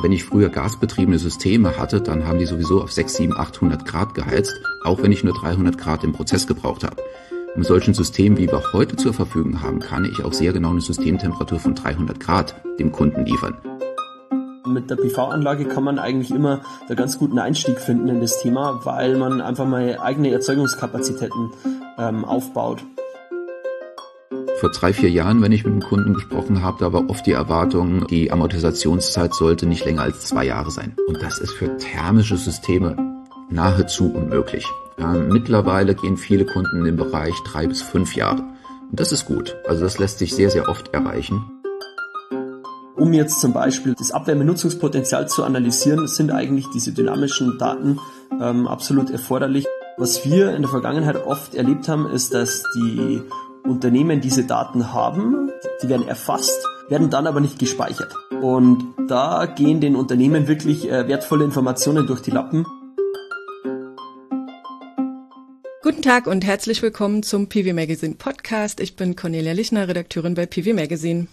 Wenn 0.00 0.12
ich 0.12 0.24
früher 0.24 0.48
gasbetriebene 0.48 1.18
Systeme 1.18 1.76
hatte, 1.76 2.00
dann 2.00 2.24
haben 2.24 2.38
die 2.38 2.46
sowieso 2.46 2.80
auf 2.82 2.92
6, 2.92 3.14
7, 3.14 3.36
800 3.36 3.84
Grad 3.84 4.14
geheizt, 4.14 4.54
auch 4.84 5.02
wenn 5.02 5.10
ich 5.10 5.24
nur 5.24 5.34
300 5.34 5.76
Grad 5.76 6.04
im 6.04 6.12
Prozess 6.12 6.46
gebraucht 6.46 6.84
habe. 6.84 7.02
Mit 7.56 7.66
solchen 7.66 7.94
Systemen, 7.94 8.38
wie 8.38 8.46
wir 8.46 8.62
heute 8.72 8.94
zur 8.94 9.12
Verfügung 9.12 9.60
haben, 9.60 9.80
kann 9.80 10.04
ich 10.04 10.24
auch 10.24 10.32
sehr 10.32 10.52
genau 10.52 10.70
eine 10.70 10.80
Systemtemperatur 10.80 11.58
von 11.58 11.74
300 11.74 12.20
Grad 12.20 12.54
dem 12.78 12.92
Kunden 12.92 13.26
liefern. 13.26 13.56
Mit 14.66 14.88
der 14.88 14.96
PV-Anlage 14.96 15.64
kann 15.64 15.82
man 15.82 15.98
eigentlich 15.98 16.30
immer 16.30 16.60
einen 16.86 16.96
ganz 16.96 17.18
guten 17.18 17.40
Einstieg 17.40 17.80
finden 17.80 18.06
in 18.08 18.20
das 18.20 18.40
Thema, 18.40 18.80
weil 18.84 19.16
man 19.16 19.40
einfach 19.40 19.66
mal 19.66 19.98
eigene 20.00 20.30
Erzeugungskapazitäten 20.30 21.50
ähm, 21.98 22.24
aufbaut. 22.24 22.84
Vor 24.60 24.72
drei, 24.72 24.92
vier 24.92 25.08
Jahren, 25.08 25.40
wenn 25.40 25.52
ich 25.52 25.62
mit 25.62 25.72
einem 25.72 25.82
Kunden 25.82 26.14
gesprochen 26.14 26.62
habe, 26.62 26.78
da 26.80 26.92
war 26.92 27.08
oft 27.08 27.24
die 27.26 27.32
Erwartung, 27.32 28.08
die 28.08 28.32
Amortisationszeit 28.32 29.32
sollte 29.32 29.66
nicht 29.66 29.84
länger 29.84 30.02
als 30.02 30.26
zwei 30.26 30.46
Jahre 30.46 30.72
sein. 30.72 30.96
Und 31.06 31.22
das 31.22 31.38
ist 31.38 31.52
für 31.52 31.76
thermische 31.76 32.36
Systeme 32.36 32.96
nahezu 33.50 34.12
unmöglich. 34.12 34.66
Ähm, 34.98 35.28
mittlerweile 35.28 35.94
gehen 35.94 36.16
viele 36.16 36.44
Kunden 36.44 36.78
in 36.78 36.84
den 36.86 36.96
Bereich 36.96 37.34
drei 37.44 37.68
bis 37.68 37.82
fünf 37.82 38.16
Jahre. 38.16 38.42
Und 38.90 38.98
das 38.98 39.12
ist 39.12 39.26
gut. 39.26 39.56
Also 39.68 39.84
das 39.84 39.98
lässt 39.98 40.18
sich 40.18 40.34
sehr, 40.34 40.50
sehr 40.50 40.68
oft 40.68 40.92
erreichen. 40.92 41.40
Um 42.96 43.12
jetzt 43.12 43.40
zum 43.40 43.52
Beispiel 43.52 43.94
das 43.96 44.10
Abwärmenutzungspotenzial 44.10 45.28
zu 45.28 45.44
analysieren, 45.44 46.08
sind 46.08 46.32
eigentlich 46.32 46.66
diese 46.74 46.90
dynamischen 46.90 47.58
Daten 47.58 48.00
ähm, 48.40 48.66
absolut 48.66 49.08
erforderlich. 49.10 49.66
Was 49.98 50.24
wir 50.24 50.56
in 50.56 50.62
der 50.62 50.70
Vergangenheit 50.70 51.24
oft 51.24 51.54
erlebt 51.54 51.88
haben, 51.88 52.10
ist, 52.10 52.34
dass 52.34 52.64
die 52.74 53.22
Unternehmen 53.64 54.20
diese 54.20 54.44
Daten 54.44 54.92
haben, 54.92 55.50
die 55.82 55.88
werden 55.88 56.06
erfasst, 56.06 56.66
werden 56.88 57.10
dann 57.10 57.26
aber 57.26 57.40
nicht 57.40 57.58
gespeichert. 57.58 58.14
Und 58.40 58.94
da 59.08 59.46
gehen 59.46 59.80
den 59.80 59.96
Unternehmen 59.96 60.48
wirklich 60.48 60.88
äh, 60.90 61.08
wertvolle 61.08 61.44
Informationen 61.44 62.06
durch 62.06 62.20
die 62.20 62.30
Lappen. 62.30 62.66
Guten 65.82 66.02
Tag 66.02 66.26
und 66.26 66.44
herzlich 66.44 66.82
willkommen 66.82 67.22
zum 67.22 67.48
PV 67.48 67.74
Magazine 67.74 68.14
Podcast. 68.14 68.80
Ich 68.80 68.96
bin 68.96 69.16
Cornelia 69.16 69.52
Lichner, 69.52 69.88
Redakteurin 69.88 70.34
bei 70.34 70.46
PV 70.46 70.74
Magazine. 70.74 71.28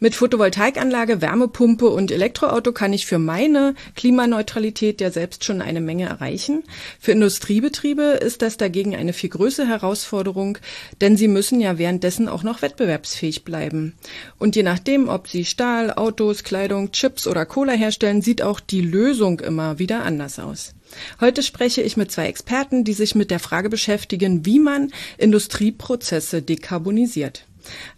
Mit 0.00 0.14
Photovoltaikanlage, 0.14 1.20
Wärmepumpe 1.20 1.88
und 1.88 2.10
Elektroauto 2.10 2.72
kann 2.72 2.92
ich 2.92 3.06
für 3.06 3.18
meine 3.18 3.74
Klimaneutralität 3.94 5.00
ja 5.00 5.10
selbst 5.10 5.44
schon 5.44 5.62
eine 5.62 5.80
Menge 5.80 6.06
erreichen. 6.06 6.64
Für 6.98 7.12
Industriebetriebe 7.12 8.02
ist 8.02 8.42
das 8.42 8.56
dagegen 8.56 8.96
eine 8.96 9.12
viel 9.12 9.30
größere 9.30 9.68
Herausforderung, 9.68 10.58
denn 11.00 11.16
sie 11.16 11.28
müssen 11.28 11.60
ja 11.60 11.78
währenddessen 11.78 12.28
auch 12.28 12.42
noch 12.42 12.62
wettbewerbsfähig 12.62 13.44
bleiben. 13.44 13.94
Und 14.38 14.56
je 14.56 14.62
nachdem, 14.62 15.08
ob 15.08 15.28
sie 15.28 15.44
Stahl, 15.44 15.92
Autos, 15.92 16.42
Kleidung, 16.42 16.92
Chips 16.92 17.26
oder 17.26 17.46
Cola 17.46 17.72
herstellen, 17.72 18.22
sieht 18.22 18.42
auch 18.42 18.60
die 18.60 18.82
Lösung 18.82 19.40
immer 19.40 19.78
wieder 19.78 20.02
anders 20.04 20.38
aus. 20.38 20.74
Heute 21.20 21.42
spreche 21.42 21.82
ich 21.82 21.96
mit 21.96 22.10
zwei 22.10 22.26
Experten, 22.26 22.84
die 22.84 22.92
sich 22.92 23.14
mit 23.14 23.30
der 23.30 23.38
Frage 23.38 23.70
beschäftigen, 23.70 24.44
wie 24.44 24.58
man 24.58 24.92
Industrieprozesse 25.18 26.42
dekarbonisiert. 26.42 27.46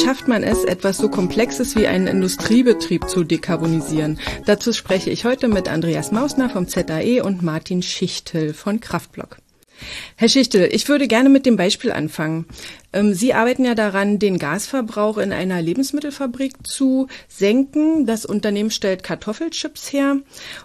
Schafft 0.02 0.28
man 0.28 0.44
es, 0.44 0.64
etwas 0.64 0.98
so 0.98 1.10
Komplexes 1.10 1.76
wie 1.76 1.88
einen 1.88 2.08
Industriebetrieb 2.08 3.10
zu 3.10 3.24
dekarbonisieren? 3.24 4.20
Dazu 4.46 4.74
spreche 4.74 5.10
ich 5.10 5.26
heute 5.26 5.48
mit 5.48 5.70
Andreas 5.70 6.12
Mausner 6.12 6.50
vom 6.50 6.68
ZAE 6.68 7.22
und 7.24 7.42
Martin 7.42 7.82
Schichtel 7.82 8.54
von 8.54 8.80
Kraftblock. 8.80 9.38
Herr 10.16 10.30
Schichtel, 10.30 10.70
ich 10.72 10.88
würde 10.88 11.08
gerne 11.08 11.30
mit 11.30 11.46
dem 11.46 11.58
Beispiel 11.58 11.92
anfangen. 11.92 12.46
Ähm, 12.94 13.14
Sie 13.14 13.34
arbeiten 13.34 13.66
ja 13.66 13.76
daran, 13.76 14.20
den 14.20 14.40
Gasverbrauch 14.40 15.18
in 15.18 15.34
einer 15.34 15.62
Lebensmittelfabrik 15.62 16.54
zu 16.66 17.08
senken. 17.28 18.06
Das 18.06 18.26
Unternehmen 18.26 18.72
stellt 18.72 19.04
Kartoffelchips 19.04 19.92
her 19.92 20.18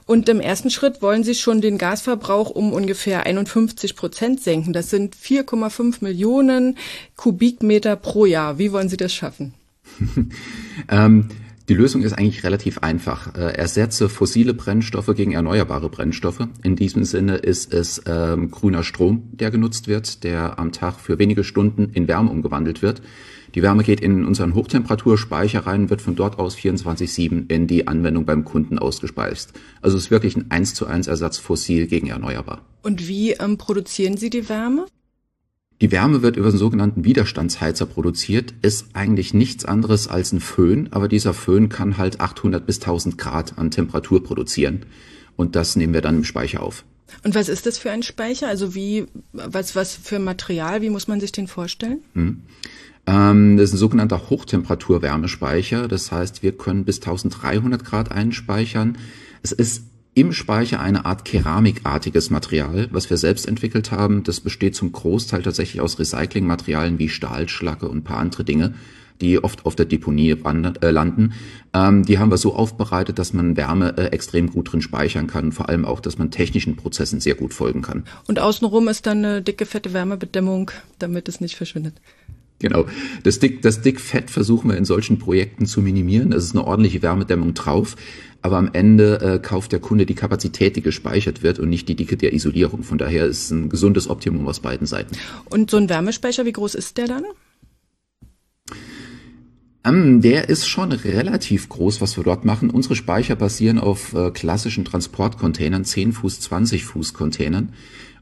und 0.06 0.28
im 0.28 0.40
ersten 0.40 0.70
Schritt 0.70 1.02
wollen 1.02 1.24
Sie 1.24 1.34
schon 1.34 1.60
den 1.60 1.78
Gasverbrauch 1.78 2.50
um 2.50 2.72
ungefähr 2.72 3.26
51 3.26 3.96
Prozent 3.96 4.40
senken. 4.40 4.72
Das 4.72 4.90
sind 4.90 5.16
4,5 5.16 5.96
Millionen 6.00 6.78
Kubikmeter 7.16 7.96
pro 7.96 8.26
Jahr. 8.26 8.58
Wie 8.58 8.72
wollen 8.72 8.88
Sie 8.88 8.96
das 8.96 9.12
schaffen? 9.12 9.54
ähm 10.90 11.28
die 11.70 11.76
Lösung 11.76 12.02
ist 12.02 12.14
eigentlich 12.14 12.42
relativ 12.42 12.78
einfach. 12.78 13.32
Äh, 13.36 13.52
ersetze 13.52 14.08
fossile 14.08 14.54
Brennstoffe 14.54 15.14
gegen 15.14 15.30
erneuerbare 15.30 15.88
Brennstoffe. 15.88 16.48
In 16.64 16.74
diesem 16.74 17.04
Sinne 17.04 17.36
ist 17.36 17.72
es 17.72 18.02
ähm, 18.06 18.50
grüner 18.50 18.82
Strom, 18.82 19.28
der 19.30 19.52
genutzt 19.52 19.86
wird, 19.86 20.24
der 20.24 20.58
am 20.58 20.72
Tag 20.72 20.98
für 20.98 21.20
wenige 21.20 21.44
Stunden 21.44 21.90
in 21.94 22.08
Wärme 22.08 22.28
umgewandelt 22.28 22.82
wird. 22.82 23.02
Die 23.54 23.62
Wärme 23.62 23.84
geht 23.84 24.00
in 24.00 24.24
unseren 24.24 24.54
Hochtemperaturspeicher 24.56 25.60
rein, 25.60 25.90
wird 25.90 26.02
von 26.02 26.16
dort 26.16 26.40
aus 26.40 26.56
24-7 26.56 27.48
in 27.48 27.68
die 27.68 27.86
Anwendung 27.86 28.26
beim 28.26 28.44
Kunden 28.44 28.80
ausgespeist. 28.80 29.52
Also 29.80 29.96
es 29.96 30.04
ist 30.04 30.10
wirklich 30.10 30.36
ein 30.36 30.50
1 30.50 30.74
zu 30.74 30.88
1 30.88 31.06
Ersatz 31.06 31.38
fossil 31.38 31.86
gegen 31.86 32.08
erneuerbar. 32.08 32.62
Und 32.82 33.06
wie 33.06 33.30
ähm, 33.34 33.58
produzieren 33.58 34.16
Sie 34.16 34.30
die 34.30 34.48
Wärme? 34.48 34.86
Die 35.80 35.90
Wärme 35.90 36.20
wird 36.20 36.36
über 36.36 36.50
den 36.50 36.58
sogenannten 36.58 37.04
Widerstandsheizer 37.04 37.86
produziert, 37.86 38.52
ist 38.60 38.88
eigentlich 38.92 39.32
nichts 39.32 39.64
anderes 39.64 40.08
als 40.08 40.32
ein 40.32 40.40
Föhn, 40.40 40.88
aber 40.90 41.08
dieser 41.08 41.32
Föhn 41.32 41.70
kann 41.70 41.96
halt 41.96 42.20
800 42.20 42.66
bis 42.66 42.80
1000 42.80 43.16
Grad 43.16 43.58
an 43.58 43.70
Temperatur 43.70 44.22
produzieren 44.22 44.84
und 45.36 45.56
das 45.56 45.76
nehmen 45.76 45.94
wir 45.94 46.02
dann 46.02 46.18
im 46.18 46.24
Speicher 46.24 46.62
auf. 46.62 46.84
Und 47.24 47.34
was 47.34 47.48
ist 47.48 47.66
das 47.66 47.78
für 47.78 47.90
ein 47.90 48.02
Speicher? 48.02 48.46
Also 48.46 48.74
wie, 48.74 49.06
was, 49.32 49.74
was 49.74 49.94
für 49.94 50.18
Material, 50.18 50.82
wie 50.82 50.90
muss 50.90 51.08
man 51.08 51.18
sich 51.18 51.32
den 51.32 51.48
vorstellen? 51.48 52.00
Hm. 52.14 52.42
Ähm, 53.06 53.56
das 53.56 53.70
ist 53.70 53.74
ein 53.74 53.78
sogenannter 53.78 54.28
Hochtemperaturwärmespeicher. 54.30 55.88
Das 55.88 56.12
heißt, 56.12 56.42
wir 56.42 56.52
können 56.52 56.84
bis 56.84 56.98
1300 56.98 57.84
Grad 57.84 58.12
einspeichern. 58.12 58.98
Es 59.42 59.52
ist 59.52 59.84
im 60.14 60.32
Speicher 60.32 60.80
eine 60.80 61.04
Art 61.04 61.24
keramikartiges 61.24 62.30
Material, 62.30 62.88
was 62.90 63.10
wir 63.10 63.16
selbst 63.16 63.46
entwickelt 63.46 63.90
haben. 63.92 64.22
Das 64.24 64.40
besteht 64.40 64.74
zum 64.74 64.92
Großteil 64.92 65.42
tatsächlich 65.42 65.80
aus 65.80 65.98
Recyclingmaterialien 65.98 66.98
wie 66.98 67.08
Stahl, 67.08 67.48
Schlacke 67.48 67.88
und 67.88 68.04
paar 68.04 68.18
andere 68.18 68.44
Dinge 68.44 68.74
die 69.20 69.42
oft 69.42 69.66
auf 69.66 69.76
der 69.76 69.86
Deponie 69.86 70.30
äh, 70.30 70.90
landen. 70.90 71.34
Ähm, 71.74 72.04
die 72.04 72.18
haben 72.18 72.30
wir 72.30 72.38
so 72.38 72.54
aufbereitet, 72.54 73.18
dass 73.18 73.32
man 73.32 73.56
Wärme 73.56 73.96
äh, 73.96 74.06
extrem 74.06 74.50
gut 74.50 74.72
drin 74.72 74.82
speichern 74.82 75.26
kann, 75.26 75.52
vor 75.52 75.68
allem 75.68 75.84
auch, 75.84 76.00
dass 76.00 76.18
man 76.18 76.30
technischen 76.30 76.76
Prozessen 76.76 77.20
sehr 77.20 77.34
gut 77.34 77.54
folgen 77.54 77.82
kann. 77.82 78.04
Und 78.26 78.38
außenrum 78.38 78.88
ist 78.88 79.06
dann 79.06 79.18
eine 79.18 79.42
dicke, 79.42 79.66
fette 79.66 79.92
Wärmebedämmung, 79.92 80.70
damit 80.98 81.28
es 81.28 81.40
nicht 81.40 81.56
verschwindet. 81.56 81.94
Genau. 82.60 82.84
Das 83.22 83.38
Dick, 83.38 83.62
das 83.62 83.80
Dickfett 83.80 84.30
versuchen 84.30 84.70
wir 84.70 84.76
in 84.76 84.84
solchen 84.84 85.18
Projekten 85.18 85.66
zu 85.66 85.80
minimieren. 85.80 86.32
Es 86.32 86.44
ist 86.44 86.54
eine 86.54 86.66
ordentliche 86.66 87.02
Wärmedämmung 87.02 87.54
drauf. 87.54 87.96
Aber 88.42 88.56
am 88.56 88.70
Ende 88.72 89.20
äh, 89.20 89.38
kauft 89.38 89.72
der 89.72 89.80
Kunde 89.80 90.06
die 90.06 90.14
Kapazität, 90.14 90.76
die 90.76 90.82
gespeichert 90.82 91.42
wird 91.42 91.58
und 91.58 91.68
nicht 91.68 91.88
die 91.88 91.94
Dicke 91.94 92.16
der 92.16 92.32
Isolierung. 92.32 92.82
Von 92.82 92.96
daher 92.96 93.26
ist 93.26 93.44
es 93.44 93.50
ein 93.50 93.68
gesundes 93.68 94.08
Optimum 94.08 94.46
aus 94.46 94.60
beiden 94.60 94.86
Seiten. 94.86 95.16
Und 95.46 95.70
so 95.70 95.76
ein 95.76 95.88
Wärmespeicher, 95.88 96.46
wie 96.46 96.52
groß 96.52 96.74
ist 96.74 96.96
der 96.96 97.06
dann? 97.06 97.24
Ähm, 99.82 100.20
der 100.20 100.48
ist 100.48 100.66
schon 100.66 100.92
relativ 100.92 101.68
groß, 101.68 102.00
was 102.00 102.16
wir 102.16 102.24
dort 102.24 102.44
machen. 102.44 102.70
Unsere 102.70 102.96
Speicher 102.96 103.36
basieren 103.36 103.78
auf 103.78 104.14
äh, 104.14 104.30
klassischen 104.30 104.84
Transportcontainern, 104.84 105.84
10 105.84 106.12
Fuß, 106.12 106.40
20 106.40 106.84
Fuß 106.84 107.14
Containern. 107.14 107.72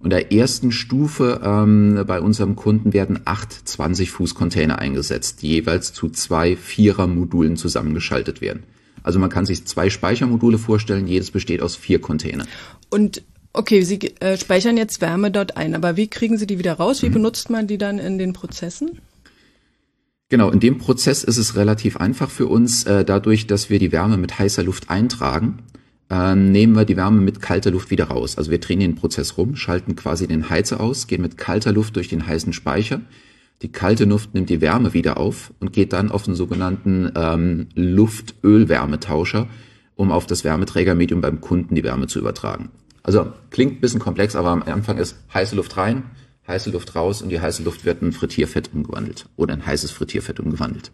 Und 0.00 0.11
der 0.11 0.33
ersten 0.33 0.71
Stufe 0.71 1.41
ähm, 1.43 2.05
bei 2.06 2.21
unserem 2.21 2.55
Kunden 2.55 2.93
werden 2.93 3.21
acht 3.25 3.53
20 3.53 4.11
Fuß 4.11 4.35
Container 4.35 4.79
eingesetzt, 4.79 5.43
die 5.43 5.49
jeweils 5.49 5.93
zu 5.93 6.09
zwei 6.09 6.56
Vierer 6.56 7.06
Modulen 7.06 7.56
zusammengeschaltet 7.56 8.41
werden. 8.41 8.62
Also 9.03 9.19
man 9.19 9.31
kann 9.31 9.47
sich 9.47 9.65
zwei 9.65 9.91
Speichermodule 9.91 10.59
vorstellen, 10.59 11.06
jedes 11.06 11.31
besteht 11.31 11.62
aus 11.62 11.77
vier 11.77 12.00
Containern. 12.00 12.47
Und 12.91 13.23
okay, 13.53 13.83
Sie 13.83 13.99
äh, 14.21 14.37
speichern 14.37 14.77
jetzt 14.77 15.00
Wärme 15.00 15.31
dort 15.31 15.56
ein, 15.56 15.75
aber 15.75 15.97
wie 15.97 16.09
kriegen 16.09 16.39
Sie 16.39 16.47
die 16.47 16.59
wieder 16.59 16.75
raus? 16.75 17.03
Wie 17.03 17.09
mhm. 17.09 17.15
benutzt 17.15 17.50
man 17.50 17.67
die 17.67 17.79
dann 17.79 17.99
in 17.99 18.19
den 18.19 18.33
Prozessen? 18.33 19.00
Genau, 20.29 20.50
in 20.50 20.61
dem 20.61 20.77
Prozess 20.77 21.25
ist 21.25 21.39
es 21.39 21.56
relativ 21.56 21.97
einfach 21.97 22.31
für 22.31 22.47
uns, 22.47 22.85
äh, 22.85 23.05
dadurch, 23.05 23.47
dass 23.47 23.71
wir 23.71 23.79
die 23.79 23.93
Wärme 23.93 24.19
mit 24.19 24.39
heißer 24.39 24.62
Luft 24.62 24.91
eintragen, 24.91 25.62
äh, 26.11 26.35
nehmen 26.35 26.75
wir 26.75 26.85
die 26.85 26.97
Wärme 26.97 27.21
mit 27.21 27.43
kalter 27.43 27.71
Luft 27.71 27.91
wieder 27.91 28.05
raus. 28.05 28.39
Also 28.39 28.51
wir 28.51 28.59
drehen 28.59 28.81
den 28.81 28.95
Prozess 28.95 29.37
rum, 29.37 29.57
schalten 29.57 29.97
quasi 29.97 30.27
den 30.27 30.49
Heizer 30.49 30.81
aus, 30.81 31.07
gehen 31.07 31.23
mit 31.23 31.37
kalter 31.37 31.73
Luft 31.73 31.97
durch 31.97 32.09
den 32.09 32.27
heißen 32.27 32.53
Speicher. 32.53 33.01
Die 33.63 33.73
kalte 33.73 34.05
Luft 34.05 34.35
nimmt 34.35 34.51
die 34.51 34.61
Wärme 34.61 34.95
wieder 34.95 35.17
auf 35.17 35.53
und 35.59 35.73
geht 35.73 35.93
dann 35.93 36.11
auf 36.11 36.23
den 36.23 36.35
sogenannten 36.35 37.11
ähm, 37.17 37.67
Luft-Öl-Wärmetauscher, 37.75 39.49
um 39.97 40.13
auf 40.13 40.27
das 40.27 40.45
Wärmeträgermedium 40.45 41.21
beim 41.21 41.41
Kunden 41.41 41.75
die 41.75 41.83
Wärme 41.83 42.07
zu 42.07 42.21
übertragen. 42.21 42.71
Also 43.03 43.33
klingt 43.51 43.81
bisschen 43.81 44.01
komplex, 44.01 44.37
aber 44.37 44.51
am 44.51 44.63
Anfang 44.63 44.99
ist 44.99 45.17
heiße 45.35 45.57
Luft 45.57 45.77
rein, 45.77 46.05
heiße 46.49 46.71
Luft 46.71 46.95
raus 46.97 47.23
und 47.23 47.29
die 47.29 47.41
heiße 47.41 47.62
Luft 47.62 47.85
wird 47.85 48.03
in 48.03 48.12
Frittierfett 48.12 48.71
umgewandelt 48.73 49.27
oder 49.37 49.55
in 49.55 49.65
heißes 49.65 49.91
Frittierfett 49.91 50.41
umgewandelt. 50.41 50.91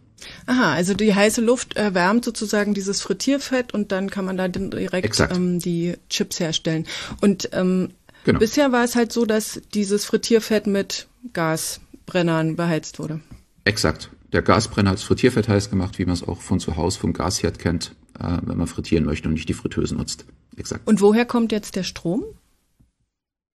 Aha, 0.46 0.74
also 0.74 0.94
die 0.94 1.14
heiße 1.14 1.40
Luft 1.40 1.76
erwärmt 1.76 2.24
sozusagen 2.24 2.74
dieses 2.74 3.00
Frittierfett 3.00 3.72
und 3.72 3.92
dann 3.92 4.10
kann 4.10 4.24
man 4.24 4.36
da 4.36 4.48
direkt 4.48 5.20
ähm, 5.30 5.58
die 5.60 5.94
Chips 6.08 6.40
herstellen. 6.40 6.86
Und 7.20 7.50
ähm, 7.52 7.90
genau. 8.24 8.38
bisher 8.38 8.72
war 8.72 8.84
es 8.84 8.96
halt 8.96 9.12
so, 9.12 9.24
dass 9.24 9.60
dieses 9.72 10.04
Frittierfett 10.04 10.66
mit 10.66 11.08
Gasbrennern 11.32 12.56
beheizt 12.56 12.98
wurde. 12.98 13.20
Exakt. 13.64 14.10
Der 14.32 14.42
Gasbrenner 14.42 14.90
hat 14.90 14.98
das 14.98 15.04
Frittierfett 15.04 15.48
heiß 15.48 15.70
gemacht, 15.70 15.98
wie 15.98 16.04
man 16.04 16.14
es 16.14 16.26
auch 16.26 16.40
von 16.40 16.58
zu 16.58 16.76
Hause 16.76 16.98
vom 16.98 17.12
Gasherd 17.12 17.60
kennt, 17.60 17.94
äh, 18.18 18.38
wenn 18.42 18.58
man 18.58 18.66
frittieren 18.66 19.04
möchte 19.04 19.28
und 19.28 19.34
nicht 19.34 19.48
die 19.48 19.54
Fritteuse 19.54 19.94
nutzt. 19.94 20.24
Exakt. 20.56 20.86
Und 20.86 21.00
woher 21.00 21.24
kommt 21.24 21.52
jetzt 21.52 21.76
der 21.76 21.84
Strom? 21.84 22.24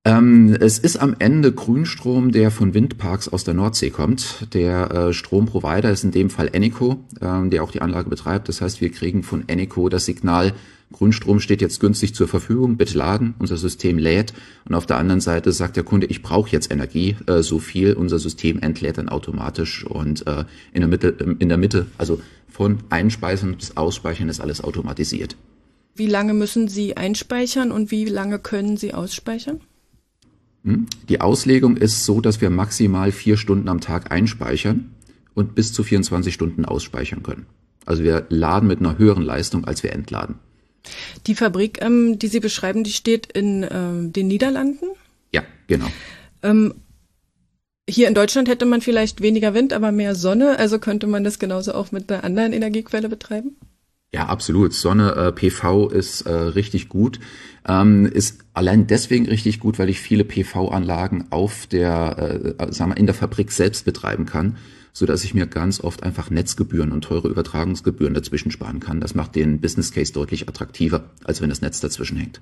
Ähm, 0.05 0.55
es 0.59 0.79
ist 0.79 0.97
am 0.97 1.15
Ende 1.19 1.51
Grünstrom, 1.51 2.31
der 2.31 2.51
von 2.51 2.73
Windparks 2.73 3.27
aus 3.27 3.43
der 3.43 3.53
Nordsee 3.53 3.89
kommt. 3.89 4.47
Der 4.53 4.91
äh, 4.91 5.13
Stromprovider 5.13 5.91
ist 5.91 6.03
in 6.03 6.11
dem 6.11 6.29
Fall 6.29 6.49
Eneco, 6.53 7.03
ähm, 7.21 7.49
der 7.49 7.63
auch 7.63 7.71
die 7.71 7.81
Anlage 7.81 8.09
betreibt. 8.09 8.47
Das 8.47 8.61
heißt, 8.61 8.79
wir 8.79 8.91
kriegen 8.91 9.23
von 9.23 9.47
Eneco 9.47 9.89
das 9.89 10.05
Signal, 10.05 10.53
Grünstrom 10.91 11.39
steht 11.39 11.61
jetzt 11.61 11.79
günstig 11.79 12.15
zur 12.15 12.27
Verfügung, 12.27 12.77
bitte 12.77 12.97
laden, 12.97 13.35
unser 13.37 13.57
System 13.57 13.97
lädt. 13.97 14.33
Und 14.67 14.73
auf 14.73 14.85
der 14.85 14.97
anderen 14.97 15.21
Seite 15.21 15.51
sagt 15.51 15.75
der 15.75 15.83
Kunde, 15.83 16.07
ich 16.07 16.23
brauche 16.23 16.49
jetzt 16.49 16.71
Energie, 16.71 17.15
äh, 17.27 17.43
so 17.43 17.59
viel, 17.59 17.93
unser 17.93 18.19
System 18.19 18.59
entlädt 18.59 18.97
dann 18.97 19.09
automatisch 19.09 19.85
und 19.85 20.25
äh, 20.25 20.45
in, 20.73 20.81
der 20.81 20.87
Mitte, 20.87 21.09
in 21.39 21.49
der 21.49 21.57
Mitte, 21.57 21.85
also 21.97 22.21
von 22.49 22.79
Einspeisen 22.89 23.55
bis 23.55 23.77
Ausspeichern 23.77 24.29
ist 24.29 24.39
alles 24.39 24.63
automatisiert. 24.63 25.35
Wie 25.95 26.07
lange 26.07 26.33
müssen 26.33 26.67
Sie 26.67 26.97
einspeichern 26.97 27.71
und 27.71 27.91
wie 27.91 28.05
lange 28.05 28.39
können 28.39 28.77
Sie 28.77 28.93
ausspeichern? 28.93 29.61
Hm? 30.63 30.87
Die 31.07 31.21
Auslegung 31.21 31.77
ist 31.77 32.05
so, 32.05 32.21
dass 32.21 32.41
wir 32.41 32.49
maximal 32.49 33.11
vier 33.11 33.37
Stunden 33.37 33.69
am 33.69 33.81
Tag 33.81 34.11
einspeichern 34.11 34.91
und 35.33 35.55
bis 35.55 35.73
zu 35.73 35.83
24 35.83 36.33
Stunden 36.33 36.65
ausspeichern 36.65 37.23
können. 37.23 37.45
Also 37.85 38.03
wir 38.03 38.25
laden 38.29 38.67
mit 38.67 38.79
einer 38.79 38.97
höheren 38.97 39.23
Leistung, 39.23 39.65
als 39.65 39.83
wir 39.83 39.93
entladen. 39.93 40.35
Die 41.27 41.35
Fabrik, 41.35 41.81
ähm, 41.81 42.19
die 42.19 42.27
Sie 42.27 42.39
beschreiben, 42.39 42.83
die 42.83 42.91
steht 42.91 43.31
in 43.31 43.65
ähm, 43.69 44.13
den 44.13 44.27
Niederlanden? 44.27 44.85
Ja, 45.31 45.43
genau. 45.67 45.87
Ähm, 46.43 46.73
hier 47.89 48.07
in 48.07 48.13
Deutschland 48.13 48.47
hätte 48.47 48.65
man 48.65 48.81
vielleicht 48.81 49.21
weniger 49.21 49.53
Wind, 49.53 49.73
aber 49.73 49.91
mehr 49.91 50.15
Sonne. 50.15 50.59
Also 50.59 50.79
könnte 50.79 51.07
man 51.07 51.23
das 51.23 51.39
genauso 51.39 51.73
auch 51.73 51.91
mit 51.91 52.11
einer 52.11 52.23
anderen 52.23 52.53
Energiequelle 52.53 53.09
betreiben? 53.09 53.55
Ja, 54.11 54.25
absolut. 54.25 54.73
Sonne, 54.73 55.15
äh, 55.15 55.31
PV 55.31 55.89
ist 55.89 56.21
äh, 56.21 56.31
richtig 56.31 56.89
gut. 56.89 57.19
Ähm, 57.67 58.07
ist 58.07 58.39
allein 58.53 58.87
deswegen 58.87 59.27
richtig 59.27 59.59
gut, 59.59 59.77
weil 59.77 59.89
ich 59.89 59.99
viele 59.99 60.23
PV-Anlagen 60.23 61.27
auf 61.29 61.67
der, 61.67 62.55
äh, 62.57 62.73
sagen 62.73 62.91
wir, 62.91 62.97
in 62.97 63.05
der 63.05 63.13
Fabrik 63.13 63.51
selbst 63.51 63.85
betreiben 63.85 64.25
kann, 64.25 64.57
so 64.93 65.05
dass 65.05 65.23
ich 65.23 65.35
mir 65.35 65.45
ganz 65.45 65.79
oft 65.79 66.01
einfach 66.01 66.31
Netzgebühren 66.31 66.91
und 66.91 67.03
teure 67.03 67.27
Übertragungsgebühren 67.27 68.15
dazwischen 68.15 68.49
sparen 68.49 68.79
kann. 68.79 68.99
Das 68.99 69.13
macht 69.13 69.35
den 69.35 69.61
Business 69.61 69.91
Case 69.91 70.11
deutlich 70.11 70.49
attraktiver, 70.49 71.11
als 71.23 71.39
wenn 71.41 71.49
das 71.49 71.61
Netz 71.61 71.79
dazwischen 71.79 72.17
hängt. 72.17 72.41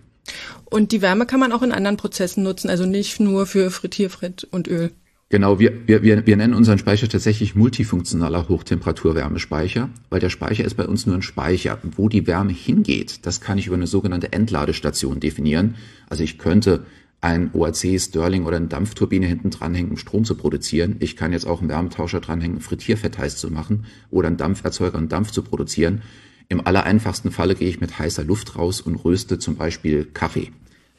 Und 0.64 0.94
die 0.94 1.02
Wärme 1.02 1.25
kann 1.25 1.42
man 1.42 1.52
auch 1.52 1.64
in 1.64 1.74
anderen 1.74 1.98
Prozessen 1.98 2.44
nutzen, 2.44 2.69
also 2.69 2.86
nicht 2.86 3.19
nur 3.19 3.46
für 3.46 3.72
Frittierfett 3.72 4.48
und 4.50 4.69
Öl. 4.69 4.92
Genau, 5.29 5.59
wir, 5.59 5.85
wir, 5.88 6.03
wir, 6.03 6.25
wir 6.25 6.38
nennen 6.38 6.53
unseren 6.53 6.77
Speicher 6.77 7.09
tatsächlich 7.09 7.53
multifunktionaler 7.53 8.47
Hochtemperaturwärmespeicher, 8.47 9.90
weil 10.09 10.21
der 10.21 10.30
Speicher 10.30 10.63
ist 10.63 10.75
bei 10.75 10.87
uns 10.87 11.06
nur 11.06 11.16
ein 11.16 11.21
Speicher. 11.21 11.80
Wo 11.83 12.07
die 12.07 12.28
Wärme 12.28 12.54
hingeht, 12.54 13.25
das 13.25 13.42
kann 13.42 13.57
ich 13.57 13.68
über 13.68 13.75
eine 13.75 13.87
sogenannte 13.87 14.31
Entladestation 14.31 15.19
definieren. 15.19 15.75
Also 16.09 16.23
ich 16.23 16.37
könnte 16.37 16.85
ein 17.19 17.49
OAC, 17.54 17.99
Stirling 17.99 18.45
oder 18.45 18.56
eine 18.56 18.68
Dampfturbine 18.68 19.25
hinten 19.25 19.49
dranhängen, 19.49 19.92
um 19.92 19.97
Strom 19.97 20.23
zu 20.23 20.35
produzieren. 20.35 20.95
Ich 20.99 21.18
kann 21.18 21.33
jetzt 21.33 21.45
auch 21.45 21.59
einen 21.59 21.69
Wärmetauscher 21.69 22.21
dranhängen, 22.21 22.57
um 22.57 22.61
Frittierfett 22.61 23.18
heiß 23.18 23.35
zu 23.35 23.52
machen 23.52 23.83
oder 24.09 24.28
einen 24.28 24.37
Dampferzeuger, 24.37 24.97
um 24.97 25.09
Dampf 25.09 25.31
zu 25.31 25.42
produzieren. 25.42 26.04
Im 26.47 26.66
allereinfachsten 26.66 27.31
Falle 27.31 27.56
gehe 27.56 27.68
ich 27.68 27.81
mit 27.81 27.99
heißer 27.99 28.23
Luft 28.23 28.56
raus 28.56 28.80
und 28.80 28.95
röste 28.95 29.40
zum 29.40 29.57
Beispiel 29.57 30.06
Kaffee 30.06 30.54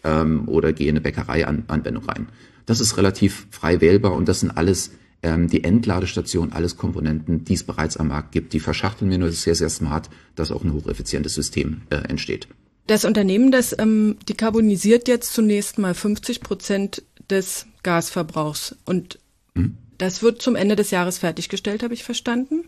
ähm, 0.09 0.49
oder 0.49 0.73
gehe 0.73 0.89
in 0.89 0.95
eine 0.95 1.01
Bäckereianwendung 1.01 2.05
rein. 2.05 2.29
Das 2.67 2.81
ist 2.81 2.97
relativ 2.97 3.47
frei 3.51 3.81
wählbar 3.81 4.13
und 4.15 4.29
das 4.29 4.41
sind 4.41 4.51
alles 4.51 4.93
ähm, 5.23 5.49
die 5.49 5.65
Entladestation, 5.65 6.53
alles 6.53 6.77
Komponenten, 6.77 7.45
die 7.45 7.55
es 7.55 7.65
bereits 7.65 7.97
am 7.97 8.09
Markt 8.09 8.33
gibt. 8.33 8.53
Die 8.53 8.61
verschachteln 8.61 9.11
wir 9.11 9.19
nur 9.19 9.33
sehr, 9.33 9.55
sehr 9.55 9.69
smart, 9.69 10.09
dass 10.35 10.51
auch 10.51 10.65
ein 10.65 10.73
hocheffizientes 10.73 11.35
System 11.35 11.83
äh, 11.91 11.97
entsteht. 11.97 12.49
Das 12.87 13.05
Unternehmen, 13.05 13.51
das 13.51 13.79
ähm, 13.79 14.17
dekarbonisiert 14.29 15.09
jetzt 15.09 15.35
zunächst 15.35 15.79
mal 15.79 15.95
50 15.95 16.41
Prozent 16.41 17.03
des 17.29 17.67
Gasverbrauchs 17.83 18.77
und 18.87 19.19
mhm. 19.55 19.77
das 19.99 20.23
wird 20.23 20.41
zum 20.41 20.57
Ende 20.57 20.77
des 20.77 20.91
Jahres 20.91 21.19
fertiggestellt, 21.19 21.83
habe 21.83 21.95
ich 21.95 22.05
verstanden. 22.05 22.65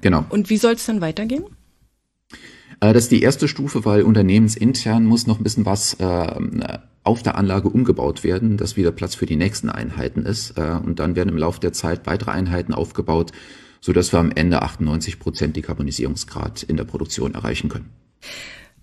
Genau. 0.00 0.24
Und 0.30 0.48
wie 0.48 0.56
soll 0.56 0.74
es 0.74 0.86
dann 0.86 1.02
weitergehen? 1.02 1.44
Äh, 2.80 2.92
das 2.92 3.04
ist 3.04 3.12
die 3.12 3.22
erste 3.22 3.48
Stufe, 3.48 3.84
weil 3.84 4.02
unternehmensintern 4.02 5.04
muss 5.04 5.26
noch 5.26 5.38
ein 5.38 5.44
bisschen 5.44 5.66
was 5.66 5.94
äh, 5.94 6.78
auf 7.02 7.22
der 7.22 7.36
Anlage 7.36 7.68
umgebaut 7.68 8.24
werden, 8.24 8.56
dass 8.56 8.76
wieder 8.76 8.92
Platz 8.92 9.14
für 9.14 9.26
die 9.26 9.36
nächsten 9.36 9.70
Einheiten 9.70 10.24
ist. 10.24 10.58
Äh, 10.58 10.78
und 10.84 10.98
dann 10.98 11.16
werden 11.16 11.28
im 11.28 11.38
Laufe 11.38 11.60
der 11.60 11.72
Zeit 11.72 12.06
weitere 12.06 12.30
Einheiten 12.30 12.74
aufgebaut, 12.74 13.32
so 13.80 13.92
dass 13.92 14.12
wir 14.12 14.18
am 14.18 14.32
Ende 14.32 14.62
98 14.62 15.18
Prozent 15.18 15.56
Dekarbonisierungsgrad 15.56 16.62
in 16.62 16.76
der 16.76 16.84
Produktion 16.84 17.34
erreichen 17.34 17.68
können. 17.68 17.90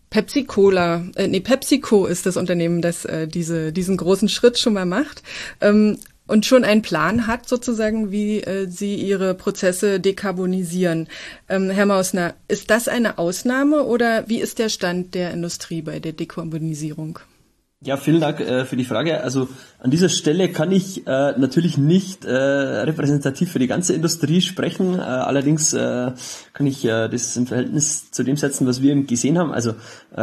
Pepsi 0.10 0.46
Cola, 0.46 1.04
äh, 1.16 1.27
nee, 1.27 1.42
PepsiCo 1.42 2.06
ist 2.06 2.25
das 2.25 2.38
Unternehmen, 2.38 2.82
das 2.82 3.04
äh, 3.06 3.27
diese, 3.27 3.74
diesen 3.74 3.98
großen 3.98 4.30
Schritt 4.30 4.58
schon 4.58 4.74
mal 4.74 4.86
macht. 4.86 5.22
Ähm, 5.60 5.98
und 6.27 6.46
schon 6.46 6.63
einen 6.63 6.81
Plan 6.81 7.25
hat, 7.27 7.48
sozusagen, 7.48 8.12
wie 8.12 8.41
äh, 8.41 8.67
Sie 8.69 8.96
Ihre 8.96 9.34
Prozesse 9.34 10.00
dekarbonisieren. 10.00 11.07
Ähm, 11.50 11.69
Herr 11.69 11.86
Mausner, 11.86 12.36
ist 12.48 12.69
das 12.69 12.88
eine 12.88 13.17
Ausnahme 13.17 13.84
oder 13.84 14.27
wie 14.27 14.39
ist 14.39 14.60
der 14.60 14.69
Stand 14.69 15.15
der 15.15 15.31
Industrie 15.31 15.81
bei 15.81 16.00
der 16.00 16.13
Dekarbonisierung? 16.13 17.19
Ja, 17.84 17.96
vielen 17.96 18.19
Dank 18.19 18.39
äh, 18.39 18.65
für 18.65 18.75
die 18.75 18.86
Frage. 18.86 19.22
Also 19.22 19.50
an 19.77 19.91
dieser 19.91 20.10
Stelle 20.10 20.50
kann 20.50 20.72
ich 20.72 21.05
äh, 21.05 21.38
natürlich 21.38 21.77
nicht 21.77 22.25
äh, 22.25 22.34
repräsentativ 22.34 23.51
für 23.51 23.60
die 23.60 23.67
ganze 23.67 23.93
Industrie 23.93 24.41
sprechen. 24.41 24.96
Äh, 24.98 25.03
allerdings 25.03 25.74
äh, 25.74 26.12
kann 26.53 26.65
ich 26.65 26.84
äh, 26.86 27.07
das 27.07 27.38
im 27.38 27.46
Verhältnis 27.46 28.10
zu 28.10 28.24
dem 28.24 28.36
setzen, 28.36 28.65
was 28.65 28.81
wir 28.81 28.96
gesehen 29.03 29.38
haben. 29.38 29.51
Also 29.51 29.75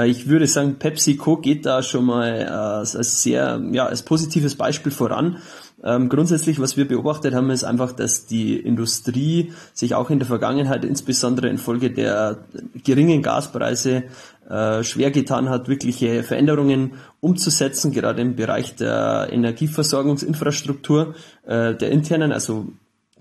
ich 0.04 0.26
würde 0.26 0.48
sagen, 0.48 0.80
PepsiCo 0.80 1.36
geht 1.36 1.66
da 1.66 1.84
schon 1.84 2.06
mal 2.06 2.44
als 2.48 3.22
sehr, 3.22 3.62
ja, 3.70 3.86
als 3.86 4.02
positives 4.02 4.56
Beispiel 4.56 4.90
voran. 4.90 5.38
Ähm, 5.84 6.08
grundsätzlich, 6.08 6.58
was 6.60 6.78
wir 6.78 6.88
beobachtet 6.88 7.34
haben, 7.34 7.50
ist 7.50 7.62
einfach, 7.62 7.92
dass 7.92 8.24
die 8.24 8.56
Industrie 8.56 9.52
sich 9.74 9.94
auch 9.94 10.08
in 10.08 10.18
der 10.18 10.26
Vergangenheit, 10.26 10.82
insbesondere 10.82 11.48
infolge 11.48 11.90
der 11.90 12.38
geringen 12.82 13.22
Gaspreise, 13.22 14.04
äh, 14.48 14.84
schwer 14.84 15.10
getan 15.10 15.48
hat, 15.48 15.68
wirkliche 15.68 16.22
Veränderungen 16.22 16.92
umzusetzen, 17.20 17.92
gerade 17.92 18.22
im 18.22 18.36
Bereich 18.36 18.74
der 18.76 19.28
Energieversorgungsinfrastruktur, 19.30 21.14
äh, 21.46 21.74
der 21.74 21.90
internen, 21.90 22.32
also 22.32 22.68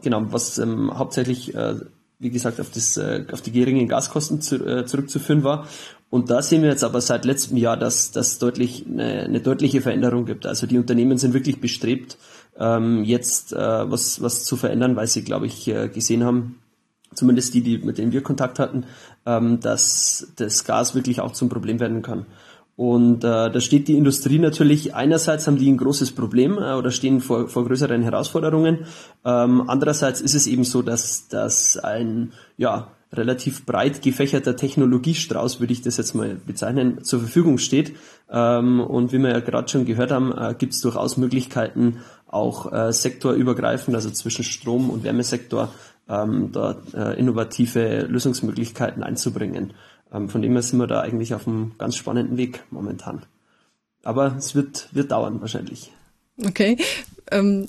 genau, 0.02 0.24
was 0.32 0.58
ähm, 0.58 0.98
hauptsächlich, 0.98 1.56
äh, 1.56 1.76
wie 2.20 2.30
gesagt, 2.30 2.60
auf, 2.60 2.70
das, 2.72 2.98
äh, 2.98 3.26
auf 3.32 3.42
die 3.42 3.52
geringen 3.52 3.88
Gaskosten 3.88 4.42
zu, 4.42 4.56
äh, 4.66 4.86
zurückzuführen 4.86 5.44
war. 5.44 5.68
Und 6.10 6.30
da 6.30 6.44
sehen 6.44 6.62
wir 6.62 6.70
jetzt 6.70 6.84
aber 6.84 7.02
seit 7.02 7.26
letztem 7.26 7.58
Jahr, 7.58 7.76
dass 7.76 8.12
das 8.12 8.38
deutlich 8.38 8.86
eine, 8.86 9.24
eine 9.24 9.40
deutliche 9.40 9.82
Veränderung 9.82 10.26
gibt. 10.26 10.46
Also 10.46 10.68
die 10.68 10.78
Unternehmen 10.78 11.18
sind 11.18 11.34
wirklich 11.34 11.60
bestrebt, 11.60 12.18
ähm, 12.60 13.04
jetzt 13.04 13.54
äh, 13.54 13.58
was, 13.58 14.22
was 14.22 14.44
zu 14.44 14.56
verändern, 14.56 14.96
weil 14.96 15.08
sie, 15.08 15.24
glaube 15.24 15.48
ich, 15.48 15.68
äh, 15.68 15.90
gesehen 15.90 16.24
haben, 16.24 16.60
zumindest 17.16 17.54
die, 17.54 17.62
die 17.62 17.80
mit 17.80 17.98
denen 17.98 18.12
wir 18.12 18.22
Kontakt 18.22 18.60
hatten, 18.60 18.86
ähm, 19.26 19.60
dass 19.60 20.34
das 20.36 20.66
Gas 20.66 20.96
wirklich 20.96 21.22
auch 21.22 21.32
zum 21.32 21.50
Problem 21.50 21.80
werden 21.80 22.02
kann. 22.02 22.26
Und 22.76 23.24
äh, 23.24 23.52
da 23.52 23.60
steht 23.60 23.88
die 23.88 23.98
Industrie 23.98 24.40
natürlich, 24.40 24.96
einerseits 24.96 25.46
haben 25.46 25.58
die 25.58 25.72
ein 25.72 25.78
großes 25.78 26.14
Problem 26.14 26.58
äh, 26.58 26.74
oder 26.74 26.90
stehen 26.90 27.22
vor, 27.22 27.48
vor 27.48 27.66
größeren 27.66 28.02
Herausforderungen. 28.02 28.86
Ähm, 29.24 29.64
andererseits 29.68 30.22
ist 30.22 30.34
es 30.34 30.48
eben 30.48 30.64
so, 30.64 30.82
dass, 30.82 31.28
dass 31.28 31.78
ein 31.78 32.34
ja, 32.58 32.88
relativ 33.14 33.66
breit 33.66 34.02
gefächerter 34.02 34.56
Technologiestrauß, 34.56 35.60
würde 35.60 35.74
ich 35.74 35.84
das 35.84 35.98
jetzt 35.98 36.16
mal 36.16 36.36
bezeichnen, 36.48 37.04
zur 37.04 37.20
Verfügung 37.20 37.60
steht. 37.60 37.96
Ähm, 38.32 38.80
und 38.80 39.14
wie 39.14 39.20
wir 39.20 39.30
ja 39.30 39.40
gerade 39.40 39.70
schon 39.70 39.86
gehört 39.86 40.12
haben, 40.12 40.36
äh, 40.36 40.56
gibt 40.58 40.74
es 40.74 40.82
durchaus 40.82 41.18
Möglichkeiten, 41.18 42.00
auch 42.28 42.74
äh, 42.74 42.92
sektorübergreifend, 42.92 43.96
also 43.96 44.10
zwischen 44.10 44.44
Strom- 44.44 44.90
und 44.90 45.04
Wärmesektor, 45.04 45.72
ähm, 46.10 46.52
da 46.52 46.78
äh, 46.94 47.20
innovative 47.20 48.02
Lösungsmöglichkeiten 48.02 49.04
einzubringen. 49.04 49.74
Ähm, 50.14 50.30
von 50.30 50.42
dem 50.42 50.54
her 50.54 50.62
sind 50.62 50.80
wir 50.80 50.88
da 50.88 51.02
eigentlich 51.02 51.34
auf 51.34 51.48
einem 51.48 51.74
ganz 51.78 51.96
spannenden 51.96 52.38
Weg 52.38 52.64
momentan. 52.72 53.24
Aber 54.04 54.36
es 54.38 54.54
wird, 54.54 54.90
wird 54.94 55.12
dauern 55.12 55.40
wahrscheinlich. 55.42 55.92
Okay. 56.46 56.78
Ähm, 57.32 57.68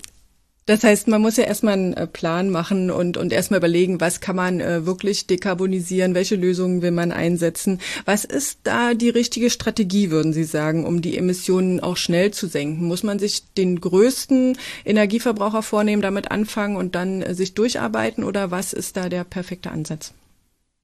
das 0.66 0.82
heißt, 0.82 1.08
man 1.08 1.20
muss 1.20 1.36
ja 1.36 1.44
erstmal 1.44 1.74
einen 1.74 1.92
äh, 1.92 2.06
Plan 2.06 2.48
machen 2.48 2.90
und, 2.90 3.16
und 3.16 3.32
erstmal 3.32 3.58
überlegen, 3.58 4.00
was 4.00 4.20
kann 4.20 4.36
man 4.36 4.60
äh, 4.60 4.86
wirklich 4.86 5.26
dekarbonisieren, 5.26 6.14
welche 6.14 6.36
Lösungen 6.36 6.80
will 6.80 6.90
man 6.90 7.12
einsetzen. 7.12 7.80
Was 8.06 8.24
ist 8.24 8.60
da 8.62 8.94
die 8.94 9.10
richtige 9.10 9.50
Strategie, 9.50 10.10
würden 10.10 10.32
Sie 10.32 10.44
sagen, 10.44 10.86
um 10.86 11.02
die 11.02 11.18
Emissionen 11.18 11.80
auch 11.80 11.98
schnell 11.98 12.30
zu 12.30 12.46
senken? 12.46 12.86
Muss 12.86 13.02
man 13.02 13.18
sich 13.18 13.42
den 13.52 13.80
größten 13.80 14.56
Energieverbraucher 14.84 15.62
vornehmen, 15.62 16.02
damit 16.02 16.30
anfangen 16.30 16.76
und 16.76 16.94
dann 16.94 17.20
äh, 17.20 17.34
sich 17.34 17.54
durcharbeiten 17.54 18.24
oder 18.24 18.50
was 18.50 18.72
ist 18.72 18.96
da 18.96 19.08
der 19.08 19.24
perfekte 19.24 19.70
Ansatz? 19.70 20.14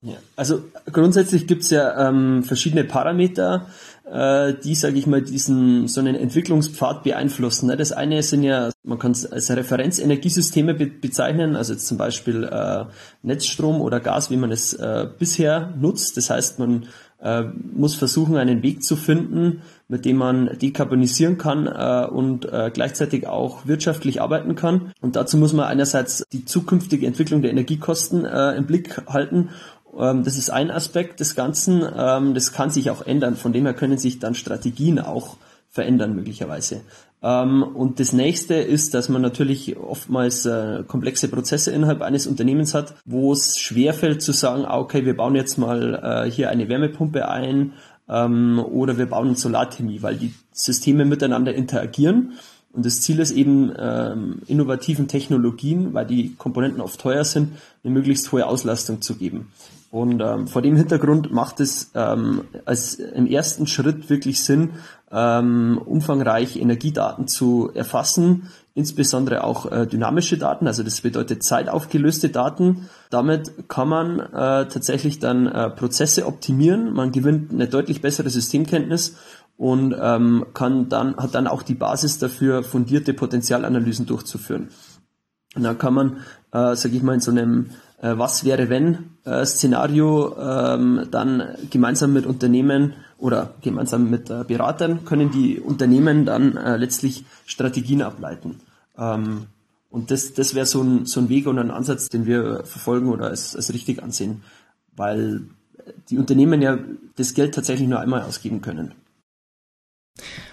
Ja, 0.02 0.16
also 0.34 0.64
grundsätzlich 0.90 1.46
gibt 1.46 1.62
es 1.62 1.70
ja 1.70 2.08
ähm, 2.08 2.42
verschiedene 2.42 2.84
Parameter, 2.84 3.66
die, 4.12 4.74
sage 4.74 4.98
ich 4.98 5.06
mal, 5.06 5.22
diesen 5.22 5.86
so 5.86 6.00
einen 6.00 6.16
Entwicklungspfad 6.16 7.04
beeinflussen. 7.04 7.68
Ne? 7.68 7.76
Das 7.76 7.92
eine 7.92 8.22
sind 8.24 8.42
ja, 8.42 8.70
man 8.82 8.98
kann 8.98 9.12
es 9.12 9.24
als 9.24 9.50
Referenzenergiesysteme 9.50 10.74
be 10.74 10.86
bezeichnen, 10.86 11.54
also 11.54 11.74
jetzt 11.74 11.86
zum 11.86 11.96
Beispiel 11.96 12.42
äh, 12.42 12.86
Netzstrom 13.22 13.80
oder 13.80 14.00
Gas, 14.00 14.30
wie 14.30 14.36
man 14.36 14.50
es 14.50 14.72
äh, 14.74 15.06
bisher 15.16 15.72
nutzt. 15.78 16.16
Das 16.16 16.28
heißt, 16.28 16.58
man 16.58 16.88
äh, 17.22 17.42
muss 17.72 17.94
versuchen, 17.94 18.36
einen 18.36 18.62
Weg 18.62 18.82
zu 18.82 18.96
finden, 18.96 19.62
mit 19.88 20.04
dem 20.04 20.16
man 20.16 20.58
dekarbonisieren 20.58 21.38
kann 21.38 21.66
äh, 21.66 22.06
und 22.10 22.50
äh, 22.50 22.70
gleichzeitig 22.72 23.26
auch 23.26 23.66
wirtschaftlich 23.66 24.20
arbeiten 24.20 24.54
kann. 24.54 24.92
Und 25.00 25.16
dazu 25.16 25.36
muss 25.36 25.52
man 25.52 25.66
einerseits 25.66 26.24
die 26.32 26.44
zukünftige 26.44 27.06
Entwicklung 27.06 27.42
der 27.42 27.50
Energiekosten 27.50 28.24
äh, 28.24 28.56
im 28.56 28.66
Blick 28.66 29.02
halten 29.06 29.50
das 29.92 30.36
ist 30.36 30.50
ein 30.50 30.70
Aspekt 30.70 31.20
des 31.20 31.34
Ganzen. 31.34 31.84
Ähm, 31.96 32.34
das 32.34 32.52
kann 32.52 32.70
sich 32.70 32.90
auch 32.90 33.02
ändern. 33.06 33.36
Von 33.36 33.52
dem 33.52 33.64
her 33.64 33.74
können 33.74 33.98
sich 33.98 34.18
dann 34.18 34.34
Strategien 34.34 34.98
auch 34.98 35.36
verändern 35.68 36.14
möglicherweise. 36.14 36.82
Ähm, 37.22 37.62
und 37.62 38.00
das 38.00 38.12
nächste 38.12 38.54
ist, 38.54 38.94
dass 38.94 39.08
man 39.08 39.22
natürlich 39.22 39.76
oftmals 39.76 40.46
äh, 40.46 40.82
komplexe 40.86 41.28
Prozesse 41.28 41.70
innerhalb 41.70 42.02
eines 42.02 42.26
Unternehmens 42.26 42.74
hat, 42.74 42.94
wo 43.04 43.32
es 43.32 43.58
schwerfällt 43.58 44.22
zu 44.22 44.32
sagen, 44.32 44.64
ah, 44.64 44.78
okay, 44.78 45.04
wir 45.04 45.16
bauen 45.16 45.34
jetzt 45.34 45.58
mal 45.58 46.24
äh, 46.26 46.30
hier 46.30 46.50
eine 46.50 46.68
Wärmepumpe 46.68 47.28
ein 47.28 47.72
oder 48.12 48.98
wir 48.98 49.06
bauen 49.06 49.36
Solarthermie, 49.36 50.02
weil 50.02 50.16
die 50.16 50.34
Systeme 50.50 51.04
miteinander 51.04 51.54
interagieren. 51.54 52.32
Und 52.72 52.84
das 52.84 53.02
Ziel 53.02 53.20
ist 53.20 53.30
eben, 53.30 53.72
ähm, 53.78 54.42
innovativen 54.48 55.06
Technologien, 55.06 55.94
weil 55.94 56.06
die 56.06 56.34
Komponenten 56.36 56.80
oft 56.80 57.00
teuer 57.00 57.22
sind, 57.22 57.52
eine 57.84 57.92
möglichst 57.92 58.32
hohe 58.32 58.46
Auslastung 58.46 59.00
zu 59.00 59.14
geben. 59.14 59.52
Und 59.90 60.20
ähm, 60.20 60.46
vor 60.46 60.62
dem 60.62 60.76
Hintergrund 60.76 61.32
macht 61.32 61.58
es 61.58 61.90
ähm, 61.96 62.42
als 62.64 62.94
im 62.94 63.26
ersten 63.26 63.66
Schritt 63.66 64.08
wirklich 64.08 64.44
Sinn, 64.44 64.70
ähm, 65.10 65.80
umfangreich 65.84 66.56
Energiedaten 66.56 67.26
zu 67.26 67.72
erfassen, 67.74 68.50
insbesondere 68.74 69.42
auch 69.42 69.70
äh, 69.70 69.88
dynamische 69.88 70.38
Daten, 70.38 70.68
also 70.68 70.84
das 70.84 71.00
bedeutet 71.00 71.42
zeitaufgelöste 71.42 72.28
Daten. 72.28 72.88
Damit 73.10 73.68
kann 73.68 73.88
man 73.88 74.20
äh, 74.20 74.68
tatsächlich 74.68 75.18
dann 75.18 75.48
äh, 75.48 75.70
Prozesse 75.70 76.24
optimieren, 76.24 76.92
man 76.92 77.10
gewinnt 77.10 77.52
eine 77.52 77.66
deutlich 77.66 78.00
bessere 78.00 78.30
Systemkenntnis 78.30 79.16
und 79.56 79.96
ähm, 80.00 80.46
kann 80.54 80.88
dann, 80.88 81.16
hat 81.16 81.34
dann 81.34 81.48
auch 81.48 81.64
die 81.64 81.74
Basis 81.74 82.18
dafür, 82.18 82.62
fundierte 82.62 83.12
Potenzialanalysen 83.12 84.06
durchzuführen. 84.06 84.68
Und 85.56 85.64
dann 85.64 85.78
kann 85.78 85.94
man, 85.94 86.16
äh, 86.52 86.76
sage 86.76 86.94
ich 86.96 87.02
mal, 87.02 87.14
in 87.14 87.20
so 87.20 87.32
einem 87.32 87.70
äh, 88.00 88.16
Was 88.16 88.44
wäre 88.44 88.68
wenn 88.68 89.10
äh, 89.24 89.44
Szenario 89.44 90.36
ähm, 90.38 91.08
dann 91.10 91.56
gemeinsam 91.70 92.12
mit 92.12 92.26
Unternehmen 92.26 92.94
oder 93.18 93.54
gemeinsam 93.62 94.10
mit 94.10 94.30
äh, 94.30 94.44
Beratern 94.44 95.04
können 95.04 95.30
die 95.30 95.60
Unternehmen 95.60 96.24
dann 96.24 96.56
äh, 96.56 96.76
letztlich 96.76 97.24
Strategien 97.46 98.02
ableiten. 98.02 98.60
Ähm, 98.96 99.46
und 99.90 100.10
das, 100.10 100.34
das 100.34 100.54
wäre 100.54 100.66
so 100.66 100.82
ein, 100.82 101.06
so 101.06 101.20
ein 101.20 101.28
Weg 101.28 101.46
und 101.46 101.58
ein 101.58 101.70
Ansatz, 101.70 102.08
den 102.08 102.24
wir 102.24 102.64
verfolgen 102.64 103.08
oder 103.08 103.26
als, 103.26 103.56
als 103.56 103.72
richtig 103.72 104.02
ansehen, 104.02 104.42
weil 104.96 105.42
die 106.08 106.18
Unternehmen 106.18 106.62
ja 106.62 106.78
das 107.16 107.34
Geld 107.34 107.54
tatsächlich 107.54 107.88
nur 107.88 108.00
einmal 108.00 108.22
ausgeben 108.22 108.60
können. 108.60 108.92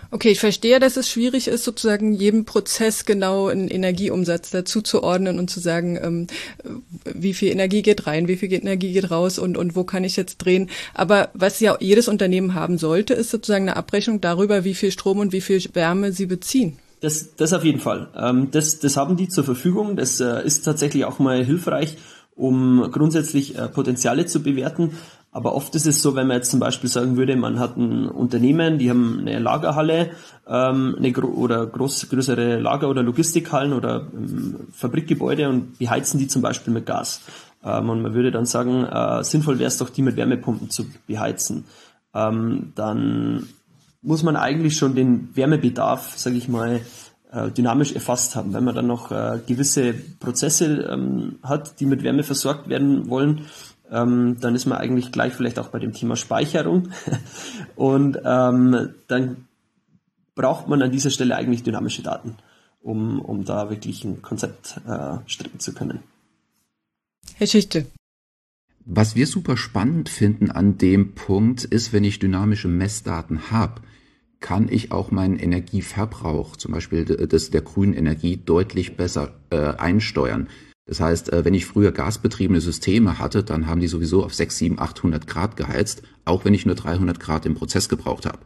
Okay, 0.10 0.30
ich 0.30 0.40
verstehe, 0.40 0.80
dass 0.80 0.96
es 0.96 1.10
schwierig 1.10 1.48
ist, 1.48 1.64
sozusagen 1.64 2.14
jedem 2.14 2.46
Prozess 2.46 3.06
genau 3.06 3.48
einen 3.48 3.68
Energieumsatz 3.68 4.52
dazu 4.52 4.82
zu 4.82 5.04
ordnen 5.04 5.38
und 5.38 5.50
zu 5.50 5.60
sagen, 5.60 6.00
ähm, 6.02 6.28
wie 7.04 7.34
viel 7.34 7.52
Energie 7.52 7.82
geht 7.82 8.08
rein, 8.08 8.28
wie 8.28 8.38
viel 8.38 8.52
Energie 8.54 8.94
geht 8.94 9.12
raus 9.12 9.38
und, 9.38 9.58
und 9.58 9.76
wo 9.76 9.84
kann 9.84 10.04
ich 10.04 10.16
jetzt 10.16 10.38
drehen. 10.38 10.70
Aber 10.94 11.30
was 11.34 11.60
ja 11.60 11.78
jedes 11.80 12.08
Unternehmen 12.08 12.54
haben 12.54 12.78
sollte, 12.78 13.14
ist 13.14 13.32
sozusagen 13.32 13.68
eine 13.68 13.78
Abrechnung 13.78 14.22
darüber, 14.22 14.64
wie 14.64 14.76
viel 14.76 14.92
Strom 14.92 15.20
und 15.20 15.34
wie 15.34 15.42
viel 15.42 15.62
Wärme 15.74 16.12
sie 16.14 16.26
beziehen. 16.26 16.78
Das, 17.02 17.36
das 17.36 17.54
auf 17.54 17.64
jeden 17.64 17.80
Fall. 17.80 18.10
Ähm, 18.16 18.50
das, 18.52 18.80
das 18.80 18.98
haben 18.98 19.18
die 19.18 19.28
zur 19.28 19.44
Verfügung. 19.44 19.96
Das 19.96 20.20
äh, 20.20 20.44
ist 20.46 20.64
tatsächlich 20.64 21.06
auch 21.06 21.20
mal 21.20 21.44
hilfreich, 21.44 21.98
um 22.36 22.90
grundsätzlich 22.92 23.58
äh, 23.58 23.68
Potenziale 23.68 24.26
zu 24.26 24.42
bewerten. 24.42 24.94
Aber 25.32 25.54
oft 25.56 25.76
ist 25.76 25.86
es 25.86 26.02
so, 26.02 26.16
wenn 26.16 26.28
man 26.28 26.38
jetzt 26.38 26.52
zum 26.52 26.60
Beispiel 26.60 26.90
sagen 26.90 27.18
würde, 27.18 27.36
man 27.36 27.60
hat 27.60 27.78
ein 27.78 28.08
Unternehmen, 28.08 28.80
die 28.80 28.90
haben 28.90 29.20
eine 29.20 29.40
Lagerhalle 29.40 30.12
ähm, 30.48 30.96
eine 30.98 31.12
gro 31.12 31.28
oder 31.28 31.66
groß, 31.66 32.10
größere 32.10 32.60
Lager- 32.60 32.90
oder 32.90 33.04
Logistikhallen 33.04 33.74
oder 33.74 34.08
ähm, 34.14 34.68
Fabrikgebäude 34.72 35.50
und 35.50 35.78
beheizen 35.78 36.20
die 36.20 36.28
zum 36.28 36.42
Beispiel 36.42 36.74
mit 36.74 36.86
Gas. 36.86 37.22
Ähm, 37.64 37.90
und 37.90 38.02
man 38.02 38.14
würde 38.14 38.32
dann 38.32 38.46
sagen, 38.46 38.86
äh, 38.86 39.24
sinnvoll 39.24 39.60
wäre 39.60 39.68
es 39.68 39.78
doch, 39.78 39.90
die 39.90 40.02
mit 40.02 40.16
Wärmepumpen 40.16 40.70
zu 40.70 40.86
beheizen. 41.06 41.66
Ähm, 42.14 42.72
dann 42.76 43.48
muss 44.02 44.24
man 44.24 44.38
eigentlich 44.38 44.78
schon 44.78 44.96
den 44.96 45.36
Wärmebedarf, 45.36 46.18
sage 46.18 46.38
ich 46.38 46.48
mal, 46.48 46.82
äh, 47.32 47.52
dynamisch 47.52 47.92
erfasst 47.92 48.36
haben. 48.36 48.54
Wenn 48.54 48.64
man 48.64 48.76
dann 48.76 48.88
noch 48.88 49.12
äh, 49.12 49.40
gewisse 49.46 49.94
Prozesse 49.94 50.88
ähm, 50.90 51.40
hat, 51.44 51.80
die 51.80 51.86
mit 51.86 52.04
Wärme 52.04 52.24
versorgt 52.24 52.70
werden 52.70 53.10
wollen, 53.10 53.42
ähm, 53.92 54.38
dann 54.40 54.56
ist 54.56 54.66
man 54.66 54.78
eigentlich 54.78 55.12
gleich 55.12 55.34
vielleicht 55.34 55.60
auch 55.60 55.70
bei 55.70 55.80
dem 55.80 55.94
Thema 55.94 56.16
Speicherung. 56.16 56.90
Und 57.76 58.20
ähm, 58.24 58.94
dann 59.08 59.48
braucht 60.36 60.68
man 60.68 60.82
an 60.82 60.92
dieser 60.92 61.10
Stelle 61.10 61.36
eigentlich 61.36 61.64
dynamische 61.64 62.04
Daten, 62.04 62.36
um, 62.82 63.20
um 63.20 63.46
da 63.46 63.70
wirklich 63.70 64.04
ein 64.04 64.22
Konzept 64.22 64.80
äh, 64.88 65.18
stricken 65.26 65.60
zu 65.60 65.74
können. 65.74 66.00
Herr 67.36 67.48
Schichte. 67.48 67.86
Was 68.86 69.16
wir 69.16 69.28
super 69.28 69.58
spannend 69.58 70.08
finden 70.08 70.50
an 70.50 70.78
dem 70.78 71.14
Punkt 71.14 71.66
ist, 71.66 71.92
wenn 71.92 72.06
ich 72.06 72.20
dynamische 72.20 72.70
Messdaten 72.70 73.52
habe, 73.52 73.82
kann 74.40 74.70
ich 74.70 74.92
auch 74.92 75.12
meinen 75.12 75.40
Energieverbrauch, 75.40 76.56
zum 76.56 76.72
Beispiel 76.72 77.04
des, 77.04 77.50
der 77.50 77.62
grünen 77.62 77.94
Energie, 77.94 78.38
deutlich 78.38 78.96
besser 78.96 79.34
äh, 79.50 79.58
einsteuern. 79.58 80.48
Das 80.88 81.02
heißt, 81.02 81.34
äh, 81.34 81.46
wenn 81.46 81.54
ich 81.54 81.66
früher 81.66 81.92
gasbetriebene 81.92 82.62
Systeme 82.62 83.20
hatte, 83.20 83.44
dann 83.44 83.68
haben 83.68 83.82
die 83.82 83.88
sowieso 83.88 84.24
auf 84.24 84.34
6, 84.34 84.58
7, 84.58 84.80
800 84.80 85.28
Grad 85.28 85.58
geheizt, 85.58 86.02
auch 86.26 86.46
wenn 86.46 86.54
ich 86.54 86.66
nur 86.66 86.76
300 86.76 87.20
Grad 87.20 87.46
im 87.46 87.56
Prozess 87.56 87.90
gebraucht 87.90 88.26
habe. 88.26 88.40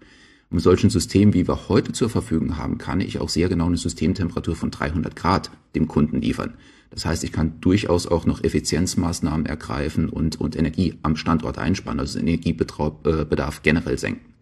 Und 0.49 0.55
mit 0.55 0.63
solchen 0.63 0.89
Systemen, 0.89 1.33
wie 1.33 1.47
wir 1.47 1.69
heute 1.69 1.93
zur 1.93 2.09
Verfügung 2.09 2.57
haben, 2.57 2.79
kann 2.79 2.99
ich 2.99 3.19
auch 3.19 3.29
sehr 3.29 3.47
genau 3.47 3.67
eine 3.67 3.77
Systemtemperatur 3.77 4.55
von 4.55 4.71
300 4.71 5.15
Grad 5.15 5.51
dem 5.75 5.87
Kunden 5.87 6.19
liefern. 6.19 6.55
Das 6.89 7.05
heißt, 7.05 7.23
ich 7.23 7.31
kann 7.31 7.61
durchaus 7.61 8.05
auch 8.05 8.25
noch 8.25 8.43
Effizienzmaßnahmen 8.43 9.45
ergreifen 9.45 10.09
und, 10.09 10.41
und 10.41 10.57
Energie 10.57 10.95
am 11.03 11.15
Standort 11.15 11.57
einsparen, 11.57 12.01
also 12.01 12.19
Energiebedarf 12.19 13.57
äh, 13.57 13.61
generell 13.63 13.97
senken. 13.97 14.33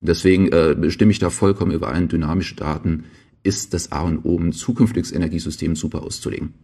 Deswegen 0.00 0.52
äh, 0.52 0.90
stimme 0.90 1.10
ich 1.10 1.18
da 1.18 1.30
vollkommen 1.30 1.72
überein, 1.72 2.06
dynamische 2.06 2.54
Daten 2.54 3.04
ist 3.42 3.74
das 3.74 3.92
A 3.92 4.02
und 4.02 4.24
O, 4.24 4.36
um 4.36 4.48
ein 4.48 4.52
zukünftiges 4.52 5.10
Energiesystem 5.10 5.74
super 5.74 6.02
auszulegen. 6.02 6.54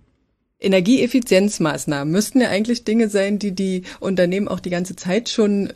Energieeffizienzmaßnahmen 0.63 2.13
müssten 2.13 2.41
ja 2.41 2.49
eigentlich 2.49 2.85
Dinge 2.85 3.09
sein, 3.09 3.39
die 3.39 3.53
die 3.53 3.83
Unternehmen 4.01 4.49
auch 4.49 4.61
die 4.61 4.71
ganze 4.71 4.97
Zeit 4.97 5.29
schon 5.29 5.73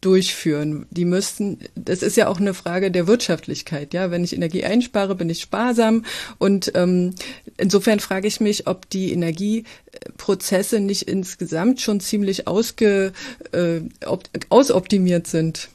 durchführen. 0.00 0.86
Die 0.90 1.04
müssten, 1.04 1.58
das 1.74 2.02
ist 2.02 2.16
ja 2.16 2.28
auch 2.28 2.38
eine 2.38 2.54
Frage 2.54 2.90
der 2.90 3.06
Wirtschaftlichkeit. 3.06 3.94
Ja, 3.94 4.10
wenn 4.10 4.22
ich 4.22 4.34
Energie 4.34 4.64
einspare, 4.64 5.14
bin 5.14 5.28
ich 5.28 5.40
sparsam. 5.40 6.04
Und 6.38 6.72
ähm, 6.74 7.14
insofern 7.56 7.98
frage 7.98 8.28
ich 8.28 8.40
mich, 8.40 8.66
ob 8.68 8.88
die 8.90 9.12
Energieprozesse 9.12 10.80
nicht 10.80 11.02
insgesamt 11.02 11.80
schon 11.80 12.00
ziemlich 12.00 12.46
ausge, 12.46 13.12
äh, 13.52 13.80
op, 14.06 14.28
ausoptimiert 14.50 15.26
sind. 15.26 15.68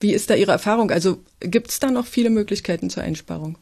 Wie 0.00 0.12
ist 0.12 0.28
da 0.28 0.34
Ihre 0.34 0.52
Erfahrung? 0.52 0.90
Also 0.90 1.22
gibt 1.40 1.70
es 1.70 1.78
da 1.78 1.90
noch 1.90 2.06
viele 2.06 2.30
Möglichkeiten 2.30 2.90
zur 2.90 3.02
Einsparung? 3.02 3.56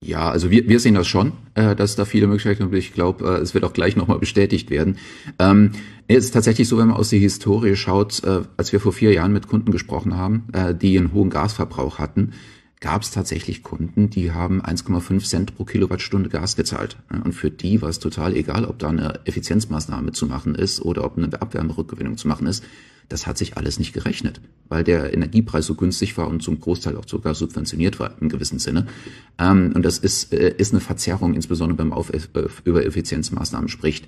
Ja, 0.00 0.30
also 0.30 0.50
wir, 0.50 0.68
wir 0.68 0.78
sehen 0.78 0.94
das 0.94 1.08
schon, 1.08 1.32
äh, 1.54 1.74
dass 1.74 1.96
da 1.96 2.04
viele 2.04 2.28
Möglichkeiten 2.28 2.70
gibt. 2.70 2.76
Ich 2.76 2.94
glaube, 2.94 3.24
äh, 3.24 3.40
es 3.40 3.52
wird 3.54 3.64
auch 3.64 3.72
gleich 3.72 3.96
nochmal 3.96 4.20
bestätigt 4.20 4.70
werden. 4.70 4.96
Ähm, 5.40 5.72
es 6.06 6.26
ist 6.26 6.30
tatsächlich 6.30 6.68
so, 6.68 6.78
wenn 6.78 6.86
man 6.86 6.96
aus 6.96 7.10
der 7.10 7.18
Historie 7.18 7.74
schaut, 7.74 8.22
äh, 8.22 8.42
als 8.56 8.72
wir 8.72 8.78
vor 8.78 8.92
vier 8.92 9.12
Jahren 9.12 9.32
mit 9.32 9.48
Kunden 9.48 9.72
gesprochen 9.72 10.16
haben, 10.16 10.44
äh, 10.52 10.72
die 10.72 10.96
einen 10.96 11.12
hohen 11.12 11.30
Gasverbrauch 11.30 11.98
hatten, 11.98 12.32
gab 12.80 13.02
es 13.02 13.10
tatsächlich 13.10 13.62
Kunden, 13.62 14.10
die 14.10 14.32
haben 14.32 14.62
1,5 14.62 15.24
Cent 15.24 15.56
pro 15.56 15.64
Kilowattstunde 15.64 16.28
Gas 16.28 16.56
gezahlt. 16.56 16.96
Und 17.24 17.32
für 17.32 17.50
die 17.50 17.82
war 17.82 17.88
es 17.88 17.98
total 17.98 18.36
egal, 18.36 18.64
ob 18.64 18.78
da 18.78 18.88
eine 18.88 19.20
Effizienzmaßnahme 19.24 20.12
zu 20.12 20.26
machen 20.26 20.54
ist 20.54 20.80
oder 20.80 21.04
ob 21.04 21.18
eine 21.18 21.40
Abwärmerückgewinnung 21.40 22.16
zu 22.16 22.28
machen 22.28 22.46
ist. 22.46 22.64
Das 23.08 23.26
hat 23.26 23.38
sich 23.38 23.56
alles 23.56 23.78
nicht 23.78 23.94
gerechnet, 23.94 24.40
weil 24.68 24.84
der 24.84 25.14
Energiepreis 25.14 25.64
so 25.64 25.74
günstig 25.74 26.18
war 26.18 26.28
und 26.28 26.42
zum 26.42 26.60
Großteil 26.60 26.96
auch 26.96 27.08
sogar 27.08 27.34
subventioniert 27.34 27.98
war 27.98 28.14
im 28.20 28.28
gewissen 28.28 28.58
Sinne. 28.58 28.86
Ähm, 29.38 29.72
und 29.74 29.82
das 29.82 29.98
ist, 29.98 30.32
äh, 30.34 30.54
ist 30.58 30.72
eine 30.72 30.80
Verzerrung, 30.80 31.34
insbesondere 31.34 31.78
beim 31.78 31.92
Auf 31.92 32.12
äh, 32.12 32.20
über 32.64 32.84
Effizienzmaßnahmen 32.84 33.68
spricht. 33.68 34.06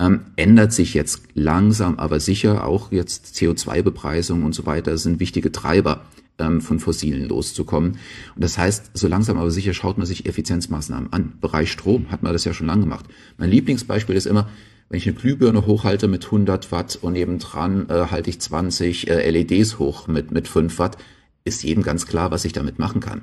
Ähm, 0.00 0.22
ändert 0.34 0.72
sich 0.72 0.92
jetzt 0.94 1.22
langsam, 1.34 1.98
aber 1.98 2.18
sicher. 2.18 2.66
Auch 2.66 2.90
jetzt 2.90 3.36
CO2-Bepreisung 3.36 4.42
und 4.42 4.54
so 4.54 4.66
weiter 4.66 4.98
sind 4.98 5.20
wichtige 5.20 5.52
Treiber 5.52 6.02
ähm, 6.42 6.60
von 6.60 6.80
Fossilen 6.80 7.28
loszukommen. 7.28 7.92
Und 8.34 8.44
das 8.44 8.58
heißt, 8.58 8.90
so 8.94 9.08
langsam 9.08 9.38
aber 9.38 9.50
sicher 9.50 9.74
schaut 9.74 9.96
man 9.98 10.06
sich 10.06 10.26
Effizienzmaßnahmen 10.26 11.12
an. 11.12 11.34
Bereich 11.40 11.70
Strom 11.70 12.10
hat 12.10 12.22
man 12.22 12.32
das 12.32 12.44
ja 12.44 12.52
schon 12.52 12.66
lange 12.66 12.82
gemacht. 12.82 13.06
Mein 13.38 13.50
Lieblingsbeispiel 13.50 14.16
ist 14.16 14.26
immer, 14.26 14.48
wenn 14.88 14.98
ich 14.98 15.06
eine 15.06 15.16
Glühbirne 15.16 15.64
hochhalte 15.66 16.06
mit 16.08 16.26
100 16.26 16.70
Watt 16.70 16.98
und 17.00 17.14
nebendran 17.14 17.88
äh, 17.88 18.08
halte 18.10 18.28
ich 18.28 18.40
20 18.40 19.08
äh, 19.08 19.30
LEDs 19.30 19.78
hoch 19.78 20.06
mit, 20.06 20.32
mit 20.32 20.48
5 20.48 20.78
Watt, 20.78 20.98
ist 21.44 21.62
jedem 21.62 21.82
ganz 21.82 22.06
klar, 22.06 22.30
was 22.30 22.44
ich 22.44 22.52
damit 22.52 22.78
machen 22.78 23.00
kann. 23.00 23.22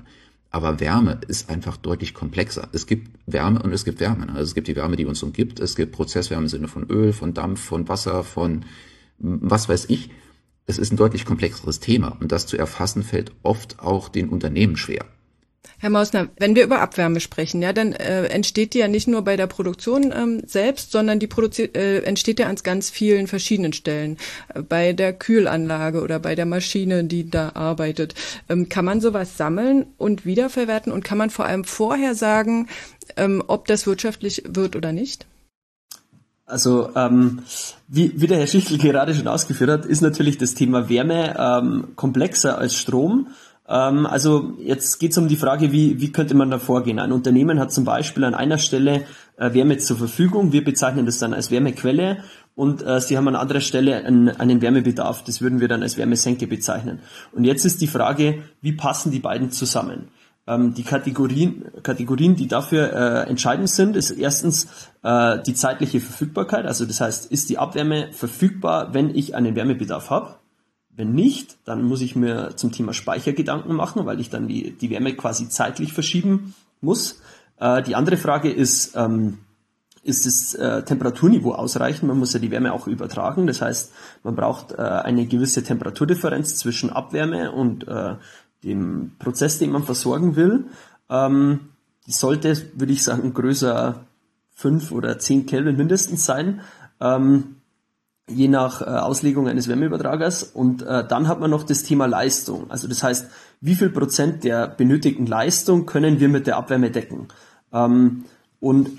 Aber 0.52 0.80
Wärme 0.80 1.20
ist 1.28 1.50
einfach 1.50 1.78
deutlich 1.78 2.16
komplexer. 2.16 2.70
Es 2.72 2.88
gibt 2.88 3.12
Wärme 3.28 3.62
und 3.62 3.72
es 3.72 3.86
gibt 3.86 4.00
Wärme. 4.00 4.30
Also 4.30 4.42
es 4.42 4.56
gibt 4.56 4.68
die 4.68 4.76
Wärme, 4.76 4.96
die 4.96 5.06
uns 5.06 5.22
umgibt. 5.22 5.60
Es 5.60 5.76
gibt 5.76 5.92
Prozesswärme 5.92 6.46
im 6.46 6.50
Sinne 6.50 6.68
von 6.68 6.90
Öl, 6.90 7.14
von 7.14 7.36
Dampf, 7.36 7.62
von 7.62 7.88
Wasser, 7.88 8.24
von 8.24 8.66
was 9.20 9.70
weiß 9.70 9.86
ich. 9.90 10.10
Es 10.70 10.78
ist 10.78 10.94
ein 10.94 10.98
deutlich 10.98 11.26
komplexeres 11.26 11.80
Thema 11.80 12.16
und 12.20 12.32
das 12.32 12.46
zu 12.46 12.56
erfassen 12.56 13.02
fällt 13.02 13.32
oft 13.42 13.80
auch 13.80 14.08
den 14.08 14.30
Unternehmen 14.30 14.78
schwer. 14.78 15.04
Herr 15.80 15.90
Mausner, 15.90 16.28
wenn 16.38 16.56
wir 16.56 16.64
über 16.64 16.80
Abwärme 16.80 17.22
sprechen, 17.22 17.64
ja, 17.64 17.74
dann 17.74 17.94
äh, 17.94 18.26
entsteht 18.26 18.76
die 18.76 18.78
ja 18.78 18.88
nicht 18.88 19.08
nur 19.08 19.24
bei 19.24 19.36
der 19.36 19.48
Produktion 19.48 20.14
ähm, 20.16 20.44
selbst, 20.46 20.92
sondern 20.92 21.18
die 21.18 21.26
produzi 21.26 21.64
äh, 21.74 22.04
entsteht 22.04 22.40
ja 22.40 22.48
an 22.48 22.56
ganz 22.62 22.92
vielen 22.92 23.26
verschiedenen 23.26 23.74
Stellen. 23.74 24.18
Äh, 24.54 24.62
bei 24.62 24.94
der 24.94 25.14
Kühlanlage 25.14 26.04
oder 26.04 26.20
bei 26.20 26.36
der 26.36 26.46
Maschine, 26.46 27.04
die 27.04 27.28
da 27.28 27.54
arbeitet. 27.56 28.14
Ähm, 28.48 28.70
kann 28.70 28.86
man 28.86 29.02
sowas 29.02 29.38
sammeln 29.38 29.88
und 29.98 30.24
wiederverwerten 30.24 30.92
und 30.92 31.04
kann 31.04 31.18
man 31.18 31.32
vor 31.32 31.46
allem 31.46 31.64
vorher 31.64 32.14
sagen, 32.14 32.68
ähm, 33.18 33.44
ob 33.48 33.66
das 33.66 33.88
wirtschaftlich 33.88 34.44
wird 34.48 34.76
oder 34.76 34.92
nicht? 34.92 35.26
Also 36.50 36.90
ähm, 36.96 37.40
wie, 37.88 38.14
wie 38.20 38.28
der 38.28 38.40
Herr 38.40 38.48
Schichtel 38.48 38.78
gerade 38.80 39.16
schon 39.16 39.28
ausgeführt 39.28 39.70
hat, 39.70 39.86
ist 39.86 40.02
natürlich 40.02 40.38
das 40.38 40.56
Thema 40.56 40.90
Wärme 40.90 41.36
ähm, 41.38 41.88
komplexer 41.96 42.58
als 42.58 42.76
Strom 42.76 43.28
ähm, 43.70 44.08
also 44.08 44.54
jetzt 44.60 45.00
geht 45.00 45.12
es 45.12 45.18
um 45.18 45.28
die 45.28 45.36
Frage, 45.36 45.72
wie, 45.72 46.02
wie 46.02 46.12
könnte 46.12 46.34
man 46.34 46.50
da 46.50 46.58
vorgehen? 46.58 47.00
Ein 47.00 47.12
Unternehmen 47.12 47.60
hat 47.60 47.72
zum 47.72 47.86
Beispiel 47.86 48.24
an 48.24 48.34
einer 48.34 48.58
Stelle 48.58 49.06
äh, 49.38 49.54
Wärme 49.54 49.78
zur 49.78 49.98
Verfügung. 49.98 50.52
Wir 50.52 50.64
bezeichnen 50.64 51.06
das 51.06 51.20
dann 51.20 51.34
als 51.34 51.52
Wärmequelle 51.52 52.24
und 52.56 52.82
äh, 52.86 53.00
sie 53.00 53.16
haben 53.16 53.28
an 53.28 53.36
anderer 53.36 53.62
Stelle 53.62 54.04
einen, 54.04 54.30
einen 54.30 54.62
Wärmebedarf. 54.62 55.24
Das 55.24 55.42
würden 55.42 55.62
wir 55.62 55.68
dann 55.68 55.84
als 55.84 55.98
Wärmesenke 55.98 56.48
bezeichnen. 56.48 57.00
Und 57.32 57.44
jetzt 57.44 57.64
ist 57.64 57.80
die 57.82 57.88
Frage, 57.88 58.44
wie 58.62 58.72
passen 58.72 59.12
die 59.12 59.20
beiden 59.20 59.52
zusammen? 59.52 60.08
Ähm, 60.50 60.74
die 60.74 60.84
Kategorien, 60.84 61.66
Kategorien, 61.84 62.36
die 62.36 62.48
dafür 62.48 62.92
äh, 62.92 63.30
entscheidend 63.30 63.70
sind, 63.70 63.96
ist 63.96 64.10
erstens 64.10 64.68
äh, 65.04 65.38
die 65.44 65.54
zeitliche 65.54 66.00
Verfügbarkeit. 66.00 66.66
Also 66.66 66.86
das 66.86 67.02
heißt, 67.02 67.32
ist 67.32 67.52
die 67.52 67.60
Abwärme 67.60 68.12
verfügbar, 68.14 68.92
wenn 68.96 69.14
ich 69.14 69.36
einen 69.36 69.56
Wärmebedarf 69.56 70.10
habe? 70.10 70.36
Wenn 70.90 71.14
nicht, 71.14 71.58
dann 71.66 71.84
muss 71.84 72.02
ich 72.02 72.16
mir 72.16 72.56
zum 72.56 72.72
Thema 72.72 72.94
Speicher 72.94 73.34
Gedanken 73.34 73.76
machen, 73.76 74.08
weil 74.08 74.20
ich 74.20 74.32
dann 74.32 74.48
die, 74.48 74.72
die 74.72 74.90
Wärme 74.90 75.14
quasi 75.14 75.50
zeitlich 75.50 75.94
verschieben 75.94 76.56
muss. 76.82 77.22
Äh, 77.60 77.84
die 77.84 77.94
andere 77.94 78.18
Frage 78.18 78.52
ist, 78.52 78.96
ähm, 78.96 79.38
ist 80.02 80.26
das 80.26 80.56
äh, 80.56 80.82
Temperaturniveau 80.84 81.52
ausreichend? 81.52 82.08
Man 82.08 82.18
muss 82.18 82.34
ja 82.34 82.40
die 82.40 82.50
Wärme 82.50 82.74
auch 82.74 82.88
übertragen. 82.88 83.46
Das 83.46 83.62
heißt, 83.62 83.92
man 84.24 84.36
braucht 84.36 84.72
äh, 84.72 84.78
eine 84.78 85.28
gewisse 85.28 85.64
Temperaturdifferenz 85.64 86.56
zwischen 86.56 86.90
Abwärme 86.90 87.52
und 87.52 87.88
äh, 87.88 88.16
dem 88.64 89.12
Prozess, 89.20 89.60
den 89.60 89.72
man 89.72 89.84
versorgen 89.84 90.36
will. 90.36 90.66
Ähm, 91.10 91.70
sollte, 92.06 92.56
würde 92.76 92.94
ich 92.94 93.04
sagen, 93.04 93.34
größer 93.34 94.06
5 94.56 94.92
oder 94.92 95.20
10 95.20 95.46
Kelvin 95.46 95.78
mindestens 95.78 96.26
sein. 96.26 96.62
Ähm, 97.00 97.56
je 98.28 98.48
nach 98.48 98.82
äh, 98.82 98.86
Auslegung 98.86 99.48
eines 99.48 99.68
Wärmeübertragers. 99.68 100.44
Und 100.44 100.82
äh, 100.82 101.08
dann 101.08 101.28
hat 101.28 101.40
man 101.40 101.52
noch 101.52 101.64
das 101.64 101.84
Thema 101.84 102.06
Leistung. 102.06 102.70
Also 102.70 102.88
das 102.88 103.04
heißt, 103.04 103.28
wie 103.62 103.76
viel 103.76 103.90
Prozent 103.90 104.44
der 104.44 104.68
benötigten 104.68 105.26
Leistung 105.26 105.86
können 105.86 106.20
wir 106.20 106.30
mit 106.30 106.48
der 106.48 106.58
Abwärme 106.58 106.92
decken? 106.92 107.28
Ähm, 107.74 108.26
und 108.60 108.90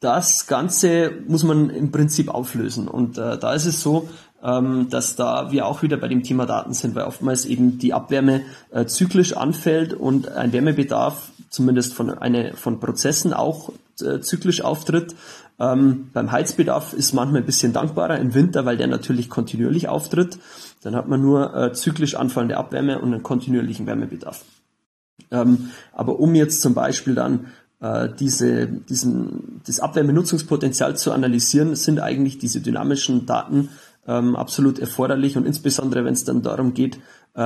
das 0.00 0.46
Ganze 0.46 1.12
muss 1.26 1.44
man 1.44 1.70
im 1.70 1.90
Prinzip 1.90 2.28
auflösen. 2.28 2.88
Und 2.88 3.18
äh, 3.18 3.38
da 3.38 3.54
ist 3.54 3.66
es 3.66 3.82
so, 3.82 4.08
ähm, 4.42 4.88
dass 4.90 5.16
da 5.16 5.50
wir 5.50 5.66
auch 5.66 5.82
wieder 5.82 5.96
bei 5.96 6.08
dem 6.08 6.22
Thema 6.22 6.44
Daten 6.46 6.74
sind, 6.74 6.94
weil 6.94 7.04
oftmals 7.04 7.46
eben 7.46 7.78
die 7.78 7.94
Abwärme 7.94 8.42
äh, 8.70 8.84
zyklisch 8.84 9.34
anfällt 9.34 9.94
und 9.94 10.28
ein 10.28 10.52
Wärmebedarf 10.52 11.30
zumindest 11.48 11.94
von, 11.94 12.10
eine, 12.10 12.54
von 12.54 12.80
Prozessen 12.80 13.32
auch 13.32 13.72
äh, 14.00 14.20
zyklisch 14.20 14.60
auftritt. 14.60 15.14
Ähm, 15.58 16.10
beim 16.12 16.32
Heizbedarf 16.32 16.92
ist 16.92 17.12
manchmal 17.12 17.42
ein 17.42 17.46
bisschen 17.46 17.72
dankbarer 17.72 18.18
im 18.18 18.34
Winter, 18.34 18.64
weil 18.66 18.76
der 18.76 18.88
natürlich 18.88 19.30
kontinuierlich 19.30 19.88
auftritt. 19.88 20.38
Dann 20.82 20.96
hat 20.96 21.08
man 21.08 21.22
nur 21.22 21.54
äh, 21.56 21.72
zyklisch 21.72 22.16
anfallende 22.16 22.56
Abwärme 22.56 22.98
und 22.98 23.14
einen 23.14 23.22
kontinuierlichen 23.22 23.86
Wärmebedarf. 23.86 24.44
Ähm, 25.30 25.70
aber 25.92 26.18
um 26.18 26.34
jetzt 26.34 26.60
zum 26.60 26.74
Beispiel 26.74 27.14
dann 27.14 27.46
diese, 28.18 28.66
diesen, 28.66 29.60
das 29.66 29.80
Abwärmenutzungspotenzial 29.80 30.96
zu 30.96 31.12
analysieren, 31.12 31.76
sind 31.76 32.00
eigentlich 32.00 32.38
diese 32.38 32.60
dynamischen 32.60 33.26
Daten 33.26 33.68
ähm, 34.06 34.36
absolut 34.36 34.78
erforderlich 34.78 35.36
und 35.36 35.46
insbesondere 35.46 36.04
wenn 36.04 36.14
es 36.14 36.24
dann 36.24 36.42
darum 36.42 36.74
geht, 36.74 36.98
äh, 37.34 37.40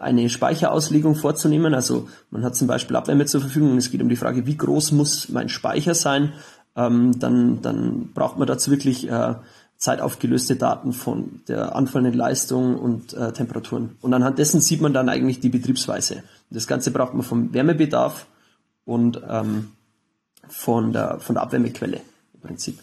eine 0.00 0.28
Speicherauslegung 0.28 1.14
vorzunehmen. 1.14 1.74
Also 1.74 2.08
man 2.30 2.44
hat 2.44 2.56
zum 2.56 2.68
Beispiel 2.68 2.96
Abwärme 2.96 3.26
zur 3.26 3.40
Verfügung 3.40 3.72
und 3.72 3.78
es 3.78 3.90
geht 3.90 4.02
um 4.02 4.08
die 4.08 4.16
Frage, 4.16 4.46
wie 4.46 4.56
groß 4.56 4.92
muss 4.92 5.28
mein 5.28 5.48
Speicher 5.48 5.94
sein, 5.94 6.32
ähm, 6.76 7.18
dann, 7.18 7.60
dann 7.62 8.10
braucht 8.14 8.38
man 8.38 8.46
dazu 8.46 8.70
wirklich 8.70 9.08
äh, 9.08 9.34
zeitaufgelöste 9.76 10.56
Daten 10.56 10.92
von 10.92 11.40
der 11.48 11.74
anfallenden 11.74 12.14
Leistung 12.14 12.78
und 12.78 13.14
äh, 13.14 13.32
Temperaturen. 13.32 13.96
Und 14.00 14.14
anhand 14.14 14.38
dessen 14.38 14.60
sieht 14.60 14.80
man 14.80 14.92
dann 14.92 15.08
eigentlich 15.08 15.40
die 15.40 15.48
Betriebsweise. 15.48 16.22
Das 16.50 16.66
Ganze 16.66 16.92
braucht 16.92 17.14
man 17.14 17.22
vom 17.22 17.52
Wärmebedarf 17.52 18.26
und 18.84 19.20
ähm, 19.28 19.72
von, 20.48 20.92
der, 20.92 21.20
von 21.20 21.34
der 21.34 21.42
Abwärmequelle 21.42 22.00
im 22.34 22.40
Prinzip. 22.40 22.78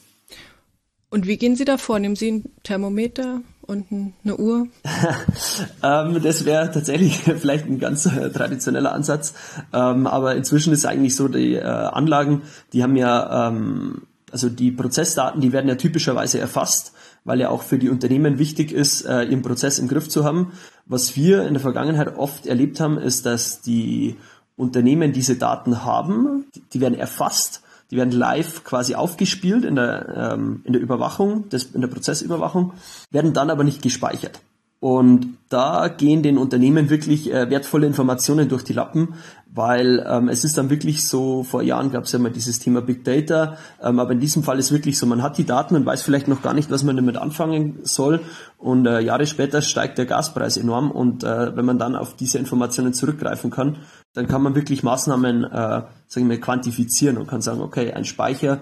Und 1.11 1.25
wie 1.25 1.37
gehen 1.37 1.55
Sie 1.55 1.65
da 1.65 1.77
vor? 1.77 1.97
Nehmen 1.97 2.15
Sie 2.15 2.31
ein 2.31 2.43
Thermometer 2.63 3.41
und 3.61 3.87
eine 3.91 4.37
Uhr? 4.37 4.67
ähm, 5.83 6.21
das 6.21 6.45
wäre 6.45 6.69
tatsächlich 6.71 7.17
vielleicht 7.39 7.65
ein 7.65 7.79
ganz 7.79 8.05
äh, 8.05 8.29
traditioneller 8.29 8.91
Ansatz. 8.93 9.33
Ähm, 9.73 10.05
aber 10.05 10.35
inzwischen 10.35 10.71
ist 10.71 10.85
eigentlich 10.85 11.15
so, 11.15 11.27
die 11.27 11.55
äh, 11.55 11.63
Anlagen, 11.63 12.43
die 12.73 12.83
haben 12.83 12.95
ja, 12.95 13.47
ähm, 13.47 14.03
also 14.31 14.49
die 14.49 14.71
Prozessdaten, 14.71 15.41
die 15.41 15.51
werden 15.51 15.67
ja 15.67 15.75
typischerweise 15.75 16.39
erfasst, 16.39 16.93
weil 17.23 17.39
ja 17.39 17.49
auch 17.49 17.63
für 17.63 17.79
die 17.79 17.89
Unternehmen 17.89 18.37
wichtig 18.37 18.71
ist, 18.71 19.01
äh, 19.05 19.23
ihren 19.23 19.41
Prozess 19.41 19.79
im 19.79 19.87
Griff 19.87 20.09
zu 20.09 20.23
haben. 20.23 20.53
Was 20.85 21.15
wir 21.15 21.47
in 21.47 21.53
der 21.55 21.61
Vergangenheit 21.61 22.17
oft 22.17 22.45
erlebt 22.45 22.79
haben, 22.79 22.99
ist, 22.99 23.25
dass 23.25 23.61
die 23.61 24.15
Unternehmen 24.59 25.13
diese 25.13 25.35
Daten 25.35 25.83
haben, 25.83 26.45
die 26.73 26.81
werden 26.81 26.99
erfasst 26.99 27.61
die 27.91 27.97
werden 27.97 28.11
live 28.11 28.63
quasi 28.63 28.95
aufgespielt 28.95 29.65
in 29.65 29.75
der, 29.75 30.33
ähm, 30.33 30.61
in 30.63 30.73
der 30.73 30.81
Überwachung, 30.81 31.49
des, 31.49 31.71
in 31.73 31.81
der 31.81 31.87
Prozessüberwachung, 31.87 32.73
werden 33.11 33.33
dann 33.33 33.49
aber 33.49 33.63
nicht 33.63 33.81
gespeichert. 33.81 34.41
Und 34.81 35.37
da 35.49 35.89
gehen 35.89 36.23
den 36.23 36.37
Unternehmen 36.37 36.89
wirklich 36.89 37.33
äh, 37.33 37.49
wertvolle 37.49 37.85
Informationen 37.85 38.47
durch 38.47 38.63
die 38.63 38.71
Lappen, 38.71 39.15
weil 39.53 40.05
ähm, 40.07 40.29
es 40.29 40.45
ist 40.45 40.57
dann 40.57 40.69
wirklich 40.69 41.05
so, 41.05 41.43
vor 41.43 41.61
Jahren 41.61 41.91
gab 41.91 42.05
es 42.05 42.13
ja 42.13 42.19
mal 42.19 42.31
dieses 42.31 42.59
Thema 42.59 42.81
Big 42.81 43.03
Data, 43.03 43.57
ähm, 43.83 43.99
aber 43.99 44.11
in 44.11 44.21
diesem 44.21 44.43
Fall 44.43 44.57
ist 44.57 44.71
wirklich 44.71 44.97
so, 44.97 45.05
man 45.05 45.21
hat 45.21 45.37
die 45.37 45.43
Daten 45.43 45.75
und 45.75 45.85
weiß 45.85 46.03
vielleicht 46.03 46.29
noch 46.29 46.41
gar 46.41 46.53
nicht, 46.53 46.71
was 46.71 46.83
man 46.83 46.95
damit 46.95 47.17
anfangen 47.17 47.79
soll 47.83 48.21
und 48.57 48.85
äh, 48.85 49.01
Jahre 49.01 49.27
später 49.27 49.61
steigt 49.61 49.97
der 49.97 50.05
Gaspreis 50.05 50.55
enorm 50.55 50.91
und 50.91 51.25
äh, 51.25 51.55
wenn 51.57 51.65
man 51.65 51.79
dann 51.79 51.97
auf 51.97 52.15
diese 52.15 52.37
Informationen 52.37 52.93
zurückgreifen 52.93 53.51
kann, 53.51 53.79
dann 54.13 54.27
kann 54.27 54.41
man 54.41 54.55
wirklich 54.55 54.83
Maßnahmen, 54.83 55.43
äh, 55.43 55.81
sagen 56.07 56.29
wir, 56.29 56.39
quantifizieren 56.39 57.17
und 57.17 57.27
kann 57.27 57.41
sagen, 57.41 57.61
okay, 57.61 57.93
ein 57.93 58.05
Speicher 58.05 58.59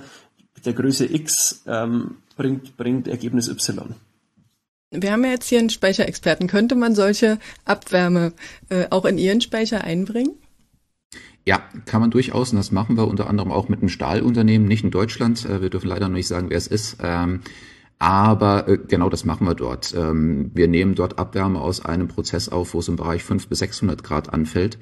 mit 0.56 0.66
der 0.66 0.74
Größe 0.74 1.06
X 1.12 1.64
ähm, 1.68 2.18
bringt, 2.36 2.78
bringt 2.78 3.08
Ergebnis 3.08 3.48
Y. 3.48 3.96
Wir 4.92 5.12
haben 5.12 5.24
ja 5.24 5.32
jetzt 5.32 5.48
hier 5.48 5.60
einen 5.60 5.70
Speicherexperten. 5.70 6.48
Könnte 6.48 6.76
man 6.76 6.96
solche 6.96 7.40
Abwärme 7.66 8.34
äh, 8.70 8.88
auch 8.90 9.06
in 9.06 9.18
Ihren 9.18 9.42
Speicher 9.42 9.84
einbringen? 9.84 10.32
Ja, 11.46 11.62
kann 11.86 12.02
man 12.02 12.12
durchaus. 12.12 12.52
Und 12.52 12.58
das 12.58 12.72
machen 12.72 12.98
wir 12.98 13.08
unter 13.08 13.30
anderem 13.30 13.52
auch 13.52 13.70
mit 13.70 13.80
einem 13.80 13.90
Stahlunternehmen, 13.90 14.68
nicht 14.68 14.84
in 14.84 14.92
Deutschland. 14.92 15.46
Äh, 15.46 15.62
wir 15.62 15.70
dürfen 15.70 15.88
leider 15.90 16.08
noch 16.08 16.16
nicht 16.16 16.28
sagen, 16.28 16.50
wer 16.50 16.58
es 16.58 16.68
ist. 16.68 16.98
Ähm, 17.02 17.42
aber 18.00 18.68
äh, 18.68 18.78
genau 18.78 19.10
das 19.10 19.26
machen 19.26 19.46
wir 19.46 19.56
dort. 19.56 19.94
Ähm, 19.94 20.52
wir 20.54 20.68
nehmen 20.68 20.96
dort 20.96 21.20
Abwärme 21.20 21.60
aus 21.60 21.84
einem 21.84 22.08
Prozess 22.08 22.48
auf, 22.50 22.74
wo 22.74 22.80
es 22.80 22.88
im 22.88 22.96
Bereich 22.96 23.24
500 23.24 23.50
bis 23.50 23.60
600 23.60 24.04
Grad 24.04 24.34
anfällt 24.34 24.78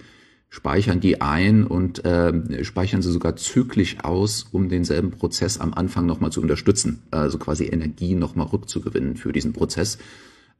speichern 0.49 0.99
die 0.99 1.21
ein 1.21 1.65
und 1.65 2.05
äh, 2.05 2.63
speichern 2.63 3.01
sie 3.01 3.11
sogar 3.11 3.35
zyklisch 3.35 3.97
aus, 4.03 4.47
um 4.51 4.69
denselben 4.69 5.11
Prozess 5.11 5.59
am 5.59 5.73
Anfang 5.73 6.05
nochmal 6.05 6.31
zu 6.31 6.41
unterstützen, 6.41 7.01
also 7.11 7.37
quasi 7.37 7.65
Energie 7.65 8.15
nochmal 8.15 8.47
rückzugewinnen 8.47 9.17
für 9.17 9.33
diesen 9.33 9.53
Prozess. 9.53 9.97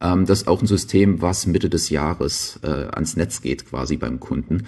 Ähm, 0.00 0.26
das 0.26 0.42
ist 0.42 0.48
auch 0.48 0.60
ein 0.60 0.66
System, 0.66 1.22
was 1.22 1.46
Mitte 1.46 1.70
des 1.70 1.90
Jahres 1.90 2.60
äh, 2.62 2.66
ans 2.68 3.16
Netz 3.16 3.40
geht, 3.40 3.66
quasi 3.66 3.96
beim 3.96 4.20
Kunden. 4.20 4.66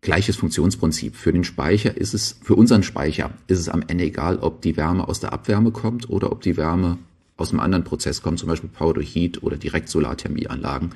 Gleiches 0.00 0.36
Funktionsprinzip. 0.36 1.16
Für 1.16 1.32
den 1.32 1.44
Speicher 1.44 1.96
ist 1.96 2.14
es, 2.14 2.38
für 2.42 2.54
unseren 2.54 2.82
Speicher 2.82 3.30
ist 3.46 3.58
es 3.58 3.68
am 3.68 3.82
Ende 3.86 4.04
egal, 4.04 4.38
ob 4.38 4.62
die 4.62 4.76
Wärme 4.76 5.08
aus 5.08 5.20
der 5.20 5.32
Abwärme 5.32 5.70
kommt 5.70 6.08
oder 6.08 6.30
ob 6.30 6.42
die 6.42 6.56
Wärme 6.56 6.98
aus 7.36 7.50
einem 7.50 7.60
anderen 7.60 7.84
Prozess 7.84 8.22
kommt, 8.22 8.38
zum 8.38 8.48
Beispiel 8.48 8.68
Power 8.68 8.94
to 8.94 9.00
Heat 9.00 9.42
oder 9.42 9.56
direkt 9.56 9.88
Solarthermieanlagen. 9.88 10.90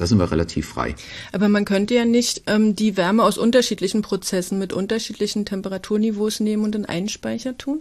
Da 0.00 0.06
sind 0.06 0.18
wir 0.18 0.30
relativ 0.30 0.66
frei. 0.66 0.94
Aber 1.30 1.50
man 1.50 1.66
könnte 1.66 1.94
ja 1.94 2.06
nicht 2.06 2.44
ähm, 2.46 2.74
die 2.74 2.96
Wärme 2.96 3.22
aus 3.22 3.36
unterschiedlichen 3.36 4.00
Prozessen 4.00 4.58
mit 4.58 4.72
unterschiedlichen 4.72 5.44
Temperaturniveaus 5.44 6.40
nehmen 6.40 6.64
und 6.64 6.74
in 6.74 6.86
einen 6.86 7.10
Speicher 7.10 7.58
tun? 7.58 7.80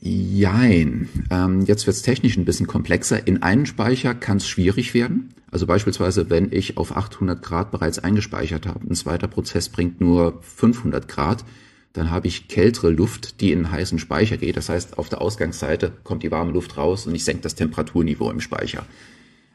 Jein. 0.00 1.08
Ähm, 1.30 1.62
jetzt 1.66 1.86
wird 1.86 1.96
es 1.96 2.02
technisch 2.02 2.36
ein 2.36 2.44
bisschen 2.44 2.66
komplexer. 2.66 3.28
In 3.28 3.44
einen 3.44 3.64
Speicher 3.64 4.12
kann 4.16 4.38
es 4.38 4.48
schwierig 4.48 4.92
werden. 4.92 5.32
Also 5.52 5.68
beispielsweise, 5.68 6.30
wenn 6.30 6.50
ich 6.50 6.78
auf 6.78 6.96
800 6.96 7.40
Grad 7.40 7.70
bereits 7.70 8.00
eingespeichert 8.00 8.66
habe, 8.66 8.84
ein 8.84 8.96
zweiter 8.96 9.28
Prozess 9.28 9.68
bringt 9.68 10.00
nur 10.00 10.42
500 10.42 11.06
Grad, 11.06 11.44
dann 11.92 12.10
habe 12.10 12.26
ich 12.26 12.48
kältere 12.48 12.90
Luft, 12.90 13.40
die 13.40 13.52
in 13.52 13.66
einen 13.66 13.70
heißen 13.70 14.00
Speicher 14.00 14.36
geht. 14.36 14.56
Das 14.56 14.68
heißt, 14.68 14.98
auf 14.98 15.08
der 15.08 15.20
Ausgangsseite 15.20 15.92
kommt 16.02 16.24
die 16.24 16.32
warme 16.32 16.50
Luft 16.50 16.76
raus 16.76 17.06
und 17.06 17.14
ich 17.14 17.24
senke 17.24 17.42
das 17.42 17.54
Temperaturniveau 17.54 18.32
im 18.32 18.40
Speicher. 18.40 18.84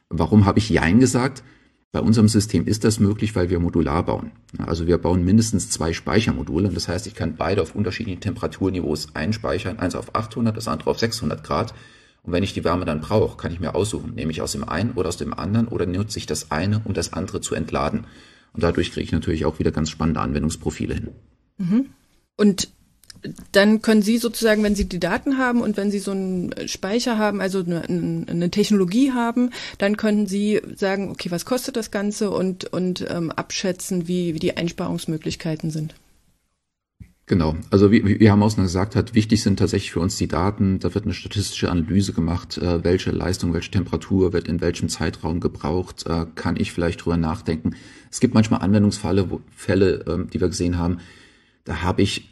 Warum 0.10 0.46
habe 0.46 0.60
ich 0.60 0.70
Jein 0.70 1.00
gesagt? 1.00 1.44
Bei 1.92 2.02
unserem 2.02 2.28
System 2.28 2.68
ist 2.68 2.84
das 2.84 3.00
möglich, 3.00 3.36
weil 3.36 3.50
wir 3.50 3.60
modular 3.60 4.04
bauen. 4.06 4.32
Also 4.60 4.86
wir 4.86 5.00
bauen 5.00 5.26
mindestens 5.26 5.72
zwei 5.72 5.92
Speichermodule. 5.92 6.70
Das 6.70 6.88
heißt, 6.88 7.08
ich 7.08 7.16
kann 7.16 7.36
beide 7.36 7.64
auf 7.64 7.74
unterschiedlichen 7.74 8.22
Temperaturniveaus 8.22 9.16
einspeichern. 9.16 9.80
Eins 9.80 9.96
auf 9.96 10.14
800, 10.14 10.56
das 10.56 10.68
andere 10.68 10.92
auf 10.92 11.00
600 11.00 11.44
Grad. 11.44 11.74
Und 12.22 12.34
wenn 12.34 12.44
ich 12.44 12.54
die 12.54 12.64
Wärme 12.64 12.86
dann 12.86 13.02
brauche, 13.02 13.38
kann 13.38 13.52
ich 13.52 13.60
mir 13.60 13.74
aussuchen, 13.74 14.14
nehme 14.14 14.32
ich 14.32 14.42
aus 14.42 14.52
dem 14.52 14.68
einen 14.68 14.92
oder 14.92 15.10
aus 15.10 15.18
dem 15.18 15.34
anderen 15.34 15.68
oder 15.68 15.88
nutze 15.88 16.20
ich 16.20 16.28
das 16.28 16.52
eine, 16.52 16.82
um 16.86 16.94
das 16.94 17.14
andere 17.14 17.42
zu 17.42 17.56
entladen. 17.56 18.06
Und 18.54 18.62
dadurch 18.62 18.92
kriege 18.92 19.06
ich 19.06 19.12
natürlich 19.12 19.46
auch 19.46 19.58
wieder 19.58 19.72
ganz 19.72 19.90
spannende 19.90 20.20
Anwendungsprofile 20.20 20.94
hin. 20.94 21.10
Mhm. 21.58 21.86
Und 22.36 22.70
dann 23.52 23.82
können 23.82 24.02
Sie 24.02 24.18
sozusagen, 24.18 24.64
wenn 24.64 24.76
Sie 24.76 24.86
die 24.86 25.00
Daten 25.00 25.38
haben 25.38 25.62
und 25.62 25.78
wenn 25.78 25.92
Sie 25.92 26.00
so 26.00 26.12
einen 26.12 26.54
Speicher 26.68 27.18
haben, 27.18 27.42
also 27.42 27.60
eine, 27.60 27.84
eine 27.88 28.50
Technologie 28.50 29.12
haben, 29.12 29.52
dann 29.78 29.98
können 29.98 30.28
Sie 30.28 30.62
sagen, 30.76 31.10
okay, 31.10 31.32
was 31.32 31.46
kostet 31.46 31.76
das 31.76 31.92
Ganze 31.92 32.32
und, 32.32 32.66
und 32.66 33.06
ähm, 33.10 33.32
abschätzen, 33.32 34.08
wie, 34.08 34.34
wie 34.34 34.40
die 34.40 34.58
Einsparungsmöglichkeiten 34.58 35.72
sind. 35.72 35.96
Genau. 37.30 37.56
Also 37.70 37.92
wie, 37.92 38.20
wie 38.20 38.28
Herr 38.28 38.36
Mausner 38.36 38.64
gesagt 38.64 38.96
hat, 38.96 39.14
wichtig 39.14 39.44
sind 39.44 39.60
tatsächlich 39.60 39.92
für 39.92 40.00
uns 40.00 40.18
die 40.18 40.28
Daten. 40.28 40.80
Da 40.80 40.96
wird 40.96 41.06
eine 41.06 41.14
statistische 41.14 41.70
Analyse 41.70 42.12
gemacht, 42.12 42.58
äh, 42.58 42.84
welche 42.84 43.12
Leistung, 43.12 43.54
welche 43.54 43.70
Temperatur 43.70 44.34
wird 44.34 44.48
in 44.48 44.62
welchem 44.62 44.90
Zeitraum 44.90 45.40
gebraucht. 45.40 46.08
Äh, 46.08 46.26
kann 46.34 46.58
ich 46.58 46.72
vielleicht 46.72 47.06
drüber 47.06 47.18
nachdenken. 47.18 47.76
Es 48.10 48.20
gibt 48.20 48.34
manchmal 48.34 48.62
Anwendungsfälle, 48.62 49.30
wo, 49.30 49.42
Fälle, 49.56 50.00
äh, 50.08 50.26
die 50.34 50.42
wir 50.42 50.48
gesehen 50.48 50.80
haben. 50.80 51.02
Da 51.66 51.84
habe 51.84 52.02
ich 52.02 52.28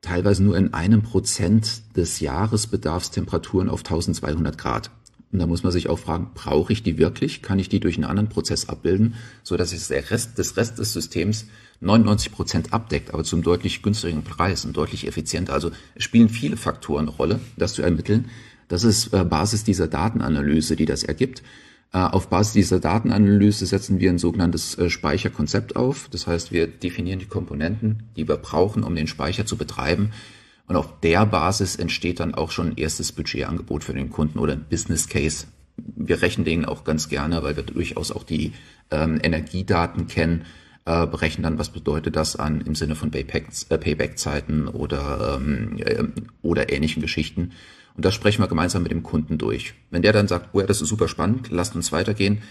teilweise 0.00 0.42
nur 0.42 0.56
in 0.56 0.74
einem 0.74 1.02
Prozent 1.02 1.82
des 1.96 2.20
Jahresbedarfs 2.20 3.10
Temperaturen 3.10 3.68
auf 3.68 3.80
1200 3.80 4.56
Grad. 4.56 4.90
Und 5.32 5.38
da 5.38 5.46
muss 5.46 5.62
man 5.62 5.70
sich 5.70 5.88
auch 5.88 5.98
fragen, 5.98 6.30
brauche 6.34 6.72
ich 6.72 6.82
die 6.82 6.98
wirklich? 6.98 7.40
Kann 7.42 7.60
ich 7.60 7.68
die 7.68 7.78
durch 7.78 7.96
einen 7.96 8.04
anderen 8.04 8.28
Prozess 8.28 8.68
abbilden, 8.68 9.14
so 9.44 9.56
dass 9.56 9.72
es 9.72 9.88
der 9.88 10.10
Rest 10.10 10.38
des 10.38 10.56
Rest 10.56 10.78
des 10.78 10.92
Systems 10.92 11.46
99 11.80 12.32
Prozent 12.32 12.72
abdeckt, 12.72 13.14
aber 13.14 13.24
zum 13.24 13.42
deutlich 13.42 13.82
günstigeren 13.82 14.24
Preis 14.24 14.64
und 14.64 14.76
deutlich 14.76 15.06
effizienter. 15.06 15.52
Also 15.52 15.70
spielen 15.96 16.28
viele 16.28 16.56
Faktoren 16.56 17.08
eine 17.08 17.16
Rolle, 17.16 17.40
das 17.56 17.74
zu 17.74 17.82
ermitteln. 17.82 18.28
Das 18.68 18.84
ist 18.84 19.12
äh, 19.12 19.24
Basis 19.24 19.64
dieser 19.64 19.86
Datenanalyse, 19.86 20.76
die 20.76 20.84
das 20.84 21.04
ergibt. 21.04 21.42
Äh, 21.92 21.98
auf 21.98 22.28
Basis 22.28 22.52
dieser 22.52 22.80
Datenanalyse 22.80 23.66
setzen 23.66 23.98
wir 23.98 24.10
ein 24.10 24.18
sogenanntes 24.18 24.78
äh, 24.78 24.90
Speicherkonzept 24.90 25.76
auf. 25.76 26.08
Das 26.10 26.26
heißt, 26.26 26.52
wir 26.52 26.66
definieren 26.66 27.18
die 27.18 27.26
Komponenten, 27.26 28.04
die 28.16 28.28
wir 28.28 28.36
brauchen, 28.36 28.84
um 28.84 28.94
den 28.94 29.06
Speicher 29.06 29.44
zu 29.44 29.56
betreiben. 29.56 30.12
Und 30.66 30.76
auf 30.76 31.00
der 31.00 31.26
Basis 31.26 31.74
entsteht 31.74 32.20
dann 32.20 32.34
auch 32.34 32.52
schon 32.52 32.68
ein 32.68 32.76
erstes 32.76 33.10
Budgetangebot 33.10 33.82
für 33.82 33.92
den 33.92 34.10
Kunden 34.10 34.38
oder 34.38 34.52
ein 34.52 34.66
Business 34.70 35.08
Case. 35.08 35.46
Wir 35.76 36.22
rechnen 36.22 36.44
den 36.44 36.64
auch 36.64 36.84
ganz 36.84 37.08
gerne, 37.08 37.42
weil 37.42 37.56
wir 37.56 37.64
durchaus 37.64 38.12
auch 38.12 38.22
die 38.22 38.52
ähm, 38.92 39.18
Energiedaten 39.20 40.06
kennen, 40.06 40.44
äh, 40.84 41.06
berechnen 41.08 41.42
dann, 41.42 41.58
was 41.58 41.70
bedeutet 41.70 42.14
das 42.14 42.36
an 42.36 42.60
im 42.60 42.76
Sinne 42.76 42.94
von 42.94 43.10
Payback-Zeiten 43.10 44.68
oder, 44.68 45.40
ähm, 45.40 45.76
äh, 45.78 46.04
oder 46.42 46.72
ähnlichen 46.72 47.02
Geschichten. 47.02 47.50
Und 47.96 48.04
das 48.04 48.14
sprechen 48.14 48.42
wir 48.42 48.48
gemeinsam 48.48 48.82
mit 48.82 48.92
dem 48.92 49.02
Kunden 49.02 49.38
durch. 49.38 49.74
Wenn 49.90 50.02
der 50.02 50.12
dann 50.12 50.28
sagt, 50.28 50.50
oh 50.52 50.60
ja, 50.60 50.66
das 50.66 50.80
ist 50.80 50.88
super 50.88 51.08
spannend, 51.08 51.50
lasst 51.50 51.74
uns 51.74 51.92
weitergehen, 51.92 52.42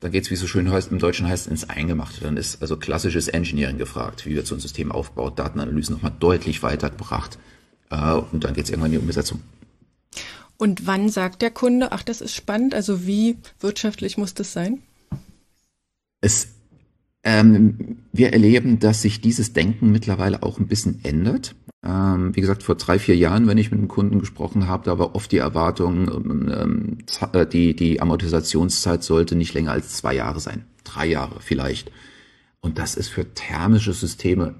dann 0.00 0.12
geht's, 0.12 0.30
wie 0.30 0.36
so 0.36 0.46
schön 0.46 0.70
heißt, 0.70 0.90
im 0.90 0.98
Deutschen 0.98 1.28
heißt, 1.28 1.46
ins 1.46 1.68
Eingemachte. 1.68 2.22
Dann 2.22 2.38
ist 2.38 2.62
also 2.62 2.78
klassisches 2.78 3.28
Engineering 3.28 3.76
gefragt, 3.76 4.24
wie 4.24 4.34
wird 4.34 4.46
so 4.46 4.54
ein 4.54 4.60
System 4.60 4.90
aufgebaut, 4.90 5.38
Datenanalysen 5.38 5.94
nochmal 5.94 6.12
deutlich 6.18 6.62
weitergebracht. 6.62 7.38
Äh, 7.90 8.14
und 8.14 8.44
dann 8.44 8.54
geht's 8.54 8.70
irgendwann 8.70 8.92
in 8.92 9.00
die 9.00 9.04
Umsetzung. 9.04 9.42
Und 10.56 10.86
wann 10.86 11.08
sagt 11.10 11.42
der 11.42 11.50
Kunde, 11.50 11.92
ach, 11.92 12.02
das 12.02 12.20
ist 12.20 12.34
spannend, 12.34 12.74
also 12.74 13.06
wie 13.06 13.36
wirtschaftlich 13.60 14.16
muss 14.18 14.34
das 14.34 14.52
sein? 14.52 14.82
Es 16.20 16.48
ähm, 17.22 17.98
wir 18.12 18.32
erleben, 18.32 18.78
dass 18.78 19.02
sich 19.02 19.20
dieses 19.20 19.52
Denken 19.52 19.92
mittlerweile 19.92 20.42
auch 20.42 20.58
ein 20.58 20.68
bisschen 20.68 21.00
ändert. 21.04 21.54
Ähm, 21.84 22.34
wie 22.34 22.40
gesagt, 22.40 22.62
vor 22.62 22.74
drei, 22.74 22.98
vier 22.98 23.16
Jahren, 23.16 23.46
wenn 23.46 23.58
ich 23.58 23.70
mit 23.70 23.78
einem 23.78 23.88
Kunden 23.88 24.18
gesprochen 24.18 24.68
habe, 24.68 24.84
da 24.84 24.98
war 24.98 25.14
oft 25.14 25.32
die 25.32 25.38
Erwartung, 25.38 26.08
ähm, 26.08 26.98
äh, 27.32 27.46
die, 27.46 27.74
die 27.74 28.00
Amortisationszeit 28.00 29.02
sollte 29.02 29.34
nicht 29.36 29.54
länger 29.54 29.72
als 29.72 29.96
zwei 29.96 30.14
Jahre 30.14 30.40
sein. 30.40 30.64
Drei 30.84 31.06
Jahre 31.06 31.36
vielleicht. 31.40 31.90
Und 32.60 32.78
das 32.78 32.94
ist 32.96 33.08
für 33.08 33.32
thermische 33.34 33.92
Systeme 33.92 34.54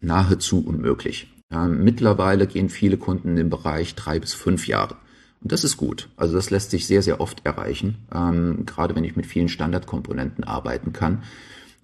nahezu 0.00 0.64
unmöglich. 0.64 1.32
Mittlerweile 1.48 2.48
gehen 2.48 2.68
viele 2.68 2.96
Kunden 2.96 3.28
in 3.28 3.36
den 3.36 3.50
Bereich 3.50 3.94
drei 3.94 4.18
bis 4.18 4.34
fünf 4.34 4.66
Jahre. 4.66 4.96
Und 5.40 5.52
das 5.52 5.62
ist 5.62 5.76
gut. 5.76 6.08
Also 6.16 6.34
das 6.34 6.50
lässt 6.50 6.72
sich 6.72 6.86
sehr, 6.86 7.02
sehr 7.02 7.20
oft 7.20 7.46
erreichen, 7.46 7.98
ähm, 8.12 8.66
gerade 8.66 8.96
wenn 8.96 9.04
ich 9.04 9.14
mit 9.14 9.26
vielen 9.26 9.48
Standardkomponenten 9.48 10.42
arbeiten 10.44 10.92
kann. 10.92 11.22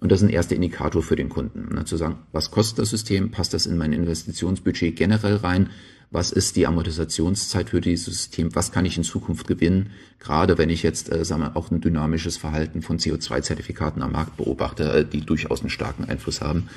Und 0.03 0.11
das 0.11 0.21
ist 0.21 0.27
ein 0.27 0.33
erster 0.33 0.57
Indikator 0.57 1.01
für 1.01 1.15
den 1.15 1.29
Kunden, 1.29 1.73
ne, 1.73 1.85
zu 1.85 1.95
sagen, 1.95 2.17
was 2.33 2.51
kostet 2.51 2.79
das 2.79 2.89
System, 2.89 3.31
passt 3.31 3.53
das 3.53 3.65
in 3.65 3.77
mein 3.77 3.93
Investitionsbudget 3.93 4.97
generell 4.97 5.37
rein, 5.37 5.69
was 6.11 6.33
ist 6.33 6.57
die 6.57 6.67
Amortisationszeit 6.67 7.69
für 7.69 7.79
dieses 7.79 8.03
System, 8.03 8.53
was 8.53 8.73
kann 8.73 8.83
ich 8.83 8.97
in 8.97 9.05
Zukunft 9.05 9.47
gewinnen, 9.47 9.91
gerade 10.19 10.57
wenn 10.57 10.69
ich 10.69 10.83
jetzt 10.83 11.09
äh, 11.09 11.23
sagen 11.23 11.43
wir, 11.43 11.55
auch 11.55 11.71
ein 11.71 11.79
dynamisches 11.79 12.35
Verhalten 12.35 12.81
von 12.81 12.99
CO2-Zertifikaten 12.99 14.01
am 14.01 14.11
Markt 14.11 14.35
beobachte, 14.35 14.91
äh, 14.91 15.05
die 15.05 15.21
durchaus 15.21 15.61
einen 15.61 15.69
starken 15.69 16.03
Einfluss 16.03 16.41
haben, 16.41 16.67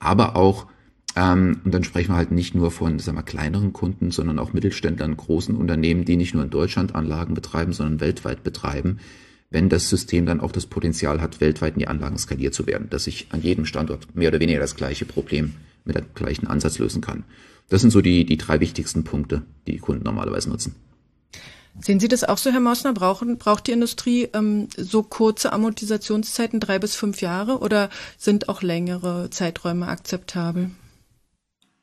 aber 0.00 0.34
auch 0.34 0.66
ähm, 1.14 1.60
und 1.64 1.72
dann 1.72 1.84
sprechen 1.84 2.10
wir 2.10 2.16
halt 2.16 2.32
nicht 2.32 2.56
nur 2.56 2.72
von 2.72 2.98
sagen 2.98 3.16
wir, 3.16 3.22
kleineren 3.22 3.72
Kunden, 3.72 4.10
sondern 4.10 4.40
auch 4.40 4.52
Mittelständlern, 4.52 5.16
großen 5.16 5.54
Unternehmen, 5.54 6.04
die 6.04 6.16
nicht 6.16 6.34
nur 6.34 6.42
in 6.42 6.50
Deutschland 6.50 6.96
Anlagen 6.96 7.34
betreiben, 7.34 7.72
sondern 7.72 8.00
weltweit 8.00 8.42
betreiben, 8.42 8.98
wenn 9.54 9.68
das 9.68 9.88
System 9.88 10.26
dann 10.26 10.40
auch 10.40 10.50
das 10.50 10.66
Potenzial 10.66 11.20
hat, 11.20 11.40
weltweit 11.40 11.74
in 11.74 11.78
die 11.78 11.86
Anlagen 11.86 12.18
skaliert 12.18 12.54
zu 12.54 12.66
werden, 12.66 12.90
dass 12.90 13.06
ich 13.06 13.28
an 13.30 13.40
jedem 13.40 13.66
Standort 13.66 14.14
mehr 14.16 14.28
oder 14.28 14.40
weniger 14.40 14.58
das 14.58 14.74
gleiche 14.74 15.04
Problem 15.04 15.54
mit 15.84 15.96
dem 15.96 16.06
gleichen 16.16 16.48
Ansatz 16.48 16.80
lösen 16.80 17.00
kann. 17.00 17.22
Das 17.68 17.80
sind 17.80 17.90
so 17.90 18.00
die, 18.00 18.26
die 18.26 18.36
drei 18.36 18.58
wichtigsten 18.58 19.04
Punkte, 19.04 19.42
die 19.68 19.78
Kunden 19.78 20.02
normalerweise 20.02 20.50
nutzen. 20.50 20.74
Sehen 21.80 22.00
Sie 22.00 22.08
das 22.08 22.24
auch 22.24 22.38
so, 22.38 22.50
Herr 22.50 22.58
Mausner? 22.58 22.94
Brauchen, 22.94 23.38
braucht 23.38 23.68
die 23.68 23.72
Industrie 23.72 24.28
ähm, 24.34 24.68
so 24.76 25.04
kurze 25.04 25.52
Amortisationszeiten, 25.52 26.58
drei 26.58 26.80
bis 26.80 26.96
fünf 26.96 27.20
Jahre, 27.20 27.60
oder 27.60 27.90
sind 28.18 28.48
auch 28.48 28.60
längere 28.60 29.30
Zeiträume 29.30 29.86
akzeptabel? 29.86 30.72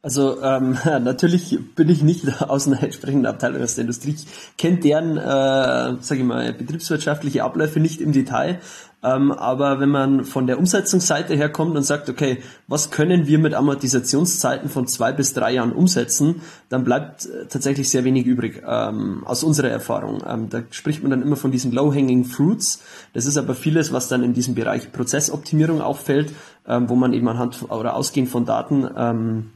Also 0.04 0.42
ähm, 0.42 0.78
natürlich 0.86 1.58
bin 1.76 1.90
ich 1.90 2.02
nicht 2.02 2.42
aus 2.50 2.68
einer 2.68 2.82
entsprechenden 2.82 3.28
Abteilung 3.28 3.62
aus 3.62 3.76
der 3.76 3.84
Industrie. 3.84 4.16
Ich 4.16 4.58
kenne 4.58 4.78
deren, 4.78 5.18
äh, 5.18 6.02
sage 6.02 6.22
ich 6.22 6.24
mal, 6.24 6.54
betriebswirtschaftliche 6.54 7.44
Abläufe 7.44 7.80
nicht 7.80 8.02
im 8.02 8.12
Detail. 8.12 8.60
Ähm, 9.04 9.32
aber 9.32 9.80
wenn 9.80 9.90
man 9.90 10.26
von 10.26 10.46
der 10.46 10.60
Umsetzungsseite 10.60 11.34
her 11.36 11.50
kommt 11.50 11.76
und 11.76 11.82
sagt, 11.84 12.08
okay, 12.08 12.38
was 12.68 12.92
können 12.92 13.26
wir 13.26 13.40
mit 13.40 13.56
Amortisationszeiten 13.56 14.70
von 14.70 14.86
zwei 14.88 15.12
bis 15.12 15.34
drei 15.34 15.54
Jahren 15.54 15.72
umsetzen, 15.72 16.42
dann 16.70 16.84
bleibt 16.84 17.26
äh, 17.26 17.48
tatsächlich 17.48 17.90
sehr 17.90 18.04
wenig 18.04 18.28
übrig 18.28 18.62
ähm, 18.68 19.24
aus 19.26 19.44
unserer 19.44 19.70
Erfahrung. 19.70 20.22
Ähm, 20.28 20.50
da 20.50 20.62
spricht 20.70 21.02
man 21.02 21.10
dann 21.10 21.24
immer 21.24 21.36
von 21.36 21.52
diesen 21.52 21.72
low-hanging 21.72 22.26
fruits. 22.26 22.84
Das 23.14 23.26
ist 23.26 23.38
aber 23.38 23.56
vieles, 23.56 23.92
was 23.92 24.08
dann 24.08 24.24
in 24.24 24.34
diesem 24.34 24.54
Bereich 24.54 24.92
Prozessoptimierung 24.92 25.82
auch 25.82 25.98
fällt, 25.98 26.32
ähm, 26.68 26.88
wo 26.88 26.96
man 26.96 27.14
eben 27.14 27.28
anhand 27.28 27.72
oder 27.72 27.96
ausgehend 27.96 28.30
von 28.30 28.46
Daten 28.46 28.88
ähm, 28.96 29.50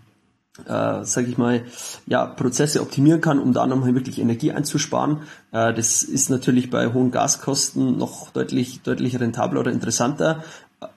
äh, 0.63 1.03
sage 1.03 1.27
ich 1.27 1.37
mal, 1.37 1.63
ja, 2.07 2.25
Prozesse 2.25 2.81
optimieren 2.81 3.21
kann, 3.21 3.39
um 3.39 3.53
da 3.53 3.67
nochmal 3.67 3.93
wirklich 3.93 4.19
Energie 4.19 4.51
einzusparen. 4.51 5.19
Äh, 5.51 5.73
das 5.73 6.03
ist 6.03 6.29
natürlich 6.29 6.69
bei 6.69 6.93
hohen 6.93 7.11
Gaskosten 7.11 7.97
noch 7.97 8.31
deutlich, 8.31 8.81
deutlich 8.81 9.19
rentabler 9.19 9.59
oder 9.59 9.71
interessanter. 9.71 10.43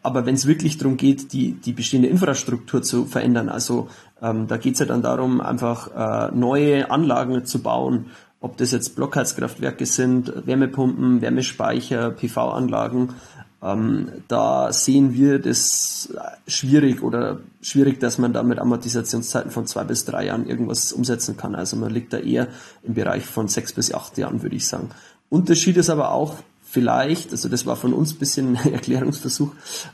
Aber 0.03 0.27
wenn 0.27 0.35
es 0.35 0.47
wirklich 0.47 0.79
darum 0.79 0.97
geht, 0.97 1.33
die, 1.33 1.53
die 1.53 1.73
bestehende 1.73 2.09
Infrastruktur 2.09 2.83
zu 2.83 3.07
verändern, 3.07 3.49
also 3.49 3.89
ähm, 4.21 4.47
da 4.47 4.57
geht 4.57 4.75
es 4.75 4.81
ja 4.81 4.87
dann 4.87 5.03
darum, 5.03 5.41
einfach 5.41 6.29
äh, 6.31 6.35
neue 6.35 6.91
Anlagen 6.91 7.45
zu 7.45 7.63
bauen, 7.63 8.07
ob 8.41 8.57
das 8.57 8.71
jetzt 8.71 8.95
Blockheizkraftwerke 8.95 9.87
sind, 9.87 10.33
Wärmepumpen, 10.47 11.21
Wärmespeicher, 11.21 12.11
PV-Anlagen, 12.11 13.15
ähm, 13.61 14.09
da 14.29 14.73
sehen 14.73 15.15
wir 15.15 15.41
das 15.41 16.13
schwierig 16.47 17.03
oder 17.03 17.41
schwierig, 17.61 17.99
dass 17.99 18.19
man 18.19 18.33
da 18.33 18.43
mit 18.43 18.59
Amortisationszeiten 18.59 19.51
von 19.51 19.67
zwei 19.67 19.85
bis 19.85 20.05
drei 20.05 20.27
Jahren 20.27 20.47
irgendwas 20.47 20.93
umsetzen 20.93 21.37
kann. 21.37 21.55
Also 21.55 21.77
man 21.77 21.93
liegt 21.93 22.13
da 22.13 22.19
eher 22.19 22.49
im 22.85 22.95
Bereich 22.95 23.25
von 23.25 23.49
sechs 23.49 23.73
bis 23.73 23.93
acht 23.93 24.17
Jahren, 24.17 24.43
würde 24.43 24.57
ich 24.57 24.67
sagen. 24.69 24.91
Unterschied 25.29 25.77
ist 25.77 25.91
aber 25.91 26.13
auch 26.13 26.37
vielleicht, 26.63 27.33
also 27.33 27.49
das 27.49 27.67
war 27.67 27.77
von 27.77 27.93
uns 27.93 28.13
ein 28.13 28.19
bisschen 28.19 28.57
ein 28.57 28.73
Erklärungsversuch, 28.73 29.53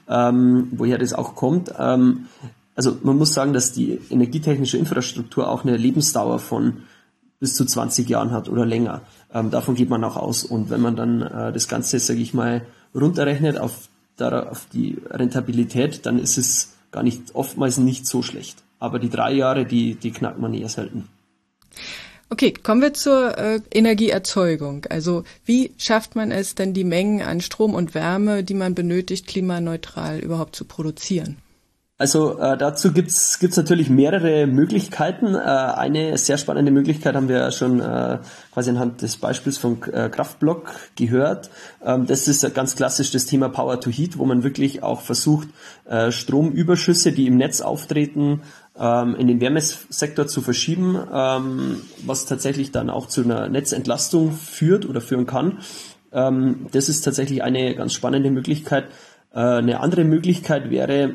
ähm, 0.09 0.69
woher 0.73 0.99
das 0.99 1.15
auch 1.15 1.35
kommt. 1.35 1.73
Ähm, 1.79 2.27
also 2.75 2.97
man 3.03 3.17
muss 3.17 3.33
sagen, 3.33 3.53
dass 3.53 3.73
die 3.73 4.01
energietechnische 4.11 4.77
Infrastruktur 4.77 5.49
auch 5.49 5.65
eine 5.65 5.77
Lebensdauer 5.77 6.39
von 6.39 6.83
bis 7.45 7.57
zu 7.57 7.67
20 7.67 8.09
Jahren 8.09 8.31
hat 8.31 8.49
oder 8.49 8.65
länger. 8.65 9.03
Ähm, 9.31 9.51
davon 9.51 9.75
geht 9.75 9.91
man 9.91 10.03
auch 10.03 10.17
aus. 10.17 10.45
Und 10.45 10.71
wenn 10.71 10.81
man 10.81 10.97
dann 10.97 11.21
äh, 11.21 11.53
das 11.53 11.69
Ganze, 11.69 11.99
sage 11.99 12.21
ich 12.21 12.33
mal, 12.33 12.63
runterrechnet 12.95 13.59
auf, 13.59 13.91
auf 14.19 14.67
die 14.73 14.97
Rentabilität, 15.11 16.07
dann 16.07 16.19
ist 16.19 16.39
es 16.39 16.73
gar 16.91 17.03
nicht, 17.03 17.35
oftmals 17.35 17.77
nicht 17.77 18.07
so 18.07 18.23
schlecht. 18.23 18.63
Aber 18.79 18.99
die 18.99 19.11
drei 19.11 19.35
Jahre, 19.35 19.67
die, 19.67 19.95
die 19.95 20.11
knackt 20.11 20.39
man 20.39 20.55
eher 20.55 20.71
selten. 20.71 21.07
Okay, 22.31 22.55
kommen 22.55 22.81
wir 22.81 22.95
zur 22.95 23.37
äh, 23.37 23.61
Energieerzeugung. 23.71 24.87
Also 24.89 25.25
wie 25.45 25.73
schafft 25.77 26.17
man 26.17 26.31
es 26.31 26.55
denn, 26.55 26.73
die 26.73 26.85
Mengen 26.85 27.21
an 27.21 27.43
Strom 27.43 27.75
und 27.75 27.95
Wärme, 27.95 28.43
die 28.43 28.55
man 28.55 28.75
benötigt, 28.75 29.27
klimaneutral 29.27 30.19
überhaupt 30.19 30.57
zu 30.57 30.65
produzieren? 30.65 31.37
Also 31.97 32.41
äh, 32.41 32.59
dazu 32.59 32.93
gibt's 32.93 33.39
gibt's 33.39 33.57
natürlich 33.57 33.89
mehrere 33.89 34.49
Möglichkeiten. 34.49 35.37
Äh, 35.37 35.39
eine 35.39 36.19
sehr 36.19 36.39
spannende 36.39 36.73
Möglichkeit 36.73 37.15
haben 37.15 37.29
wir 37.29 37.39
ja 37.39 37.53
schon 37.53 37.81
äh, 37.81 38.19
quasi 38.53 38.71
anhand 38.71 39.03
des 39.03 39.17
Beispiels 39.17 39.59
von 39.59 39.81
äh, 39.93 40.09
Kraftblock 40.09 40.73
gehört. 40.97 41.51
Ähm, 41.85 42.07
das 42.07 42.27
ist 42.27 42.53
ganz 42.53 42.75
klassisch 42.75 43.13
das 43.13 43.27
Thema 43.27 43.49
Power 43.49 43.81
to 43.81 43.91
Heat, 43.91 44.19
wo 44.19 44.25
man 44.25 44.43
wirklich 44.43 44.83
auch 44.83 45.03
versucht, 45.03 45.47
äh, 45.85 46.11
Stromüberschüsse, 46.11 47.13
die 47.13 47.29
im 47.29 47.37
Netz 47.37 47.61
auftreten, 47.61 48.43
ähm, 48.77 49.15
in 49.15 49.29
den 49.29 49.41
Wärmesektor 49.41 50.27
zu 50.27 50.41
verschieben, 50.41 50.99
ähm, 51.13 51.81
was 52.05 52.27
tatsächlich 52.27 52.73
dann 52.73 52.91
auch 52.91 53.07
zu 53.07 53.23
einer 53.23 53.49
Netzentlastung 53.49 54.33
führt 54.33 54.85
oder 54.85 55.01
führen 55.01 55.27
kann. 55.27 55.61
Ähm, 56.11 56.67
das 56.73 56.89
ist 56.89 57.03
tatsächlich 57.03 57.45
eine 57.45 57.77
ganz 57.77 57.93
spannende 57.93 58.33
Möglichkeit. 58.33 58.87
Äh, 59.33 59.39
eine 59.39 59.79
andere 59.79 60.03
Möglichkeit 60.03 60.71
wäre, 60.71 61.15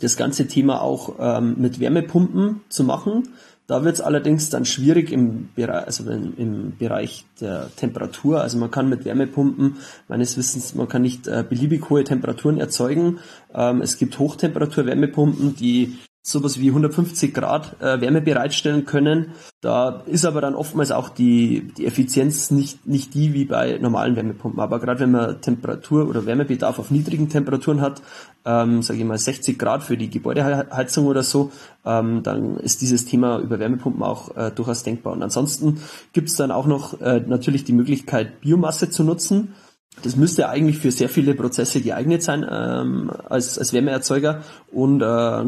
das 0.00 0.16
ganze 0.16 0.46
Thema 0.46 0.82
auch 0.82 1.16
ähm, 1.18 1.56
mit 1.58 1.80
Wärmepumpen 1.80 2.62
zu 2.68 2.84
machen. 2.84 3.28
Da 3.66 3.84
wird 3.84 3.94
es 3.94 4.00
allerdings 4.00 4.50
dann 4.50 4.64
schwierig 4.64 5.12
im 5.12 5.48
Bereich, 5.54 5.86
also 5.86 6.10
im 6.10 6.76
Bereich 6.76 7.24
der 7.40 7.70
Temperatur. 7.76 8.40
Also 8.40 8.58
man 8.58 8.70
kann 8.70 8.88
mit 8.88 9.04
Wärmepumpen 9.04 9.76
meines 10.08 10.36
Wissens, 10.36 10.74
man 10.74 10.88
kann 10.88 11.02
nicht 11.02 11.28
äh, 11.28 11.44
beliebig 11.48 11.88
hohe 11.88 12.04
Temperaturen 12.04 12.58
erzeugen. 12.58 13.20
Ähm, 13.54 13.80
es 13.80 13.98
gibt 13.98 14.18
Hochtemperatur-Wärmepumpen, 14.18 15.54
die 15.54 15.96
sowas 16.24 16.60
wie 16.60 16.68
150 16.68 17.34
Grad 17.34 17.80
äh, 17.80 18.00
Wärme 18.00 18.20
bereitstellen 18.20 18.84
können. 18.84 19.32
Da 19.60 20.02
ist 20.06 20.24
aber 20.24 20.40
dann 20.40 20.54
oftmals 20.54 20.92
auch 20.92 21.08
die, 21.08 21.72
die 21.76 21.84
Effizienz 21.84 22.52
nicht, 22.52 22.86
nicht 22.86 23.14
die 23.14 23.34
wie 23.34 23.44
bei 23.44 23.78
normalen 23.78 24.14
Wärmepumpen. 24.14 24.60
Aber 24.60 24.78
gerade 24.78 25.00
wenn 25.00 25.10
man 25.10 25.40
Temperatur 25.40 26.08
oder 26.08 26.24
Wärmebedarf 26.24 26.78
auf 26.78 26.92
niedrigen 26.92 27.28
Temperaturen 27.28 27.80
hat, 27.80 28.02
ähm, 28.44 28.82
sage 28.82 29.00
ich 29.00 29.04
mal 29.04 29.18
60 29.18 29.58
Grad 29.58 29.82
für 29.82 29.96
die 29.96 30.10
Gebäudeheizung 30.10 31.06
oder 31.06 31.24
so, 31.24 31.50
ähm, 31.84 32.22
dann 32.22 32.56
ist 32.56 32.82
dieses 32.82 33.04
Thema 33.04 33.40
über 33.40 33.58
Wärmepumpen 33.58 34.02
auch 34.04 34.36
äh, 34.36 34.52
durchaus 34.52 34.84
denkbar. 34.84 35.14
Und 35.14 35.24
ansonsten 35.24 35.80
gibt 36.12 36.28
es 36.28 36.36
dann 36.36 36.52
auch 36.52 36.66
noch 36.66 37.00
äh, 37.00 37.20
natürlich 37.26 37.64
die 37.64 37.72
Möglichkeit, 37.72 38.40
Biomasse 38.40 38.90
zu 38.90 39.02
nutzen. 39.02 39.54
Das 40.02 40.16
müsste 40.16 40.48
eigentlich 40.48 40.78
für 40.78 40.90
sehr 40.90 41.08
viele 41.08 41.34
Prozesse 41.34 41.80
geeignet 41.80 42.22
sein 42.22 42.46
ähm, 42.48 43.10
als, 43.28 43.58
als 43.58 43.72
Wärmeerzeuger 43.72 44.42
und 44.72 45.02
äh, 45.02 45.44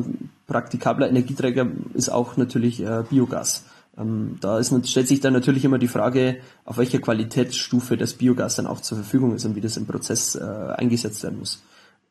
praktikabler 0.46 1.08
Energieträger 1.08 1.66
ist 1.94 2.10
auch 2.10 2.36
natürlich 2.36 2.80
äh, 2.82 3.04
Biogas. 3.08 3.64
Ähm, 3.96 4.38
da 4.40 4.58
ist, 4.58 4.72
stellt 4.88 5.08
sich 5.08 5.20
dann 5.20 5.32
natürlich 5.32 5.64
immer 5.64 5.78
die 5.78 5.88
Frage, 5.88 6.38
auf 6.64 6.78
welcher 6.78 6.98
Qualitätsstufe 6.98 7.96
das 7.96 8.14
Biogas 8.14 8.56
dann 8.56 8.66
auch 8.66 8.80
zur 8.80 8.98
Verfügung 8.98 9.34
ist 9.34 9.44
und 9.44 9.56
wie 9.56 9.60
das 9.60 9.76
im 9.76 9.86
Prozess 9.86 10.34
äh, 10.34 10.42
eingesetzt 10.42 11.22
werden 11.22 11.38
muss. 11.38 11.62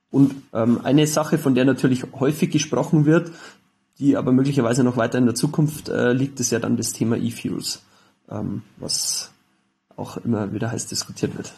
Und 0.10 0.36
ähm, 0.54 0.82
eine 0.84 1.08
Sache, 1.08 1.38
von 1.38 1.56
der 1.56 1.66
natürlich 1.66 2.04
häufig 2.20 2.52
gesprochen 2.52 3.06
wird, 3.06 3.32
die 4.00 4.16
aber 4.16 4.32
möglicherweise 4.32 4.84
noch 4.84 4.98
weiter 4.98 5.18
in 5.18 5.26
der 5.26 5.36
Zukunft 5.36 5.90
äh, 5.90 6.14
liegt, 6.14 6.40
ist 6.40 6.52
ja 6.52 6.60
dann 6.60 6.78
das 6.78 6.94
Thema 6.94 7.18
E-Fuels, 7.18 7.84
ähm, 8.30 8.62
was 8.78 9.32
auch 9.96 10.18
immer 10.18 10.54
wieder 10.54 10.72
heiß 10.72 10.88
diskutiert 10.88 11.38
wird. 11.38 11.54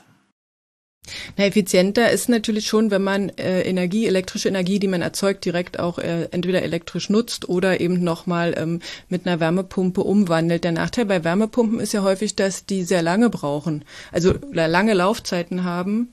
Na, 1.38 1.46
effizienter 1.46 2.12
ist 2.12 2.30
natürlich 2.30 2.68
schon, 2.68 2.92
wenn 2.92 3.04
man 3.04 3.30
äh, 3.30 3.62
Energie, 3.62 4.08
elektrische 4.08 4.50
Energie, 4.50 4.80
die 4.80 4.88
man 4.88 5.02
erzeugt, 5.02 5.46
direkt 5.46 5.80
auch 5.80 6.00
äh, 6.00 6.28
entweder 6.32 6.62
elektrisch 6.64 7.10
nutzt 7.10 7.48
oder 7.50 7.80
eben 7.80 8.04
nochmal 8.04 8.56
ähm, 8.58 8.80
mit 9.10 9.26
einer 9.26 9.40
Wärmepumpe 9.40 10.02
umwandelt. 10.02 10.64
Der 10.64 10.72
Nachteil 10.72 11.06
bei 11.06 11.24
Wärmepumpen 11.24 11.80
ist 11.80 11.94
ja 11.94 12.04
häufig, 12.04 12.36
dass 12.36 12.66
die 12.66 12.84
sehr 12.84 13.02
lange 13.02 13.30
brauchen, 13.30 13.86
also 14.12 14.34
lange 14.52 14.94
Laufzeiten 14.94 15.64
haben 15.64 16.10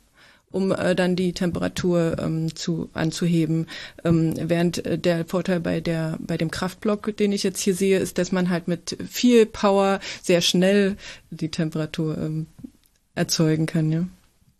um 0.52 0.70
äh, 0.70 0.94
dann 0.94 1.16
die 1.16 1.32
Temperatur 1.32 2.16
ähm, 2.18 2.54
zu 2.54 2.90
anzuheben. 2.92 3.66
Ähm, 4.04 4.34
während 4.36 4.84
äh, 4.84 4.98
der 4.98 5.24
Vorteil 5.24 5.60
bei 5.60 5.80
der 5.80 6.18
bei 6.20 6.36
dem 6.36 6.50
Kraftblock, 6.50 7.16
den 7.16 7.32
ich 7.32 7.42
jetzt 7.42 7.60
hier 7.60 7.74
sehe, 7.74 7.98
ist, 7.98 8.18
dass 8.18 8.32
man 8.32 8.50
halt 8.50 8.68
mit 8.68 8.96
viel 9.08 9.46
Power 9.46 9.98
sehr 10.22 10.42
schnell 10.42 10.96
die 11.30 11.50
Temperatur 11.50 12.18
ähm, 12.18 12.46
erzeugen 13.14 13.66
kann. 13.66 13.90
Ja. 13.90 14.06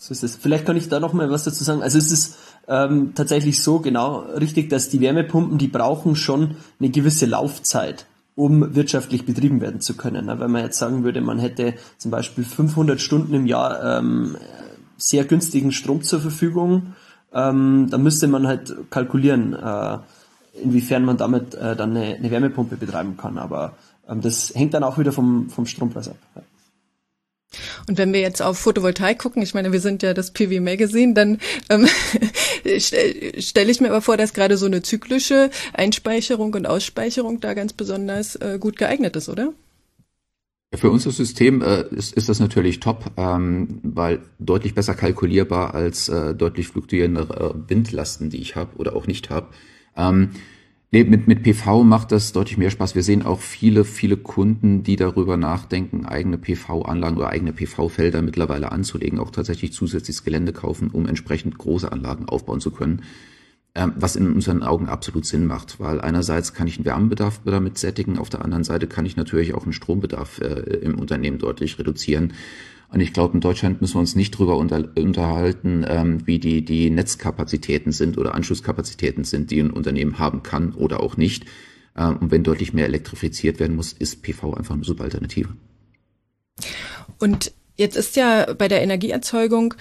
So 0.02 0.10
ist 0.10 0.24
es. 0.24 0.34
Vielleicht 0.34 0.66
kann 0.66 0.76
ich 0.76 0.88
da 0.88 0.98
noch 0.98 1.12
mal 1.12 1.30
was 1.30 1.44
dazu 1.44 1.62
sagen. 1.62 1.80
Also 1.80 1.96
es 1.96 2.10
ist 2.10 2.36
ähm, 2.66 3.12
tatsächlich 3.14 3.62
so 3.62 3.78
genau 3.78 4.18
richtig, 4.18 4.68
dass 4.68 4.88
die 4.88 5.00
Wärmepumpen, 5.00 5.58
die 5.58 5.68
brauchen 5.68 6.16
schon 6.16 6.56
eine 6.80 6.90
gewisse 6.90 7.24
Laufzeit, 7.26 8.06
um 8.34 8.74
wirtschaftlich 8.74 9.24
betrieben 9.24 9.60
werden 9.60 9.80
zu 9.80 9.96
können. 9.96 10.26
Wenn 10.26 10.50
man 10.50 10.64
jetzt 10.64 10.80
sagen 10.80 11.04
würde, 11.04 11.20
man 11.20 11.38
hätte 11.38 11.74
zum 11.98 12.10
Beispiel 12.10 12.42
500 12.42 13.00
Stunden 13.00 13.32
im 13.32 13.46
Jahr 13.46 13.98
ähm, 14.00 14.36
sehr 14.96 15.24
günstigen 15.24 15.70
Strom 15.70 16.02
zur 16.02 16.18
Verfügung, 16.18 16.94
ähm, 17.32 17.86
dann 17.88 18.02
müsste 18.02 18.26
man 18.26 18.48
halt 18.48 18.74
kalkulieren, 18.90 19.52
äh, 19.54 19.98
inwiefern 20.60 21.04
man 21.04 21.16
damit 21.16 21.54
äh, 21.54 21.76
dann 21.76 21.96
eine, 21.96 22.16
eine, 22.16 22.28
Wärmepumpe 22.28 22.74
betreiben 22.74 23.16
kann. 23.16 23.38
Aber 23.38 23.74
ähm, 24.08 24.20
das 24.20 24.52
hängt 24.52 24.74
dann 24.74 24.82
auch 24.82 24.98
wieder 24.98 25.12
vom, 25.12 25.48
vom 25.48 25.64
Strompreis 25.64 26.08
ab. 26.08 26.16
Ja. 26.34 26.42
Und 27.88 27.98
wenn 27.98 28.12
wir 28.12 28.20
jetzt 28.20 28.42
auf 28.42 28.58
Photovoltaik 28.58 29.18
gucken, 29.18 29.42
ich 29.42 29.54
meine, 29.54 29.72
wir 29.72 29.80
sind 29.80 30.02
ja 30.02 30.14
das 30.14 30.32
PV 30.32 30.60
Magazine, 30.60 31.14
dann 31.14 31.38
ähm, 31.68 31.86
stelle 32.78 33.70
ich 33.70 33.80
mir 33.80 33.88
aber 33.88 34.02
vor, 34.02 34.16
dass 34.16 34.32
gerade 34.32 34.56
so 34.56 34.66
eine 34.66 34.82
zyklische 34.82 35.50
Einspeicherung 35.72 36.54
und 36.54 36.66
Ausspeicherung 36.66 37.40
da 37.40 37.54
ganz 37.54 37.72
besonders 37.72 38.36
äh, 38.36 38.58
gut 38.60 38.76
geeignet 38.76 39.16
ist, 39.16 39.28
oder? 39.28 39.52
Für 40.74 40.90
unser 40.90 41.10
System 41.10 41.60
äh, 41.60 41.84
ist, 41.90 42.14
ist 42.14 42.30
das 42.30 42.40
natürlich 42.40 42.80
top, 42.80 43.10
ähm, 43.18 43.80
weil 43.82 44.20
deutlich 44.38 44.74
besser 44.74 44.94
kalkulierbar 44.94 45.74
als 45.74 46.08
äh, 46.08 46.34
deutlich 46.34 46.68
fluktuierende 46.68 47.22
äh, 47.22 47.70
Windlasten, 47.70 48.30
die 48.30 48.38
ich 48.38 48.56
habe 48.56 48.76
oder 48.76 48.96
auch 48.96 49.06
nicht 49.06 49.28
habe. 49.28 49.48
Ähm, 49.96 50.30
nee, 50.92 51.05
mit, 51.05 51.26
mit 51.26 51.42
PV 51.42 51.83
macht 51.83 52.12
das 52.12 52.33
deutlich 52.33 52.59
mehr 52.59 52.70
Spaß. 52.70 52.94
Wir 52.94 53.02
sehen 53.02 53.22
auch 53.22 53.40
viele, 53.40 53.85
viele 53.85 54.16
Kunden, 54.16 54.83
die 54.83 54.96
darüber 54.96 55.37
nachdenken, 55.37 56.07
eigene 56.07 56.38
PV-Anlagen 56.38 57.16
oder 57.16 57.31
eigene 57.31 57.52
PV-Felder 57.52 58.22
mittlerweile 58.22 58.70
anzulegen, 58.70 59.18
auch 59.18 59.31
tatsächlich 59.31 59.72
zusätzliches 59.72 60.22
Gelände 60.22 60.52
kaufen, 60.52 60.90
um 60.90 61.07
entsprechend 61.07 61.59
große 61.59 61.90
Anlagen 61.90 62.28
aufbauen 62.28 62.61
zu 62.61 62.70
können. 62.70 63.02
Ähm, 63.74 63.94
was 63.96 64.16
in 64.16 64.30
unseren 64.30 64.62
Augen 64.62 64.87
absolut 64.87 65.24
Sinn 65.24 65.46
macht, 65.46 65.80
weil 65.80 65.98
einerseits 66.02 66.52
kann 66.52 66.66
ich 66.66 66.76
einen 66.76 66.85
Wärmebedarf 66.85 67.40
damit 67.46 67.78
sättigen, 67.78 68.18
auf 68.18 68.28
der 68.28 68.44
anderen 68.44 68.64
Seite 68.64 68.87
kann 68.87 69.06
ich 69.06 69.16
natürlich 69.16 69.54
auch 69.54 69.62
einen 69.62 69.72
Strombedarf 69.72 70.40
äh, 70.40 70.61
im 70.82 70.98
Unternehmen 70.98 71.38
deutlich 71.38 71.78
reduzieren. 71.78 72.35
Und 72.90 73.00
ich 73.00 73.14
glaube, 73.14 73.32
in 73.32 73.40
Deutschland 73.40 73.80
müssen 73.80 73.94
wir 73.94 74.00
uns 74.00 74.14
nicht 74.14 74.32
drüber 74.32 74.58
unter, 74.58 74.90
unterhalten, 74.94 75.87
ähm, 75.88 76.26
wie 76.26 76.38
die, 76.38 76.62
die 76.62 76.90
Netzkapazitäten 76.90 77.92
sind 77.92 78.18
oder 78.18 78.35
Anschlusskapazitäten 78.35 79.24
sind, 79.24 79.50
die 79.50 79.61
ein 79.61 79.70
Unternehmen 79.70 80.18
haben 80.18 80.42
kann 80.42 80.74
oder 80.74 81.00
auch 81.00 81.16
nicht. 81.16 81.46
Ähm, 81.96 82.18
und 82.18 82.30
wenn 82.30 82.44
deutlich 82.44 82.74
mehr 82.74 82.85
elektrifiziert 82.85 83.58
werden 83.58 83.76
muss, 83.76 83.94
ist 83.94 84.22
PV 84.22 84.52
einfach 84.52 84.74
eine 84.74 84.85
super 84.85 85.04
Alternative. 85.04 85.48
Und 87.18 87.52
jetzt 87.78 87.96
ist 87.96 88.16
ja 88.16 88.52
bei 88.52 88.68
der 88.68 88.82
Energieerzeugung 88.82 89.72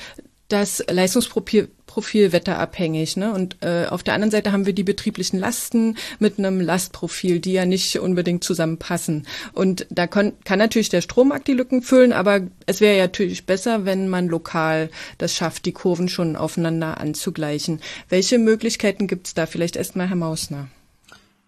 das 0.48 0.82
Leistungsprofil 0.90 1.70
Profil 1.92 2.32
wetterabhängig. 2.32 3.18
Ne? 3.18 3.34
Und 3.34 3.58
äh, 3.60 3.86
auf 3.88 4.02
der 4.02 4.14
anderen 4.14 4.32
Seite 4.32 4.54
haben 4.54 4.66
wir 4.66 4.72
die 4.72 4.86
betrieblichen 4.86 5.38
Lasten 5.38 5.98
mit 6.20 6.40
einem 6.40 6.62
Lastprofil, 6.62 7.42
die 7.42 7.52
ja 7.52 7.66
nicht 7.66 8.00
unbedingt 8.00 8.46
zusammenpassen. 8.46 9.28
Und 9.52 9.86
da 9.90 10.08
kann, 10.08 10.32
kann 10.46 10.58
natürlich 10.58 10.88
der 10.88 11.02
Strommarkt 11.02 11.50
die 11.50 11.54
Lücken 11.54 11.82
füllen, 11.82 12.14
aber 12.14 12.40
es 12.66 12.80
wäre 12.80 12.96
ja 12.96 13.04
natürlich 13.04 13.46
besser, 13.46 13.84
wenn 13.84 14.08
man 14.08 14.30
lokal 14.30 14.90
das 15.18 15.36
schafft, 15.36 15.66
die 15.66 15.74
Kurven 15.74 16.08
schon 16.08 16.38
aufeinander 16.38 17.02
anzugleichen. 17.02 17.82
Welche 18.08 18.38
Möglichkeiten 18.38 19.08
gibt 19.08 19.28
es 19.28 19.34
da? 19.34 19.46
Vielleicht 19.46 19.76
erstmal 19.76 20.08
Herr 20.08 20.16
Mausner. 20.16 20.70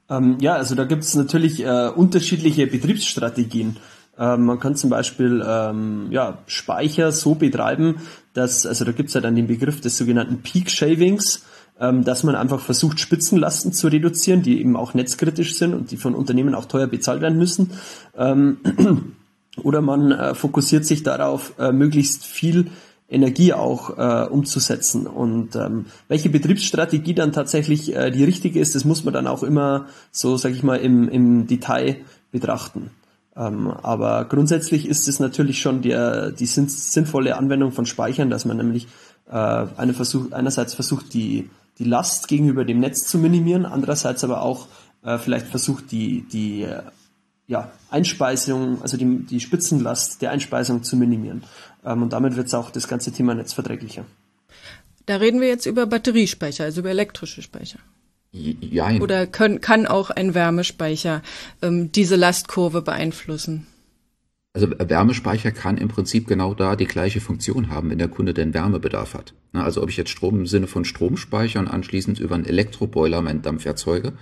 Ähm, 0.10 0.40
ja, 0.42 0.56
also 0.56 0.76
da 0.76 0.84
gibt 0.84 1.04
es 1.04 1.16
natürlich 1.16 1.64
äh, 1.64 1.88
unterschiedliche 1.88 2.68
Betriebsstrategien. 2.68 3.78
Ähm, 4.18 4.46
man 4.46 4.60
kann 4.60 4.76
zum 4.76 4.90
Beispiel 4.90 5.44
ähm, 5.46 6.08
ja, 6.12 6.40
Speicher 6.46 7.12
so 7.12 7.36
betreiben, 7.36 7.98
dass, 8.34 8.66
also 8.66 8.86
da 8.86 8.92
gibt's 8.92 9.14
ja 9.14 9.22
dann 9.22 9.36
den 9.36 9.48
Begriff 9.48 9.82
des 9.82 9.98
sogenannten 9.98 10.42
Peak 10.42 10.70
Shavings, 10.70 11.44
ähm, 11.80 12.04
dass 12.04 12.24
man 12.24 12.36
einfach 12.36 12.60
versucht, 12.60 13.00
Spitzenlasten 13.00 13.74
zu 13.74 13.88
reduzieren, 13.88 14.44
die 14.44 14.60
eben 14.60 14.76
auch 14.76 14.94
netzkritisch 14.94 15.56
sind 15.56 15.74
und 15.74 15.92
die 15.92 15.98
von 15.98 16.16
Unternehmen 16.16 16.56
auch 16.56 16.66
teuer 16.66 16.88
bezahlt 16.88 17.22
werden 17.22 17.38
müssen. 17.38 17.72
Ähm, 18.16 18.58
oder 19.64 19.82
man 19.82 20.12
äh, 20.12 20.36
fokussiert 20.36 20.86
sich 20.86 21.04
darauf, 21.04 21.54
äh, 21.60 21.72
möglichst 21.72 22.26
viel 22.26 22.68
Energie 23.10 23.54
auch 23.54 23.98
äh, 23.98 24.28
umzusetzen. 24.28 25.08
Und 25.08 25.56
ähm, 25.56 25.86
welche 26.08 26.30
Betriebsstrategie 26.30 27.14
dann 27.14 27.32
tatsächlich 27.32 27.96
äh, 27.96 28.12
die 28.12 28.24
richtige 28.24 28.60
ist, 28.60 28.76
das 28.76 28.86
muss 28.86 29.04
man 29.04 29.14
dann 29.14 29.28
auch 29.28 29.44
immer 29.44 29.88
so, 30.12 30.38
sage 30.38 30.56
ich 30.56 30.64
mal, 30.64 30.78
im, 30.78 31.10
im 31.10 31.48
Detail 31.48 31.98
betrachten. 32.32 32.90
Ähm, 33.36 33.68
aber 33.68 34.26
grundsätzlich 34.26 34.88
ist 34.88 35.08
es 35.08 35.20
natürlich 35.20 35.60
schon 35.60 35.82
der, 35.82 36.32
die 36.32 36.46
sinnvolle 36.46 37.36
Anwendung 37.36 37.72
von 37.72 37.86
Speichern, 37.86 38.30
dass 38.30 38.46
man 38.46 38.58
nämlich 38.58 38.88
äh, 39.30 39.66
eine 39.78 39.94
Versuch, 39.94 40.32
einerseits 40.32 40.74
versucht, 40.74 41.14
die, 41.14 41.50
die 41.80 41.86
Last 41.86 42.28
gegenüber 42.28 42.66
dem 42.66 42.80
Netz 42.80 43.08
zu 43.08 43.18
minimieren, 43.18 43.66
andererseits 43.66 44.24
aber 44.24 44.44
auch 44.44 44.68
äh, 45.04 45.18
vielleicht 45.18 45.48
versucht, 45.48 45.92
die, 45.92 46.26
die 46.32 46.64
äh, 46.64 46.84
ja, 47.48 47.72
Einspeisung, 47.90 48.82
also 48.82 48.98
die, 48.98 49.26
die 49.26 49.40
Spitzenlast 49.40 50.22
der 50.22 50.32
Einspeisung 50.32 50.84
zu 50.84 50.96
minimieren. 50.96 51.44
Ähm, 51.84 52.04
und 52.04 52.14
damit 52.14 52.36
wird 52.36 52.48
es 52.48 52.54
auch 52.54 52.70
das 52.70 52.88
ganze 52.88 53.12
Thema 53.12 53.34
netzverträglicher. 53.34 54.06
Da 55.06 55.18
reden 55.18 55.42
wir 55.42 55.50
jetzt 55.50 55.66
über 55.66 55.86
Batteriespeicher, 55.86 56.64
also 56.64 56.82
über 56.82 56.90
elektrische 56.90 57.42
Speicher. 57.42 57.80
Jein. 58.34 59.02
Oder 59.02 59.28
können, 59.28 59.62
kann 59.62 59.86
auch 59.86 60.10
ein 60.10 60.34
Wärmespeicher 60.34 61.22
ähm, 61.62 61.92
diese 61.92 62.16
Lastkurve 62.16 62.82
beeinflussen? 62.82 63.68
Also 64.54 64.70
Wärmespeicher 64.70 65.52
kann 65.52 65.78
im 65.78 65.88
Prinzip 65.88 66.28
genau 66.28 66.54
da 66.54 66.76
die 66.76 66.86
gleiche 66.86 67.22
Funktion 67.22 67.70
haben, 67.70 67.90
wenn 67.90 68.00
der 68.00 68.08
Kunde 68.08 68.34
den 68.34 68.54
Wärmebedarf 68.54 69.14
hat. 69.14 69.34
Also 69.54 69.84
ob 69.84 69.90
ich 69.90 69.98
jetzt 69.98 70.10
Strom 70.10 70.40
im 70.40 70.48
Sinne 70.48 70.68
von 70.68 70.84
Stromspeicher 70.84 71.60
und 71.60 71.68
anschließend 71.68 72.20
über 72.20 72.36
einen 72.36 72.46
Elektroboiler 72.46 73.22
meinen 73.22 73.44
Dampf 73.44 73.66
erzeuge, 73.66 74.14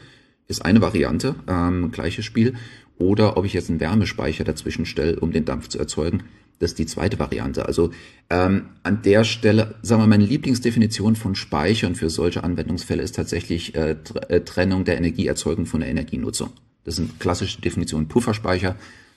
ist 0.48 0.64
eine 0.64 0.82
Variante, 0.82 1.36
ähm, 1.48 1.92
gleiches 1.92 2.26
Spiel. 2.26 2.56
Oder 2.98 3.38
ob 3.38 3.46
ich 3.46 3.54
jetzt 3.54 3.70
einen 3.70 3.80
Wärmespeicher 3.80 4.44
dazwischen 4.44 4.86
stelle, 4.86 5.20
um 5.20 5.32
den 5.32 5.46
Dampf 5.46 5.70
zu 5.70 5.80
erzeugen, 5.80 6.24
das 6.60 6.72
ist 6.72 6.80
die 6.80 6.86
zweite 6.86 7.18
Variante. 7.20 7.66
Also 7.66 7.92
ähm, 8.30 8.70
an 8.84 9.02
der 9.02 9.24
Stelle, 9.24 9.76
sagen 9.82 10.02
wir, 10.02 10.08
meine 10.08 10.26
Lieblingsdefinition 10.26 11.16
von 11.16 11.36
Speichern 11.36 11.96
für 11.96 12.10
solche 12.10 12.44
Anwendungsfälle 12.44 13.02
ist 13.02 13.16
tatsächlich 13.16 13.76
äh, 13.76 13.96
äh, 14.28 14.42
Trennung 14.42 14.86
der 14.86 14.98
Energieerzeugung 14.98 15.66
von 15.66 15.80
der 15.80 15.90
Energienutzung. 15.90 16.52
Das 16.84 16.96
sind 16.96 17.20
klassische 17.20 17.62
Definitionen 17.62 18.08
Pufferspeicher. 18.08 18.76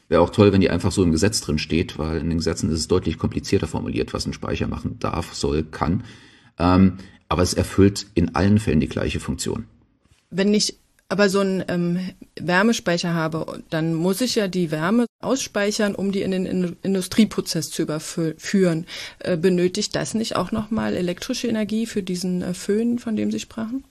Wäre 0.08 0.20
auch 0.20 0.30
toll, 0.30 0.52
wenn 0.52 0.60
die 0.60 0.70
einfach 0.70 0.92
so 0.92 1.02
im 1.02 1.12
Gesetz 1.12 1.40
drin 1.40 1.58
steht, 1.58 1.98
weil 1.98 2.18
in 2.18 2.28
den 2.28 2.38
Gesetzen 2.38 2.70
ist 2.70 2.78
es 2.78 2.88
deutlich 2.88 3.18
komplizierter 3.18 3.66
formuliert, 3.66 4.12
was 4.12 4.26
ein 4.26 4.32
Speicher 4.32 4.66
machen 4.66 4.98
darf, 4.98 5.34
soll, 5.34 5.64
kann. 5.64 6.04
Ähm, 6.58 6.98
aber 7.28 7.42
es 7.42 7.54
erfüllt 7.54 8.06
in 8.14 8.34
allen 8.34 8.58
Fällen 8.58 8.80
die 8.80 8.88
gleiche 8.88 9.20
Funktion. 9.20 9.64
Wenn 10.30 10.52
ich 10.52 10.78
aber 11.08 11.28
so 11.28 11.40
einen 11.40 11.64
ähm, 11.68 11.98
Wärmespeicher 12.40 13.14
habe, 13.14 13.62
dann 13.70 13.94
muss 13.94 14.20
ich 14.20 14.34
ja 14.34 14.48
die 14.48 14.70
Wärme 14.70 15.06
ausspeichern, 15.20 15.94
um 15.94 16.12
die 16.12 16.22
in 16.22 16.30
den 16.30 16.46
in 16.46 16.76
Industrieprozess 16.82 17.70
zu 17.70 17.82
überführen. 17.82 18.86
Äh, 19.18 19.36
benötigt 19.36 19.94
das 19.94 20.14
nicht 20.14 20.36
auch 20.36 20.52
nochmal 20.52 20.94
elektrische 20.94 21.48
Energie 21.48 21.86
für 21.86 22.02
diesen 22.02 22.42
äh, 22.42 22.54
Föhn, 22.54 22.98
von 22.98 23.16
dem 23.16 23.30
Sie 23.30 23.40
sprachen? 23.40 23.84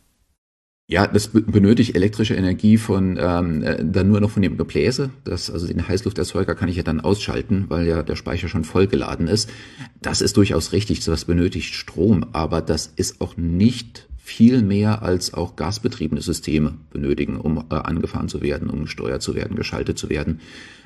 Ja, 0.85 1.07
das 1.07 1.29
benötigt 1.29 1.95
elektrische 1.95 2.35
Energie 2.35 2.77
von 2.77 3.17
ähm, 3.19 3.63
äh, 3.63 3.83
dann 3.83 4.09
nur 4.09 4.19
noch 4.19 4.31
von 4.31 4.41
dem 4.41 4.57
Gebläse. 4.57 5.11
Das, 5.23 5.49
also 5.49 5.65
den 5.65 5.87
Heißlufterzeuger 5.87 6.55
kann 6.55 6.67
ich 6.67 6.75
ja 6.75 6.83
dann 6.83 6.99
ausschalten, 6.99 7.65
weil 7.69 7.87
ja 7.87 8.03
der 8.03 8.17
Speicher 8.17 8.49
schon 8.49 8.65
vollgeladen 8.65 9.27
ist. 9.27 9.49
Das 10.01 10.21
ist 10.21 10.35
durchaus 10.35 10.73
richtig, 10.73 10.99
das 11.05 11.23
benötigt 11.23 11.73
Strom, 11.73 12.25
aber 12.33 12.61
das 12.61 12.91
ist 12.95 13.21
auch 13.21 13.37
nicht 13.37 14.07
viel 14.25 14.61
mehr 14.61 15.01
als 15.01 15.33
auch 15.33 15.57
gasbetriebene 15.57 16.21
Systeme 16.21 16.75
benötigen, 16.91 17.35
um 17.35 17.65
äh, 17.69 17.75
angefahren 17.75 18.29
zu 18.29 18.41
werden, 18.41 18.69
um 18.69 18.83
gesteuert 18.83 19.21
zu 19.21 19.35
werden, 19.35 19.57
geschaltet 19.57 19.99
zu 19.99 20.09
werden. 20.09 20.39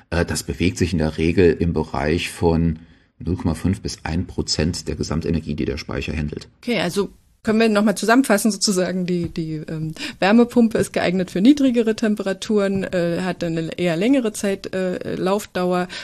Äh, 0.10 0.26
das 0.26 0.41
bewegt 0.41 0.80
sich 0.80 0.91
in 0.91 0.97
der 0.97 1.19
Regel 1.19 1.56
im 1.60 1.71
Bereich 1.71 2.32
von 2.32 2.80
0,5 3.23 3.82
bis 3.82 4.04
1 4.04 4.26
Prozent 4.26 4.88
der 4.88 4.95
Gesamtenergie, 4.95 5.54
die 5.54 5.65
der 5.65 5.78
Speicher 5.78 6.17
handelt. 6.17 6.50
Okay, 6.63 6.80
also 6.80 7.12
können 7.48 7.62
wir 7.62 7.70
nochmal 7.70 7.96
zusammenfassen 7.96 8.52
sozusagen, 8.52 9.06
die, 9.06 9.30
die 9.30 9.62
ähm, 9.70 9.94
Wärmepumpe 10.20 10.78
ist 10.80 10.92
geeignet 10.92 11.32
für 11.32 11.40
niedrigere 11.40 11.96
Temperaturen, 11.96 12.84
äh, 12.84 13.22
hat 13.22 13.42
eine 13.42 13.70
eher 13.80 13.96
längere 13.96 14.34
Zeit 14.34 14.74
äh, 14.76 15.16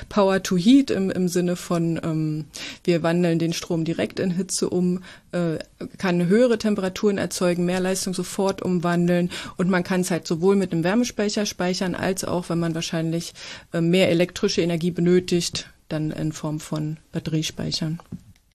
Power 0.08 0.42
to 0.42 0.56
Heat 0.56 0.90
im, 0.90 1.10
im 1.10 1.28
Sinne 1.28 1.58
von 1.58 2.00
ähm, 2.02 2.46
wir 2.86 3.04
wandeln 3.04 3.40
den 3.40 3.52
Strom 3.52 3.84
direkt 3.84 4.22
in 4.22 4.32
Hitze 4.32 4.70
um, 4.70 5.04
äh, 5.34 5.58
kann 5.98 6.28
höhere 6.28 6.58
Temperaturen 6.58 7.18
erzeugen, 7.18 7.66
mehr 7.66 7.82
Leistung 7.82 8.14
sofort 8.14 8.62
umwandeln 8.62 9.30
und 9.58 9.70
man 9.70 9.84
kann 9.84 10.00
es 10.00 10.12
halt 10.12 10.26
sowohl 10.26 10.56
mit 10.56 10.72
einem 10.72 10.86
Wärmespeicher 10.86 11.46
speichern, 11.46 11.94
als 11.94 12.24
auch, 12.24 12.48
wenn 12.48 12.60
man 12.60 12.74
wahrscheinlich 12.74 13.34
äh, 13.74 13.82
mehr 13.82 14.10
elektrische 14.10 14.62
Energie 14.62 14.92
benötigt, 14.92 15.68
dann 15.90 16.12
in 16.12 16.32
Form 16.32 16.62
von 16.62 16.96
Batteriespeichern. 17.12 18.00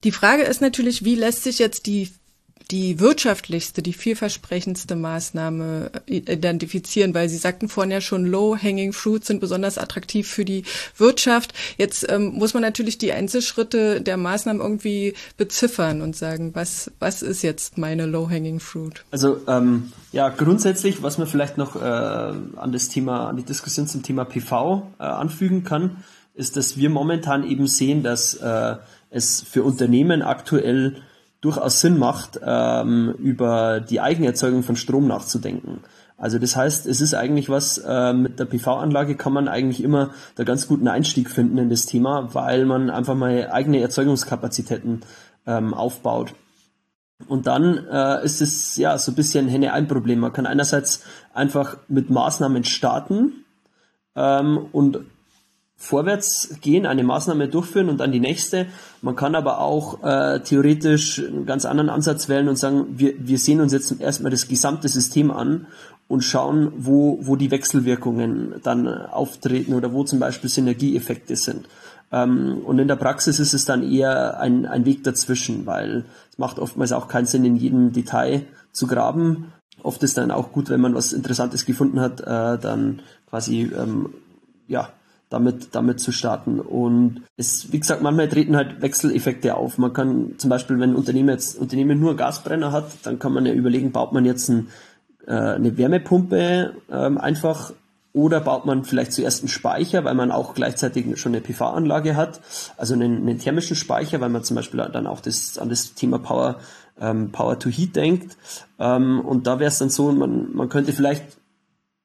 Die 0.03 0.11
Frage 0.11 0.41
ist 0.41 0.61
natürlich, 0.61 1.05
wie 1.05 1.13
lässt 1.13 1.43
sich 1.43 1.59
jetzt 1.59 1.85
die 1.85 2.09
die 2.71 2.99
wirtschaftlichste, 2.99 3.81
die 3.81 3.93
vielversprechendste 3.93 4.95
Maßnahme 4.95 5.91
äh, 6.07 6.17
identifizieren, 6.17 7.13
weil 7.13 7.27
Sie 7.27 7.37
sagten 7.37 7.67
vorhin 7.67 7.91
ja 7.91 8.01
schon, 8.01 8.25
low-hanging 8.25 8.93
fruits 8.93 9.27
sind 9.27 9.39
besonders 9.39 9.77
attraktiv 9.77 10.27
für 10.27 10.45
die 10.45 10.63
Wirtschaft. 10.97 11.53
Jetzt 11.77 12.09
ähm, 12.09 12.33
muss 12.33 12.53
man 12.53 12.61
natürlich 12.61 12.97
die 12.97 13.11
Einzelschritte 13.11 14.01
der 14.01 14.17
Maßnahmen 14.17 14.61
irgendwie 14.61 15.15
beziffern 15.37 16.01
und 16.01 16.15
sagen, 16.15 16.51
was, 16.53 16.91
was 16.99 17.21
ist 17.21 17.41
jetzt 17.41 17.77
meine 17.77 18.05
low-hanging 18.05 18.59
fruit? 18.59 19.03
Also 19.09 19.41
ähm, 19.47 19.91
ja, 20.11 20.29
grundsätzlich, 20.29 21.01
was 21.01 21.17
man 21.17 21.27
vielleicht 21.27 21.57
noch 21.57 21.75
äh, 21.75 21.79
an 21.79 22.71
das 22.71 22.89
Thema, 22.89 23.29
an 23.29 23.37
die 23.37 23.43
Diskussion 23.43 23.87
zum 23.87 24.03
Thema 24.03 24.25
PV 24.25 24.91
äh, 24.99 25.03
anfügen 25.03 25.63
kann, 25.63 26.03
ist, 26.35 26.55
dass 26.55 26.77
wir 26.77 26.89
momentan 26.89 27.49
eben 27.49 27.67
sehen, 27.67 28.03
dass 28.03 28.35
äh, 28.35 28.75
es 29.09 29.41
für 29.41 29.63
Unternehmen 29.63 30.21
aktuell 30.21 31.01
durchaus 31.41 31.79
Sinn 31.79 31.97
macht, 31.97 32.39
ähm, 32.43 33.13
über 33.17 33.79
die 33.79 34.01
Eigenerzeugung 34.01 34.63
von 34.63 34.75
Strom 34.75 35.07
nachzudenken. 35.07 35.81
Also 36.17 36.37
das 36.37 36.55
heißt, 36.55 36.85
es 36.85 36.99
ist 36.99 37.13
eigentlich 37.13 37.49
was, 37.49 37.77
äh, 37.77 38.13
mit 38.13 38.39
der 38.39 38.45
PV-Anlage 38.45 39.15
kann 39.15 39.31
man 39.31 39.47
eigentlich 39.47 39.81
immer 39.81 40.09
da 40.35 40.43
ganz 40.43 40.67
guten 40.67 40.89
Einstieg 40.89 41.29
finden 41.29 41.57
in 41.57 41.69
das 41.69 41.85
Thema, 41.85 42.33
weil 42.33 42.65
man 42.65 42.89
einfach 42.89 43.15
mal 43.15 43.49
eigene 43.51 43.79
Erzeugungskapazitäten 43.79 45.01
ähm, 45.47 45.73
aufbaut. 45.73 46.33
Und 47.27 47.47
dann 47.47 47.85
äh, 47.87 48.23
ist 48.23 48.41
es 48.41 48.75
ja 48.75 48.97
so 48.97 49.11
ein 49.11 49.15
bisschen 49.15 49.47
Henne-Ein-Problem. 49.47 50.19
Man 50.19 50.33
kann 50.33 50.45
einerseits 50.45 51.03
einfach 51.33 51.77
mit 51.87 52.09
Maßnahmen 52.09 52.65
starten 52.65 53.45
ähm, 54.15 54.67
und 54.71 54.99
vorwärts 55.81 56.57
gehen, 56.61 56.85
eine 56.85 57.03
Maßnahme 57.03 57.47
durchführen 57.47 57.87
und 57.89 57.99
dann 57.99 58.11
die 58.11 58.19
nächste. 58.19 58.67
Man 59.01 59.15
kann 59.15 59.33
aber 59.33 59.61
auch 59.61 60.03
äh, 60.03 60.41
theoretisch 60.41 61.19
einen 61.19 61.45
ganz 61.45 61.65
anderen 61.65 61.89
Ansatz 61.89 62.27
wählen 62.27 62.49
und 62.49 62.57
sagen, 62.57 62.85
wir, 62.97 63.13
wir 63.17 63.39
sehen 63.39 63.61
uns 63.61 63.71
jetzt 63.71 63.99
erstmal 63.99 64.29
das 64.29 64.49
gesamte 64.49 64.89
System 64.89 65.31
an 65.31 65.67
und 66.09 66.21
schauen, 66.21 66.73
wo, 66.77 67.19
wo 67.21 67.37
die 67.37 67.49
Wechselwirkungen 67.49 68.55
dann 68.61 68.87
auftreten 68.89 69.73
oder 69.73 69.93
wo 69.93 70.03
zum 70.03 70.19
Beispiel 70.19 70.49
Synergieeffekte 70.49 71.37
sind. 71.37 71.69
Ähm, 72.11 72.57
und 72.65 72.77
in 72.77 72.89
der 72.89 72.97
Praxis 72.97 73.39
ist 73.39 73.53
es 73.53 73.63
dann 73.63 73.89
eher 73.89 74.37
ein, 74.41 74.65
ein 74.65 74.83
Weg 74.83 75.05
dazwischen, 75.05 75.65
weil 75.65 76.03
es 76.29 76.37
macht 76.37 76.59
oftmals 76.59 76.91
auch 76.91 77.07
keinen 77.07 77.25
Sinn, 77.25 77.45
in 77.45 77.55
jedem 77.55 77.93
Detail 77.93 78.45
zu 78.73 78.85
graben. 78.85 79.53
Oft 79.81 80.03
ist 80.03 80.17
dann 80.17 80.29
auch 80.29 80.51
gut, 80.51 80.69
wenn 80.69 80.81
man 80.81 80.93
was 80.93 81.13
Interessantes 81.13 81.65
gefunden 81.65 82.01
hat, 82.01 82.19
äh, 82.19 82.59
dann 82.59 83.01
quasi 83.29 83.61
ähm, 83.61 84.09
ja 84.67 84.89
damit, 85.29 85.75
damit 85.75 85.99
zu 85.99 86.11
starten. 86.11 86.59
Und 86.59 87.21
es, 87.37 87.71
wie 87.71 87.79
gesagt, 87.79 88.01
manchmal 88.01 88.29
treten 88.29 88.55
halt 88.55 88.81
Wechseleffekte 88.81 89.55
auf. 89.55 89.77
Man 89.77 89.93
kann 89.93 90.33
zum 90.37 90.49
Beispiel, 90.49 90.79
wenn 90.79 90.91
ein 90.91 90.95
Unternehmen 90.95 91.29
jetzt 91.29 91.57
Unternehmen 91.57 91.99
nur 91.99 92.15
Gasbrenner 92.15 92.71
hat, 92.71 92.91
dann 93.03 93.19
kann 93.19 93.33
man 93.33 93.45
ja 93.45 93.53
überlegen, 93.53 93.91
baut 93.91 94.11
man 94.11 94.25
jetzt 94.25 94.49
ein, 94.49 94.69
äh, 95.27 95.33
eine 95.33 95.77
Wärmepumpe 95.77 96.73
ähm, 96.91 97.17
einfach 97.19 97.71
oder 98.11 98.41
baut 98.41 98.65
man 98.65 98.83
vielleicht 98.83 99.13
zuerst 99.13 99.43
einen 99.43 99.49
Speicher, 99.49 100.03
weil 100.03 100.15
man 100.15 100.31
auch 100.31 100.55
gleichzeitig 100.55 101.19
schon 101.19 101.33
eine 101.33 101.41
PV-Anlage 101.41 102.15
hat, 102.15 102.41
also 102.75 102.95
einen, 102.95 103.17
einen, 103.17 103.37
thermischen 103.37 103.75
Speicher, 103.75 104.19
weil 104.19 104.29
man 104.29 104.43
zum 104.43 104.55
Beispiel 104.55 104.79
dann 104.91 105.05
auch 105.05 105.21
das, 105.21 105.59
an 105.59 105.69
das 105.69 105.93
Thema 105.93 106.17
Power, 106.17 106.59
ähm, 106.99 107.31
Power 107.31 107.59
to 107.59 107.69
Heat 107.69 107.95
denkt. 107.95 108.35
Ähm, 108.79 109.19
und 109.19 109.45
da 109.45 109.59
wäre 109.59 109.67
es 109.67 109.77
dann 109.77 109.91
so, 109.91 110.11
man, 110.11 110.55
man 110.55 110.69
könnte 110.69 110.91
vielleicht, 110.91 111.23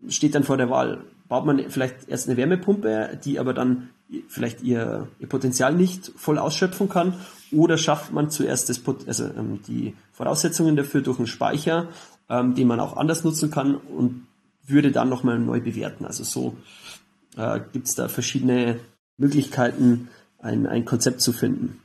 steht 0.08 0.34
dann 0.34 0.44
vor 0.44 0.58
der 0.58 0.68
Wahl, 0.68 1.04
baut 1.28 1.46
man 1.46 1.70
vielleicht 1.70 2.08
erst 2.08 2.28
eine 2.28 2.36
Wärmepumpe, 2.36 3.18
die 3.24 3.38
aber 3.38 3.54
dann 3.54 3.90
vielleicht 4.28 4.62
ihr, 4.62 5.08
ihr 5.18 5.28
Potenzial 5.28 5.74
nicht 5.74 6.12
voll 6.16 6.38
ausschöpfen 6.38 6.88
kann, 6.88 7.14
oder 7.50 7.78
schafft 7.78 8.12
man 8.12 8.30
zuerst 8.30 8.68
das, 8.68 8.80
also, 9.06 9.24
ähm, 9.24 9.60
die 9.66 9.94
Voraussetzungen 10.12 10.76
dafür 10.76 11.02
durch 11.02 11.18
einen 11.18 11.26
Speicher, 11.26 11.88
ähm, 12.28 12.54
den 12.54 12.68
man 12.68 12.80
auch 12.80 12.96
anders 12.96 13.24
nutzen 13.24 13.50
kann 13.50 13.74
und 13.74 14.26
würde 14.66 14.92
dann 14.92 15.08
nochmal 15.08 15.38
neu 15.38 15.60
bewerten. 15.60 16.04
Also 16.04 16.24
so 16.24 16.56
äh, 17.36 17.60
gibt 17.72 17.88
es 17.88 17.94
da 17.94 18.08
verschiedene 18.08 18.80
Möglichkeiten, 19.16 20.08
ein, 20.38 20.66
ein 20.66 20.84
Konzept 20.84 21.20
zu 21.20 21.32
finden. 21.32 21.80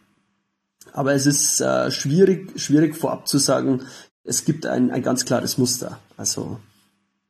Aber 0.94 1.14
es 1.14 1.26
ist 1.26 1.62
äh, 1.62 1.92
schwierig, 1.92 2.60
schwierig 2.60 2.96
vorab 2.96 3.28
zu 3.28 3.38
sagen, 3.38 3.82
es 4.24 4.46
gibt 4.46 4.66
ein, 4.66 4.92
ein 4.92 5.02
ganz 5.02 5.26
klares 5.26 5.58
Muster. 5.58 6.00
Also 6.18 6.60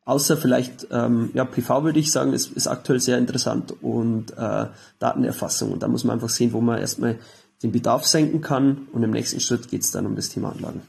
Außer 0.09 0.37
vielleicht, 0.37 0.87
ähm, 0.89 1.29
ja, 1.35 1.45
PV 1.45 1.83
würde 1.83 1.99
ich 1.99 2.11
sagen, 2.11 2.33
ist, 2.33 2.51
ist 2.53 2.65
aktuell 2.65 2.99
sehr 2.99 3.19
interessant 3.19 3.75
und 3.83 4.31
äh, 4.35 4.65
Datenerfassung. 4.97 5.71
Und 5.71 5.83
da 5.83 5.87
muss 5.87 6.03
man 6.03 6.15
einfach 6.15 6.29
sehen, 6.29 6.51
wo 6.51 6.61
man 6.61 6.79
erstmal 6.79 7.19
den 7.61 7.71
Bedarf 7.71 8.07
senken 8.07 8.41
kann 8.41 8.87
und 8.91 9.03
im 9.03 9.11
nächsten 9.11 9.39
Schritt 9.39 9.69
geht 9.69 9.83
es 9.83 9.91
dann 9.91 10.07
um 10.07 10.15
das 10.15 10.29
Thema 10.29 10.51
Anlagen. 10.51 10.81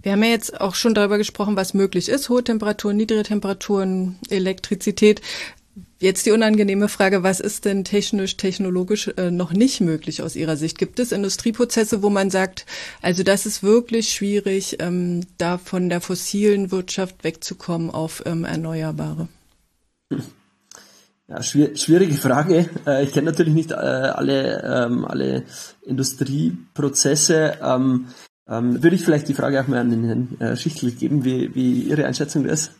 Wir 0.00 0.12
haben 0.12 0.22
ja 0.22 0.30
jetzt 0.30 0.58
auch 0.58 0.74
schon 0.74 0.94
darüber 0.94 1.18
gesprochen, 1.18 1.56
was 1.56 1.74
möglich 1.74 2.08
ist. 2.08 2.30
Hohe 2.30 2.42
Temperaturen, 2.42 2.96
niedrige 2.96 3.24
Temperaturen, 3.24 4.16
Elektrizität. 4.30 5.20
Jetzt 6.00 6.26
die 6.26 6.32
unangenehme 6.32 6.88
Frage, 6.88 7.22
was 7.22 7.40
ist 7.40 7.64
denn 7.64 7.84
technisch, 7.84 8.36
technologisch 8.36 9.08
äh, 9.16 9.30
noch 9.30 9.52
nicht 9.52 9.80
möglich 9.80 10.22
aus 10.22 10.34
Ihrer 10.36 10.56
Sicht? 10.56 10.76
Gibt 10.76 10.98
es 10.98 11.12
Industrieprozesse, 11.12 12.02
wo 12.02 12.10
man 12.10 12.30
sagt, 12.30 12.66
also 13.00 13.22
das 13.22 13.46
ist 13.46 13.62
wirklich 13.62 14.12
schwierig, 14.12 14.76
ähm, 14.80 15.20
da 15.38 15.56
von 15.56 15.88
der 15.88 16.00
fossilen 16.00 16.72
Wirtschaft 16.72 17.22
wegzukommen 17.22 17.90
auf 17.90 18.22
ähm, 18.26 18.44
erneuerbare? 18.44 19.28
Ja, 21.28 21.42
schwier 21.42 21.76
schwierige 21.76 22.14
Frage. 22.14 22.68
Äh, 22.86 23.04
ich 23.04 23.12
kenne 23.12 23.30
natürlich 23.30 23.54
nicht 23.54 23.70
äh, 23.70 23.74
alle, 23.74 24.62
ähm, 24.62 25.04
alle 25.04 25.44
Industrieprozesse. 25.82 27.58
Ähm, 27.62 28.08
ähm, 28.46 28.82
würde 28.82 28.96
ich 28.96 29.04
vielleicht 29.04 29.28
die 29.28 29.34
Frage 29.34 29.60
auch 29.60 29.68
mal 29.68 29.78
an 29.78 29.90
den 29.90 30.04
Herrn 30.04 30.40
äh, 30.40 30.56
Schichtel 30.56 30.90
geben, 30.90 31.24
wie, 31.24 31.54
wie 31.54 31.82
Ihre 31.82 32.04
Einschätzung 32.04 32.44
ist? 32.44 32.72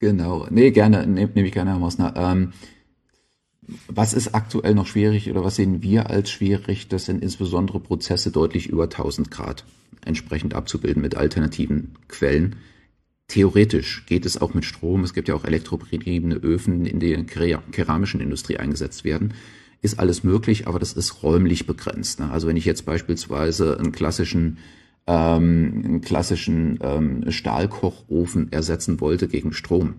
Genau, 0.00 0.46
nee, 0.50 0.70
gerne, 0.70 1.06
nehme 1.06 1.32
nehm 1.34 1.44
ich 1.46 1.52
gerne, 1.52 1.70
Herr 1.70 1.78
Mosner. 1.78 2.14
Ähm, 2.16 2.52
was 3.88 4.12
ist 4.12 4.34
aktuell 4.34 4.74
noch 4.74 4.86
schwierig 4.86 5.30
oder 5.30 5.44
was 5.44 5.56
sehen 5.56 5.82
wir 5.82 6.10
als 6.10 6.30
schwierig? 6.30 6.88
Das 6.88 7.06
sind 7.06 7.22
insbesondere 7.22 7.80
Prozesse 7.80 8.30
deutlich 8.30 8.68
über 8.68 8.84
1000 8.84 9.30
Grad 9.30 9.64
entsprechend 10.04 10.54
abzubilden 10.54 11.00
mit 11.00 11.14
alternativen 11.14 11.94
Quellen. 12.08 12.56
Theoretisch 13.28 14.04
geht 14.06 14.26
es 14.26 14.40
auch 14.40 14.52
mit 14.52 14.66
Strom. 14.66 15.02
Es 15.02 15.14
gibt 15.14 15.28
ja 15.28 15.34
auch 15.34 15.44
elektrobetriebene 15.44 16.36
Öfen, 16.36 16.84
in 16.84 17.00
denen 17.00 17.26
keramischen 17.26 18.20
Industrie 18.20 18.58
eingesetzt 18.58 19.04
werden. 19.04 19.32
Ist 19.80 19.98
alles 19.98 20.24
möglich, 20.24 20.66
aber 20.66 20.78
das 20.78 20.92
ist 20.92 21.22
räumlich 21.22 21.66
begrenzt. 21.66 22.20
Ne? 22.20 22.30
Also 22.30 22.48
wenn 22.48 22.56
ich 22.56 22.66
jetzt 22.66 22.84
beispielsweise 22.84 23.78
einen 23.78 23.92
klassischen 23.92 24.58
ähm, 25.06 25.82
einen 25.84 26.00
klassischen 26.00 26.78
ähm, 26.82 27.30
Stahlkochofen 27.30 28.52
ersetzen 28.52 29.00
wollte 29.00 29.28
gegen 29.28 29.52
Strom, 29.52 29.94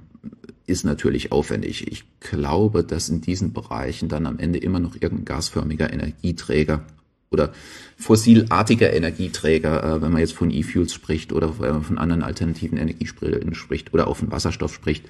ist 0.68 0.84
natürlich 0.84 1.32
aufwendig. 1.32 1.92
Ich 1.92 2.06
glaube, 2.20 2.84
dass 2.84 3.10
in 3.10 3.22
diesen 3.22 3.54
Bereichen 3.54 4.10
dann 4.10 4.26
am 4.26 4.40
Ende 4.40 4.60
immer 4.60 4.80
noch 4.80 4.96
irgendein 4.96 5.26
gasförmiger 5.26 5.94
Energieträger 5.94 6.84
oder 7.30 7.52
fossilartiger 7.98 8.94
Energieträger, 8.94 9.84
äh, 9.84 10.02
wenn 10.02 10.12
man 10.12 10.22
jetzt 10.22 10.34
von 10.34 10.52
E-Fuels 10.52 10.94
spricht 10.94 11.34
oder 11.34 11.60
wenn 11.60 11.72
man 11.72 11.84
von 11.84 11.98
anderen 11.98 12.24
alternativen 12.24 12.78
Energiesprillen 12.78 13.54
spricht 13.54 13.94
oder 13.94 14.08
auch 14.08 14.18
von 14.18 14.32
Wasserstoff 14.32 14.74
spricht, 14.74 15.06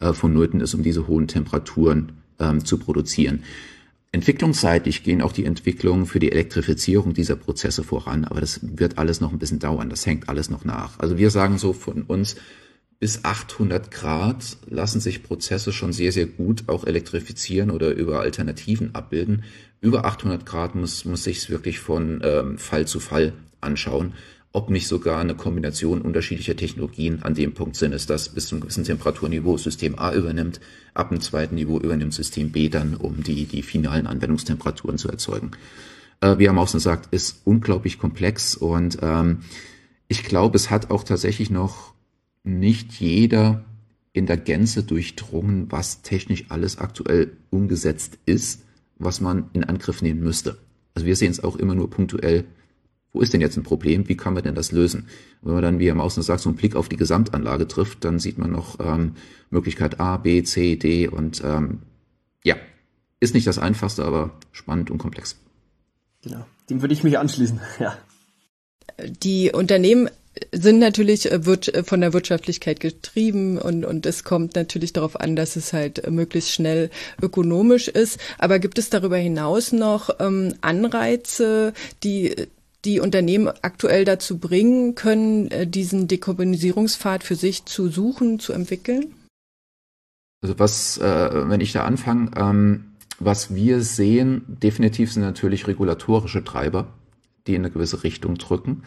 äh, 0.00 0.12
vonnöten 0.12 0.60
ist, 0.60 0.74
um 0.74 0.82
diese 0.82 1.06
hohen 1.06 1.28
Temperaturen 1.28 2.12
ähm, 2.38 2.64
zu 2.64 2.78
produzieren. 2.78 3.42
Entwicklungsseitig 4.12 5.02
gehen 5.02 5.20
auch 5.20 5.32
die 5.32 5.44
Entwicklungen 5.44 6.06
für 6.06 6.20
die 6.20 6.32
Elektrifizierung 6.32 7.12
dieser 7.12 7.36
Prozesse 7.36 7.84
voran, 7.84 8.24
aber 8.24 8.40
das 8.40 8.60
wird 8.62 8.98
alles 8.98 9.20
noch 9.20 9.32
ein 9.32 9.38
bisschen 9.38 9.58
dauern, 9.58 9.90
das 9.90 10.06
hängt 10.06 10.28
alles 10.28 10.48
noch 10.48 10.64
nach. 10.64 10.98
Also 10.98 11.18
wir 11.18 11.30
sagen 11.30 11.58
so 11.58 11.72
von 11.72 12.02
uns, 12.02 12.36
bis 12.98 13.24
800 13.24 13.90
Grad 13.90 14.56
lassen 14.68 15.00
sich 15.00 15.22
Prozesse 15.22 15.72
schon 15.72 15.92
sehr, 15.92 16.12
sehr 16.12 16.26
gut 16.26 16.64
auch 16.68 16.84
elektrifizieren 16.84 17.70
oder 17.70 17.90
über 17.90 18.20
Alternativen 18.20 18.94
abbilden. 18.94 19.44
Über 19.82 20.06
800 20.06 20.46
Grad 20.46 20.74
muss, 20.74 21.04
muss 21.04 21.24
sich 21.24 21.50
wirklich 21.50 21.78
von 21.78 22.22
ähm, 22.24 22.56
Fall 22.56 22.86
zu 22.86 23.00
Fall 23.00 23.34
anschauen 23.60 24.14
ob 24.56 24.70
nicht 24.70 24.88
sogar 24.88 25.20
eine 25.20 25.34
Kombination 25.34 26.00
unterschiedlicher 26.00 26.56
Technologien 26.56 27.22
an 27.22 27.34
dem 27.34 27.52
Punkt 27.52 27.76
sind, 27.76 27.92
dass 28.08 28.30
bis 28.30 28.46
zu 28.46 28.54
einem 28.54 28.62
gewissen 28.62 28.84
Temperaturniveau 28.84 29.58
System 29.58 29.98
A 29.98 30.14
übernimmt, 30.14 30.60
ab 30.94 31.10
einem 31.10 31.20
zweiten 31.20 31.56
Niveau 31.56 31.78
übernimmt 31.78 32.14
System 32.14 32.52
B 32.52 32.70
dann, 32.70 32.94
um 32.96 33.22
die, 33.22 33.44
die 33.44 33.60
finalen 33.60 34.06
Anwendungstemperaturen 34.06 34.96
zu 34.96 35.10
erzeugen. 35.10 35.50
Äh, 36.22 36.38
wie 36.38 36.46
Herr 36.46 36.54
Mausen 36.54 36.80
sagt, 36.80 37.12
ist 37.12 37.42
unglaublich 37.44 37.98
komplex 37.98 38.54
und 38.54 38.96
ähm, 39.02 39.40
ich 40.08 40.24
glaube, 40.24 40.56
es 40.56 40.70
hat 40.70 40.90
auch 40.90 41.04
tatsächlich 41.04 41.50
noch 41.50 41.92
nicht 42.42 42.94
jeder 42.94 43.62
in 44.14 44.24
der 44.24 44.38
Gänze 44.38 44.84
durchdrungen, 44.84 45.70
was 45.70 46.00
technisch 46.00 46.46
alles 46.48 46.78
aktuell 46.78 47.32
umgesetzt 47.50 48.16
ist, 48.24 48.62
was 48.98 49.20
man 49.20 49.50
in 49.52 49.64
Angriff 49.64 50.00
nehmen 50.00 50.20
müsste. 50.20 50.56
Also 50.94 51.06
wir 51.06 51.14
sehen 51.14 51.32
es 51.32 51.44
auch 51.44 51.56
immer 51.56 51.74
nur 51.74 51.90
punktuell 51.90 52.46
wo 53.16 53.22
ist 53.22 53.32
denn 53.32 53.40
jetzt 53.40 53.56
ein 53.56 53.62
Problem, 53.62 54.08
wie 54.08 54.16
kann 54.16 54.34
man 54.34 54.42
denn 54.42 54.54
das 54.54 54.72
lösen? 54.72 55.08
Und 55.40 55.48
wenn 55.48 55.54
man 55.54 55.62
dann, 55.62 55.78
wie 55.78 55.86
Herr 55.86 55.94
Mausner 55.94 56.22
sagt, 56.22 56.42
so 56.42 56.50
einen 56.50 56.58
Blick 56.58 56.76
auf 56.76 56.90
die 56.90 56.98
Gesamtanlage 56.98 57.66
trifft, 57.66 58.04
dann 58.04 58.18
sieht 58.18 58.36
man 58.36 58.52
noch 58.52 58.78
ähm, 58.78 59.12
Möglichkeit 59.48 59.98
A, 60.00 60.18
B, 60.18 60.42
C, 60.42 60.76
D 60.76 61.08
und 61.08 61.42
ähm, 61.42 61.80
ja, 62.44 62.56
ist 63.18 63.32
nicht 63.32 63.46
das 63.46 63.58
Einfachste, 63.58 64.04
aber 64.04 64.32
spannend 64.52 64.90
und 64.90 64.98
komplex. 64.98 65.36
Genau, 66.22 66.44
dem 66.68 66.82
würde 66.82 66.92
ich 66.92 67.04
mich 67.04 67.18
anschließen, 67.18 67.58
ja. 67.80 67.96
Die 69.22 69.50
Unternehmen 69.50 70.10
sind 70.52 70.78
natürlich 70.78 71.32
äh, 71.32 71.46
wird 71.46 71.74
äh, 71.74 71.84
von 71.84 72.02
der 72.02 72.12
Wirtschaftlichkeit 72.12 72.80
getrieben 72.80 73.56
und, 73.56 73.86
und 73.86 74.04
es 74.04 74.24
kommt 74.24 74.56
natürlich 74.56 74.92
darauf 74.92 75.18
an, 75.18 75.36
dass 75.36 75.56
es 75.56 75.72
halt 75.72 76.10
möglichst 76.10 76.52
schnell 76.52 76.90
ökonomisch 77.22 77.88
ist. 77.88 78.20
Aber 78.38 78.58
gibt 78.58 78.78
es 78.78 78.90
darüber 78.90 79.16
hinaus 79.16 79.72
noch 79.72 80.10
ähm, 80.20 80.54
Anreize, 80.60 81.72
die 82.02 82.48
die 82.86 83.00
Unternehmen 83.00 83.48
aktuell 83.62 84.04
dazu 84.04 84.38
bringen 84.38 84.94
können, 84.94 85.50
äh, 85.50 85.66
diesen 85.66 86.08
Dekarbonisierungspfad 86.08 87.24
für 87.24 87.34
sich 87.34 87.66
zu 87.66 87.88
suchen, 87.88 88.38
zu 88.38 88.52
entwickeln? 88.52 89.14
Also 90.40 90.58
was, 90.58 90.98
äh, 90.98 91.48
wenn 91.48 91.60
ich 91.60 91.72
da 91.72 91.84
anfange, 91.84 92.30
ähm, 92.36 92.92
was 93.18 93.54
wir 93.54 93.82
sehen, 93.82 94.44
definitiv 94.46 95.12
sind 95.12 95.22
natürlich 95.22 95.66
regulatorische 95.66 96.44
Treiber, 96.44 96.94
die 97.46 97.54
in 97.54 97.62
eine 97.62 97.70
gewisse 97.70 98.04
Richtung 98.04 98.36
drücken. 98.36 98.82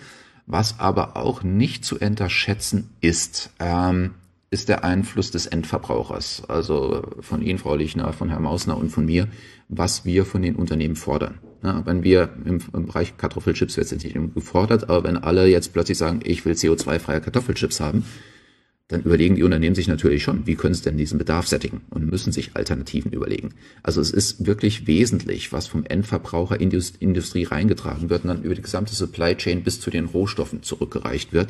Was 0.45 0.79
aber 0.79 1.17
auch 1.17 1.43
nicht 1.43 1.85
zu 1.85 1.99
unterschätzen 1.99 2.89
ist, 3.01 3.51
ähm, 3.59 4.15
ist 4.51 4.69
der 4.69 4.83
Einfluss 4.83 5.29
des 5.29 5.45
Endverbrauchers, 5.45 6.43
also 6.47 7.03
von 7.19 7.41
Ihnen, 7.41 7.59
Frau 7.59 7.75
Lichner, 7.75 8.13
von 8.13 8.29
Herrn 8.29 8.43
Mausner 8.43 8.77
und 8.77 8.89
von 8.89 9.05
mir, 9.05 9.27
was 9.67 10.05
wir 10.05 10.25
von 10.25 10.41
den 10.41 10.55
Unternehmen 10.55 10.95
fordern. 10.95 11.39
Ja, 11.61 11.85
wenn 11.85 12.03
wir 12.03 12.29
im, 12.45 12.59
im 12.73 12.85
Bereich 12.85 13.17
Kartoffelchips 13.17 13.75
jetzt 13.75 13.91
nicht 13.91 14.17
gefordert, 14.33 14.89
aber 14.89 15.03
wenn 15.03 15.17
alle 15.17 15.47
jetzt 15.47 15.73
plötzlich 15.73 15.97
sagen, 15.97 16.21
ich 16.23 16.45
will 16.45 16.53
CO2-freie 16.53 17.19
Kartoffelchips 17.19 17.81
haben, 17.81 18.05
dann 18.89 19.03
überlegen 19.03 19.35
die 19.35 19.43
Unternehmen 19.43 19.75
sich 19.75 19.87
natürlich 19.87 20.23
schon, 20.23 20.47
wie 20.47 20.55
können 20.55 20.73
sie 20.73 20.81
denn 20.81 20.97
diesen 20.97 21.19
Bedarf 21.19 21.47
sättigen 21.47 21.81
und 21.91 22.09
müssen 22.09 22.31
sich 22.31 22.55
Alternativen 22.55 23.11
überlegen. 23.11 23.53
Also 23.83 24.01
es 24.01 24.09
ist 24.09 24.47
wirklich 24.47 24.87
wesentlich, 24.87 25.53
was 25.53 25.67
vom 25.67 25.85
Endverbraucher 25.85 26.59
in 26.59 26.71
die 26.71 26.81
Industrie 26.99 27.43
reingetragen 27.43 28.09
wird 28.09 28.23
und 28.23 28.29
dann 28.29 28.41
über 28.41 28.55
die 28.55 28.63
gesamte 28.63 28.95
Supply 28.95 29.35
Chain 29.35 29.63
bis 29.63 29.79
zu 29.79 29.91
den 29.91 30.05
Rohstoffen 30.05 30.63
zurückgereicht 30.63 31.33
wird. 31.33 31.49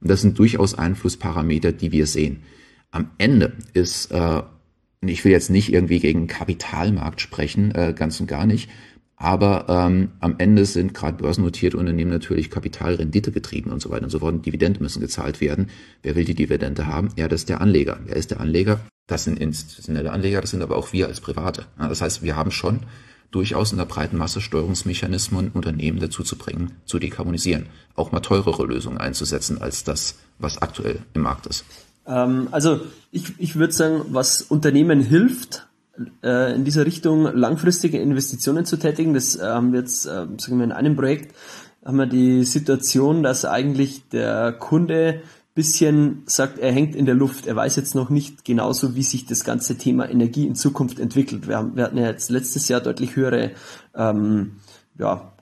Und 0.00 0.10
das 0.10 0.22
sind 0.22 0.36
durchaus 0.40 0.74
Einflussparameter, 0.74 1.70
die 1.70 1.92
wir 1.92 2.08
sehen. 2.08 2.42
Am 2.90 3.10
Ende 3.16 3.52
ist, 3.74 4.10
äh, 4.10 4.42
ich 5.02 5.24
will 5.24 5.30
jetzt 5.30 5.50
nicht 5.50 5.72
irgendwie 5.72 6.00
gegen 6.00 6.26
Kapitalmarkt 6.26 7.20
sprechen, 7.20 7.72
äh, 7.76 7.94
ganz 7.96 8.18
und 8.18 8.26
gar 8.26 8.44
nicht, 8.44 8.68
aber 9.22 9.66
ähm, 9.68 10.10
am 10.18 10.34
Ende 10.38 10.66
sind 10.66 10.94
gerade 10.94 11.18
börsennotierte 11.18 11.76
Unternehmen 11.76 12.10
natürlich 12.10 12.50
Kapitalrendite 12.50 13.30
getrieben 13.30 13.70
und 13.70 13.80
so 13.80 13.88
weiter 13.88 14.02
und 14.02 14.10
so 14.10 14.18
fort. 14.18 14.34
Und 14.34 14.44
Dividende 14.44 14.82
müssen 14.82 15.00
gezahlt 15.00 15.40
werden. 15.40 15.70
Wer 16.02 16.16
will 16.16 16.24
die 16.24 16.34
Dividende 16.34 16.88
haben? 16.88 17.10
Ja, 17.16 17.28
das 17.28 17.42
ist 17.42 17.48
der 17.48 17.60
Anleger. 17.60 18.00
Wer 18.04 18.16
ist 18.16 18.32
der 18.32 18.40
Anleger? 18.40 18.80
Das 19.06 19.22
sind 19.22 19.38
institutionelle 19.38 20.10
Anleger, 20.10 20.40
das 20.40 20.50
sind 20.50 20.60
aber 20.60 20.76
auch 20.76 20.92
wir 20.92 21.06
als 21.06 21.20
Private. 21.20 21.66
Ja, 21.78 21.86
das 21.88 22.00
heißt, 22.00 22.24
wir 22.24 22.34
haben 22.34 22.50
schon 22.50 22.80
durchaus 23.30 23.70
in 23.70 23.78
der 23.78 23.84
breiten 23.84 24.16
Masse 24.16 24.40
Steuerungsmechanismen, 24.40 25.52
Unternehmen 25.52 26.00
dazu 26.00 26.24
zu 26.24 26.36
bringen, 26.36 26.72
zu 26.84 26.98
dekarbonisieren. 26.98 27.66
Auch 27.94 28.10
mal 28.10 28.20
teurere 28.20 28.66
Lösungen 28.66 28.98
einzusetzen 28.98 29.62
als 29.62 29.84
das, 29.84 30.16
was 30.40 30.58
aktuell 30.58 30.98
im 31.14 31.22
Markt 31.22 31.46
ist. 31.46 31.64
Ähm, 32.08 32.48
also 32.50 32.80
ich, 33.12 33.34
ich 33.38 33.54
würde 33.54 33.72
sagen, 33.72 34.02
was 34.08 34.42
Unternehmen 34.42 35.00
hilft, 35.00 35.68
äh, 36.22 36.54
in 36.54 36.64
dieser 36.64 36.86
Richtung 36.86 37.24
langfristige 37.34 37.98
Investitionen 37.98 38.64
zu 38.64 38.78
tätigen. 38.78 39.14
Das 39.14 39.36
äh, 39.36 39.42
haben 39.42 39.72
wir 39.72 39.80
jetzt, 39.80 40.06
äh, 40.06 40.26
sagen 40.38 40.58
wir 40.58 40.64
in 40.64 40.72
einem 40.72 40.96
Projekt, 40.96 41.34
haben 41.84 41.96
wir 41.96 42.06
die 42.06 42.44
Situation, 42.44 43.22
dass 43.22 43.44
eigentlich 43.44 44.08
der 44.08 44.52
Kunde 44.52 45.22
bisschen 45.54 46.22
sagt, 46.24 46.58
er 46.58 46.72
hängt 46.72 46.94
in 46.94 47.04
der 47.04 47.14
Luft. 47.14 47.46
Er 47.46 47.56
weiß 47.56 47.76
jetzt 47.76 47.94
noch 47.94 48.08
nicht 48.08 48.44
genauso, 48.44 48.94
wie 48.94 49.02
sich 49.02 49.26
das 49.26 49.44
ganze 49.44 49.76
Thema 49.76 50.08
Energie 50.08 50.46
in 50.46 50.54
Zukunft 50.54 50.98
entwickelt. 50.98 51.46
Wir, 51.46 51.58
haben, 51.58 51.76
wir 51.76 51.84
hatten 51.84 51.98
ja 51.98 52.06
jetzt 52.06 52.30
letztes 52.30 52.68
Jahr 52.68 52.80
deutlich 52.80 53.16
höhere 53.16 53.50
ähm, 53.94 54.56
ja, 54.98 55.32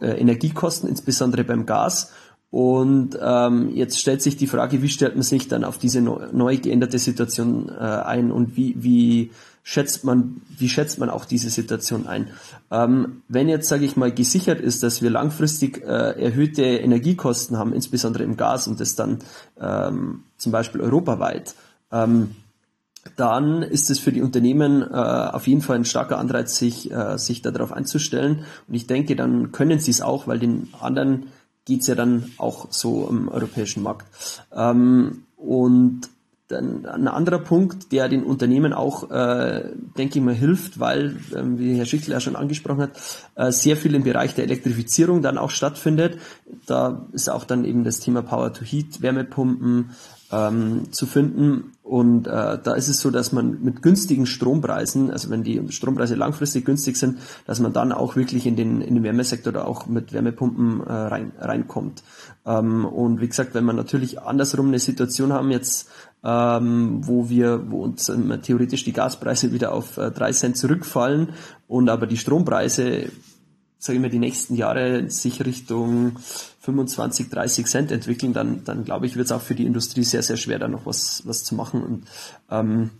Energiekosten, 0.00 0.88
insbesondere 0.88 1.42
beim 1.42 1.66
Gas. 1.66 2.12
Und 2.50 3.18
ähm, 3.20 3.70
jetzt 3.74 4.00
stellt 4.00 4.22
sich 4.22 4.36
die 4.36 4.46
Frage, 4.46 4.80
wie 4.80 4.88
stellt 4.88 5.14
man 5.14 5.22
sich 5.22 5.48
dann 5.48 5.64
auf 5.64 5.76
diese 5.76 6.00
neu 6.00 6.56
geänderte 6.56 6.98
Situation 6.98 7.68
äh, 7.68 7.82
ein 7.82 8.30
und 8.30 8.56
wie, 8.56 8.76
wie 8.78 9.32
schätzt 9.68 10.02
man, 10.02 10.40
wie 10.56 10.70
schätzt 10.70 10.98
man 10.98 11.10
auch 11.10 11.26
diese 11.26 11.50
Situation 11.50 12.06
ein? 12.06 12.28
Ähm, 12.70 13.20
wenn 13.28 13.50
jetzt, 13.50 13.68
sage 13.68 13.84
ich 13.84 13.98
mal, 13.98 14.10
gesichert 14.10 14.62
ist, 14.62 14.82
dass 14.82 15.02
wir 15.02 15.10
langfristig 15.10 15.82
äh, 15.82 16.22
erhöhte 16.22 16.62
Energiekosten 16.62 17.58
haben, 17.58 17.74
insbesondere 17.74 18.24
im 18.24 18.38
Gas 18.38 18.66
und 18.66 18.80
das 18.80 18.94
dann 18.94 19.18
ähm, 19.60 20.22
zum 20.38 20.52
Beispiel 20.52 20.80
europaweit, 20.80 21.54
ähm, 21.92 22.30
dann 23.16 23.62
ist 23.62 23.90
es 23.90 23.98
für 23.98 24.10
die 24.10 24.22
Unternehmen 24.22 24.80
äh, 24.80 24.86
auf 24.86 25.46
jeden 25.46 25.60
Fall 25.60 25.76
ein 25.76 25.84
starker 25.84 26.18
Anreiz, 26.18 26.56
sich, 26.56 26.90
äh, 26.90 27.18
sich 27.18 27.42
darauf 27.42 27.70
einzustellen. 27.70 28.46
Und 28.68 28.74
ich 28.74 28.86
denke, 28.86 29.16
dann 29.16 29.52
können 29.52 29.80
sie 29.80 29.90
es 29.90 30.00
auch, 30.00 30.26
weil 30.26 30.38
den 30.38 30.68
anderen 30.80 31.26
geht 31.66 31.82
es 31.82 31.88
ja 31.88 31.94
dann 31.94 32.32
auch 32.38 32.68
so 32.70 33.06
im 33.10 33.28
europäischen 33.28 33.82
Markt. 33.82 34.06
Ähm, 34.50 35.24
und 35.36 36.08
dann 36.48 36.86
ein 36.86 37.08
anderer 37.08 37.38
Punkt, 37.38 37.92
der 37.92 38.08
den 38.08 38.24
Unternehmen 38.24 38.72
auch, 38.72 39.10
äh, 39.10 39.70
denke 39.98 40.18
ich 40.18 40.24
mal, 40.24 40.34
hilft, 40.34 40.80
weil, 40.80 41.16
ähm, 41.36 41.58
wie 41.58 41.76
Herr 41.76 41.84
Schichtel 41.84 42.12
ja 42.12 42.20
schon 42.20 42.36
angesprochen 42.36 42.80
hat, 42.80 42.90
äh, 43.34 43.52
sehr 43.52 43.76
viel 43.76 43.94
im 43.94 44.02
Bereich 44.02 44.34
der 44.34 44.44
Elektrifizierung 44.44 45.20
dann 45.20 45.36
auch 45.36 45.50
stattfindet. 45.50 46.18
Da 46.66 47.06
ist 47.12 47.28
auch 47.28 47.44
dann 47.44 47.64
eben 47.64 47.84
das 47.84 48.00
Thema 48.00 48.22
Power 48.22 48.52
to 48.52 48.64
Heat, 48.64 49.02
Wärmepumpen 49.02 49.90
ähm, 50.30 50.92
zu 50.92 51.06
finden. 51.06 51.72
Und 51.82 52.26
äh, 52.26 52.58
da 52.62 52.74
ist 52.74 52.88
es 52.88 53.00
so, 53.00 53.10
dass 53.10 53.32
man 53.32 53.62
mit 53.62 53.80
günstigen 53.80 54.26
Strompreisen, 54.26 55.10
also 55.10 55.30
wenn 55.30 55.42
die 55.42 55.62
Strompreise 55.70 56.16
langfristig 56.16 56.66
günstig 56.66 56.98
sind, 56.98 57.18
dass 57.46 57.60
man 57.60 57.72
dann 57.72 57.92
auch 57.92 58.14
wirklich 58.14 58.46
in 58.46 58.56
den, 58.56 58.82
in 58.82 58.94
den 58.94 59.04
Wärmesektor 59.04 59.52
da 59.52 59.64
auch 59.64 59.86
mit 59.86 60.12
Wärmepumpen 60.12 60.86
äh, 60.86 60.92
rein, 60.92 61.32
reinkommt. 61.38 62.02
Ähm, 62.44 62.84
und 62.84 63.22
wie 63.22 63.28
gesagt, 63.28 63.54
wenn 63.54 63.64
man 63.64 63.76
natürlich 63.76 64.20
andersrum 64.20 64.68
eine 64.68 64.78
Situation 64.78 65.32
haben 65.32 65.50
jetzt, 65.50 65.88
ähm, 66.24 67.06
wo 67.06 67.28
wir, 67.28 67.70
wo 67.70 67.82
uns 67.82 68.08
ähm, 68.08 68.40
theoretisch 68.42 68.84
die 68.84 68.92
Gaspreise 68.92 69.52
wieder 69.52 69.72
auf 69.72 69.96
äh, 69.96 70.10
drei 70.10 70.32
Cent 70.32 70.56
zurückfallen 70.56 71.30
und 71.66 71.88
aber 71.88 72.06
die 72.06 72.16
Strompreise 72.16 73.10
sage 73.78 73.96
ich 73.96 74.02
mal, 74.02 74.10
die 74.10 74.18
nächsten 74.18 74.56
Jahre 74.56 75.08
sich 75.08 75.44
Richtung 75.44 76.18
25, 76.60 77.30
30 77.30 77.66
Cent 77.66 77.92
entwickeln, 77.92 78.32
dann, 78.32 78.64
dann 78.64 78.84
glaube 78.84 79.06
ich, 79.06 79.16
wird 79.16 79.26
es 79.26 79.32
auch 79.32 79.40
für 79.40 79.54
die 79.54 79.66
Industrie 79.66 80.02
sehr, 80.02 80.22
sehr 80.22 80.36
schwer, 80.36 80.58
da 80.58 80.68
noch 80.68 80.84
was, 80.84 81.22
was 81.26 81.44
zu 81.44 81.54
machen. 81.54 81.82
Und 81.82 82.04
ähm, 82.50 82.90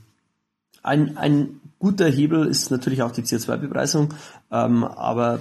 ein, 0.82 1.16
ein 1.16 1.60
guter 1.78 2.06
Hebel 2.06 2.46
ist 2.46 2.70
natürlich 2.70 3.02
auch 3.02 3.10
die 3.10 3.22
CO2-Bepreisung, 3.22 4.14
ähm, 4.52 4.84
aber 4.84 5.40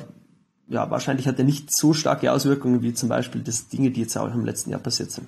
ja, 0.68 0.90
wahrscheinlich 0.90 1.28
hat 1.28 1.40
er 1.40 1.46
nicht 1.46 1.74
so 1.74 1.94
starke 1.94 2.32
Auswirkungen 2.32 2.82
wie 2.82 2.94
zum 2.94 3.08
Beispiel 3.08 3.42
das 3.42 3.70
Dinge, 3.70 3.92
die 3.92 4.02
jetzt 4.02 4.18
auch 4.18 4.34
im 4.34 4.44
letzten 4.44 4.72
Jahr 4.72 4.82
passiert 4.82 5.12
sind. 5.12 5.28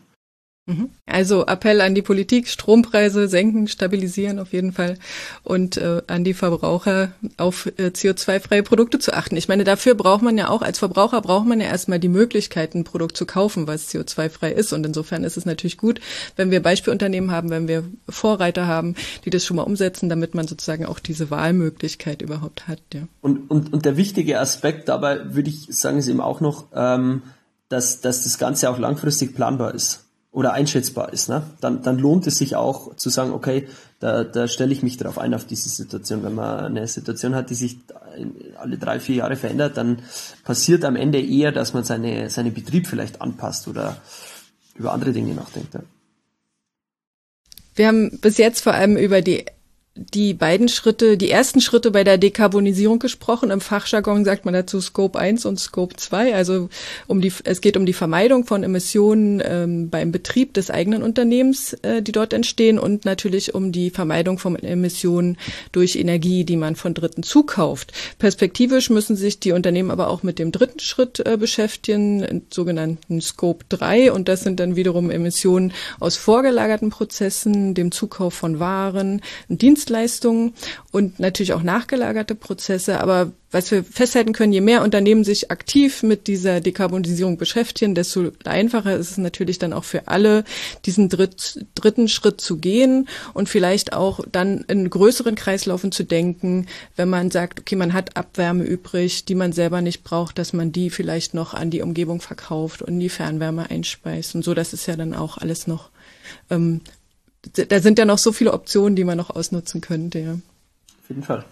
Mhm. 0.70 0.92
Also 1.08 1.48
Appell 1.48 1.82
an 1.82 1.96
die 1.96 2.04
Politik, 2.04 2.48
Strompreise 2.48 3.28
senken, 3.28 3.68
stabilisieren 3.68 4.38
auf 4.38 4.54
jeden 4.54 4.72
Fall 4.72 4.98
und 5.44 5.78
äh, 5.78 6.04
an 6.06 6.24
die 6.24 6.36
Verbraucher 6.36 7.12
auf 7.38 7.66
äh, 7.66 7.88
CO2-freie 7.88 8.62
Produkte 8.62 9.00
zu 9.00 9.14
achten. 9.14 9.36
Ich 9.36 9.48
meine, 9.48 9.64
dafür 9.64 9.96
braucht 9.96 10.22
man 10.22 10.38
ja 10.38 10.50
auch, 10.50 10.62
als 10.62 10.78
Verbraucher 10.78 11.22
braucht 11.22 11.48
man 11.48 11.60
ja 11.60 11.66
erstmal 11.66 12.00
die 12.00 12.08
Möglichkeit, 12.08 12.76
ein 12.76 12.84
Produkt 12.84 13.18
zu 13.18 13.26
kaufen, 13.26 13.66
was 13.66 13.90
CO2-frei 13.90 14.52
ist. 14.52 14.72
Und 14.72 14.86
insofern 14.86 15.24
ist 15.24 15.38
es 15.38 15.46
natürlich 15.46 15.78
gut, 15.78 16.00
wenn 16.36 16.52
wir 16.52 16.62
Beispielunternehmen 16.62 17.32
haben, 17.32 17.50
wenn 17.50 17.68
wir 17.68 17.84
Vorreiter 18.08 18.68
haben, 18.68 18.94
die 19.26 19.32
das 19.32 19.46
schon 19.46 19.58
mal 19.58 19.64
umsetzen, 19.64 20.08
damit 20.08 20.36
man 20.36 20.48
sozusagen 20.48 20.86
auch 20.86 21.00
diese 21.00 21.32
Wahlmöglichkeit 21.32 22.22
überhaupt 22.22 22.68
hat. 22.68 22.82
Ja. 22.94 23.02
Und, 23.22 23.50
und, 23.50 23.74
und 23.74 23.86
der 23.86 23.98
wichtige 23.98 24.40
Aspekt 24.40 24.88
dabei, 24.88 25.34
würde 25.34 25.50
ich 25.50 25.68
sagen, 25.72 25.98
ist 25.98 26.08
eben 26.08 26.22
auch 26.22 26.42
noch, 26.42 26.68
ähm, 26.76 27.24
dass, 27.70 28.02
dass 28.02 28.24
das 28.24 28.38
Ganze 28.38 28.70
auch 28.70 28.78
langfristig 28.78 29.34
planbar 29.34 29.74
ist 29.74 30.09
oder 30.40 30.54
einschätzbar 30.54 31.12
ist, 31.12 31.28
ne? 31.28 31.44
dann, 31.60 31.84
dann 31.84 32.00
lohnt 32.00 32.26
es 32.26 32.38
sich 32.38 32.56
auch 32.56 32.96
zu 32.96 33.10
sagen, 33.10 33.34
okay, 33.34 33.68
da, 34.00 34.24
da 34.24 34.48
stelle 34.48 34.72
ich 34.72 34.82
mich 34.82 34.96
darauf 34.96 35.18
ein, 35.18 35.34
auf 35.34 35.44
diese 35.44 35.68
Situation. 35.68 36.24
Wenn 36.24 36.34
man 36.34 36.64
eine 36.64 36.88
Situation 36.88 37.36
hat, 37.36 37.50
die 37.50 37.56
sich 37.56 37.78
alle 38.58 38.78
drei, 38.78 39.02
vier 39.02 39.16
Jahre 39.18 39.36
verändert, 39.36 39.76
dann 39.76 40.02
passiert 40.46 40.86
am 40.86 40.96
Ende 40.96 41.20
eher, 41.20 41.52
dass 41.52 41.74
man 41.74 41.84
seine, 41.84 42.30
seinen 42.30 42.54
Betrieb 42.54 42.88
vielleicht 42.88 43.22
anpasst 43.22 43.68
oder 43.68 43.98
über 44.76 44.94
andere 44.94 45.12
Dinge 45.12 45.34
nachdenkt. 45.34 45.74
Ja. 45.74 45.82
Wir 47.76 47.88
haben 47.88 48.18
bis 48.22 48.38
jetzt 48.38 48.62
vor 48.62 48.74
allem 48.74 48.96
über 48.96 49.22
die 49.22 49.44
die 50.14 50.34
beiden 50.34 50.70
Schritte, 50.70 51.18
die 51.18 51.30
ersten 51.30 51.60
Schritte 51.60 51.92
bei 51.92 52.04
der 52.04 52.18
Dekarbonisierung 52.18 53.00
gesprochen. 53.00 53.52
Im 53.52 53.60
Fachjargon 53.60 54.24
sagt 54.24 54.46
man 54.46 54.54
dazu 54.54 54.80
Scope 54.80 55.20
1 55.20 55.46
und 55.46 55.60
Scope 55.60 55.96
2. 55.96 56.34
Also 56.36 56.70
um 57.08 57.22
die, 57.22 57.34
es 57.44 57.60
geht 57.62 57.76
um 57.76 57.86
die 57.86 57.94
Vermeidung 57.94 58.46
von 58.46 58.64
Emissionen 58.64 59.42
ähm, 59.44 59.90
beim 59.90 60.12
Betrieb 60.12 60.54
des 60.54 60.72
eigenen 60.72 61.04
Unternehmens, 61.04 61.74
äh, 61.82 62.02
die 62.02 62.14
dort 62.14 62.34
entstehen 62.34 62.80
und 62.80 63.04
natürlich 63.04 63.54
um 63.54 63.72
die 63.72 63.90
Vermeidung 63.90 64.40
von 64.40 64.56
Emissionen 64.56 65.38
durch 65.74 65.98
Energie, 65.98 66.46
die 66.46 66.58
man 66.58 66.76
von 66.76 66.94
Dritten 66.94 67.24
zukauft. 67.24 67.92
Perspektivisch 68.20 68.90
müssen 68.90 69.18
sich 69.18 69.40
die 69.40 69.52
Unternehmen 69.52 69.92
aber 69.92 70.10
auch 70.10 70.24
mit 70.24 70.40
dem 70.40 70.52
dritten 70.52 70.80
Schritt 70.80 71.20
äh, 71.26 71.38
beschäftigen, 71.38 72.44
sogenannten 72.50 73.20
Scope 73.22 73.66
3. 73.68 74.14
Und 74.14 74.30
das 74.30 74.42
sind 74.42 74.60
dann 74.62 74.78
wiederum 74.78 75.12
Emissionen 75.12 75.74
aus 76.00 76.16
vorgelagerten 76.16 76.90
Prozessen, 76.90 77.74
dem 77.74 77.92
Zukauf 77.92 78.34
von 78.34 78.60
Waren, 78.60 79.22
Dienstleistungen, 79.50 79.89
Dienstleistungen 79.90 80.54
und 80.92 81.20
natürlich 81.20 81.54
auch 81.54 81.64
nachgelagerte 81.64 82.36
Prozesse. 82.36 83.00
Aber 83.00 83.32
was 83.52 83.72
wir 83.72 83.84
festhalten 83.84 84.32
können, 84.32 84.54
je 84.54 84.62
mehr 84.62 84.84
Unternehmen 84.84 85.24
sich 85.24 85.50
aktiv 85.50 86.04
mit 86.04 86.28
dieser 86.28 86.62
Dekarbonisierung 86.62 87.38
beschäftigen, 87.38 87.96
desto 87.96 88.32
einfacher 88.46 88.96
ist 88.96 89.12
es 89.12 89.18
natürlich 89.18 89.58
dann 89.58 89.74
auch 89.74 89.84
für 89.84 90.08
alle, 90.08 90.44
diesen 90.86 91.10
dritt, 91.10 91.66
dritten 91.74 92.08
Schritt 92.08 92.40
zu 92.42 92.58
gehen 92.58 93.08
und 93.34 93.50
vielleicht 93.50 93.94
auch 93.94 94.20
dann 94.32 94.66
in 94.68 94.88
größeren 94.88 95.34
Kreislaufen 95.34 95.92
zu 95.92 96.04
denken, 96.04 96.68
wenn 96.96 97.10
man 97.10 97.32
sagt, 97.32 97.60
okay, 97.60 97.76
man 97.76 97.94
hat 97.94 98.16
Abwärme 98.16 98.64
übrig, 98.64 99.26
die 99.26 99.36
man 99.36 99.52
selber 99.52 99.82
nicht 99.82 100.04
braucht, 100.04 100.38
dass 100.38 100.54
man 100.54 100.72
die 100.72 100.92
vielleicht 100.92 101.34
noch 101.34 101.56
an 101.56 101.72
die 101.72 101.82
Umgebung 101.82 102.22
verkauft 102.22 102.84
und 102.84 103.00
die 103.00 103.10
Fernwärme 103.10 103.72
einspeist. 103.72 104.36
Und 104.36 104.44
so, 104.44 104.54
das 104.54 104.74
ist 104.74 104.86
ja 104.86 104.96
dann 104.96 105.16
auch 105.16 105.40
alles 105.40 105.66
noch 105.66 105.90
ähm, 106.52 106.82
da 107.42 107.80
sind 107.80 108.00
ja 108.00 108.06
noch 108.06 108.18
so 108.18 108.32
viele 108.32 108.54
Optionen, 108.54 108.96
die 108.96 109.04
man 109.04 109.18
noch 109.18 109.30
ausnutzen 109.30 109.82
könnte. 109.82 110.20
Ja. 110.20 110.34
Auf 110.34 111.10
jeden 111.10 111.24
Fall. 111.24 111.46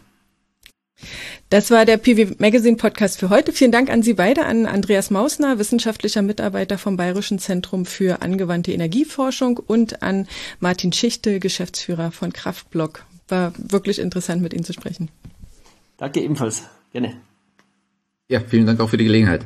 Das 1.49 1.71
war 1.71 1.85
der 1.85 1.97
PV 1.97 2.35
Magazine 2.39 2.75
Podcast 2.75 3.19
für 3.19 3.29
heute. 3.29 3.53
Vielen 3.53 3.71
Dank 3.71 3.89
an 3.89 4.01
Sie 4.01 4.13
beide, 4.13 4.45
an 4.45 4.65
Andreas 4.65 5.11
Mausner, 5.11 5.59
wissenschaftlicher 5.59 6.21
Mitarbeiter 6.21 6.77
vom 6.77 6.97
Bayerischen 6.97 7.39
Zentrum 7.39 7.85
für 7.85 8.21
angewandte 8.21 8.73
Energieforschung 8.73 9.57
und 9.57 10.01
an 10.01 10.27
Martin 10.59 10.91
Schichte, 10.91 11.39
Geschäftsführer 11.39 12.11
von 12.11 12.33
Kraftblock. 12.33 13.05
War 13.27 13.53
wirklich 13.57 13.99
interessant, 13.99 14.41
mit 14.41 14.53
Ihnen 14.53 14.63
zu 14.63 14.73
sprechen. 14.73 15.09
Danke 15.97 16.21
ebenfalls. 16.21 16.63
Gerne. 16.91 17.15
Ja, 18.27 18.41
vielen 18.41 18.65
Dank 18.65 18.79
auch 18.79 18.89
für 18.89 18.97
die 18.97 19.05
Gelegenheit. 19.05 19.45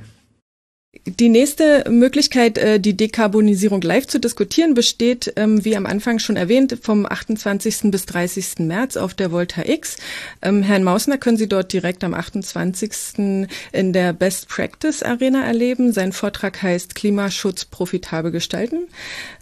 Die 1.06 1.30
nächste 1.30 1.90
Möglichkeit, 1.90 2.58
äh, 2.58 2.78
die 2.78 2.98
Dekarbonisierung 2.98 3.82
live 3.82 4.08
zu 4.08 4.20
diskutieren, 4.20 4.74
besteht, 4.74 5.32
ähm, 5.38 5.64
wie 5.64 5.78
am 5.78 5.86
Anfang 5.86 6.20
schon 6.20 6.36
erwähnt, 6.36 6.78
vom 6.82 7.06
28. 7.06 7.92
bis 7.92 8.06
30. 8.08 8.68
März 8.68 8.98
auf 8.98 9.14
der 9.14 9.32
Volta 9.32 9.64
X. 9.64 9.96
Ähm, 10.42 10.62
Herrn 10.64 10.84
Mausner 10.84 11.18
können 11.18 11.38
Sie 11.38 11.48
dort 11.48 11.72
direkt 11.72 12.04
am 12.04 12.14
28. 12.14 13.48
in 13.72 13.94
der 13.94 14.12
Best 14.12 14.50
Practice 14.50 15.02
Arena 15.02 15.46
erleben. 15.46 15.94
Sein 15.94 16.12
Vortrag 16.12 16.62
heißt 16.62 16.94
Klimaschutz 16.94 17.64
profitabel 17.64 18.32
gestalten. 18.32 18.90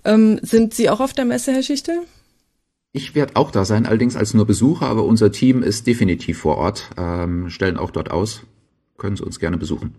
Ähm, 0.05 0.39
sind 0.43 0.75
Sie 0.75 0.87
auch 0.87 0.99
auf 0.99 1.13
der 1.13 1.25
Messe, 1.25 1.51
Herr 1.51 1.63
Schichte? 1.63 2.03
Ich 2.93 3.15
werde 3.15 3.35
auch 3.35 3.49
da 3.49 3.65
sein, 3.65 3.87
allerdings 3.87 4.15
als 4.15 4.35
nur 4.35 4.45
Besucher, 4.45 4.85
aber 4.85 5.03
unser 5.03 5.31
Team 5.31 5.63
ist 5.63 5.87
definitiv 5.87 6.39
vor 6.39 6.57
Ort, 6.57 6.89
stellen 7.47 7.77
auch 7.77 7.91
dort 7.91 8.09
aus. 8.09 8.41
Können 8.97 9.15
Sie 9.15 9.23
uns 9.23 9.39
gerne 9.39 9.57
besuchen. 9.57 9.93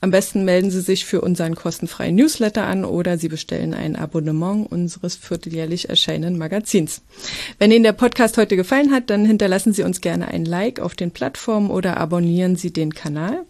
Am 0.00 0.10
besten 0.10 0.44
melden 0.44 0.72
Sie 0.72 0.80
sich 0.80 1.04
für 1.04 1.20
unseren 1.20 1.54
kostenfreien 1.54 2.16
Newsletter 2.16 2.66
an 2.66 2.84
oder 2.84 3.18
Sie 3.18 3.28
bestellen 3.28 3.72
ein 3.72 3.94
Abonnement 3.94 4.68
unseres 4.68 5.14
vierteljährlich 5.14 5.88
erscheinenden 5.88 6.38
Magazins. 6.38 7.02
Wenn 7.60 7.70
Ihnen 7.70 7.84
der 7.84 7.92
Podcast 7.92 8.36
heute 8.36 8.56
gefallen 8.56 8.90
hat, 8.90 9.10
dann 9.10 9.24
hinterlassen 9.24 9.72
Sie 9.72 9.84
uns 9.84 10.00
gerne 10.00 10.26
ein 10.26 10.44
Like 10.44 10.80
auf 10.80 10.96
den 10.96 11.12
Plattformen 11.12 11.70
oder 11.70 11.98
abonnieren 11.98 12.56
Sie 12.56 12.72
den 12.72 12.94
Kanal. 12.94 13.44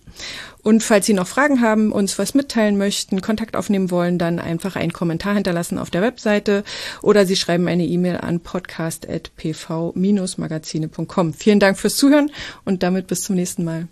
Und 0.67 0.83
falls 0.83 1.07
Sie 1.07 1.15
noch 1.15 1.29
Fragen 1.29 1.61
haben, 1.61 1.93
uns 1.93 2.19
was 2.19 2.35
mitteilen 2.35 2.77
möchten, 2.77 3.21
Kontakt 3.21 3.55
aufnehmen 3.55 3.93
wollen, 3.93 4.19
dann 4.19 4.41
einfach 4.41 4.75
einen 4.75 4.93
Kommentar 4.93 5.35
hinterlassen 5.35 5.79
auf 5.79 5.91
der 5.91 6.03
Webseite 6.03 6.65
oder 7.03 7.25
Sie 7.25 7.37
schreiben 7.37 7.69
eine 7.69 7.87
E-Mail 7.87 8.17
an 8.17 8.41
podcast.pv-magazine.com. 8.41 11.35
Vielen 11.35 11.61
Dank 11.61 11.79
fürs 11.79 11.97
Zuhören 11.97 12.33
und 12.65 12.83
damit 12.83 13.07
bis 13.07 13.23
zum 13.23 13.37
nächsten 13.37 13.63
Mal. 13.63 13.87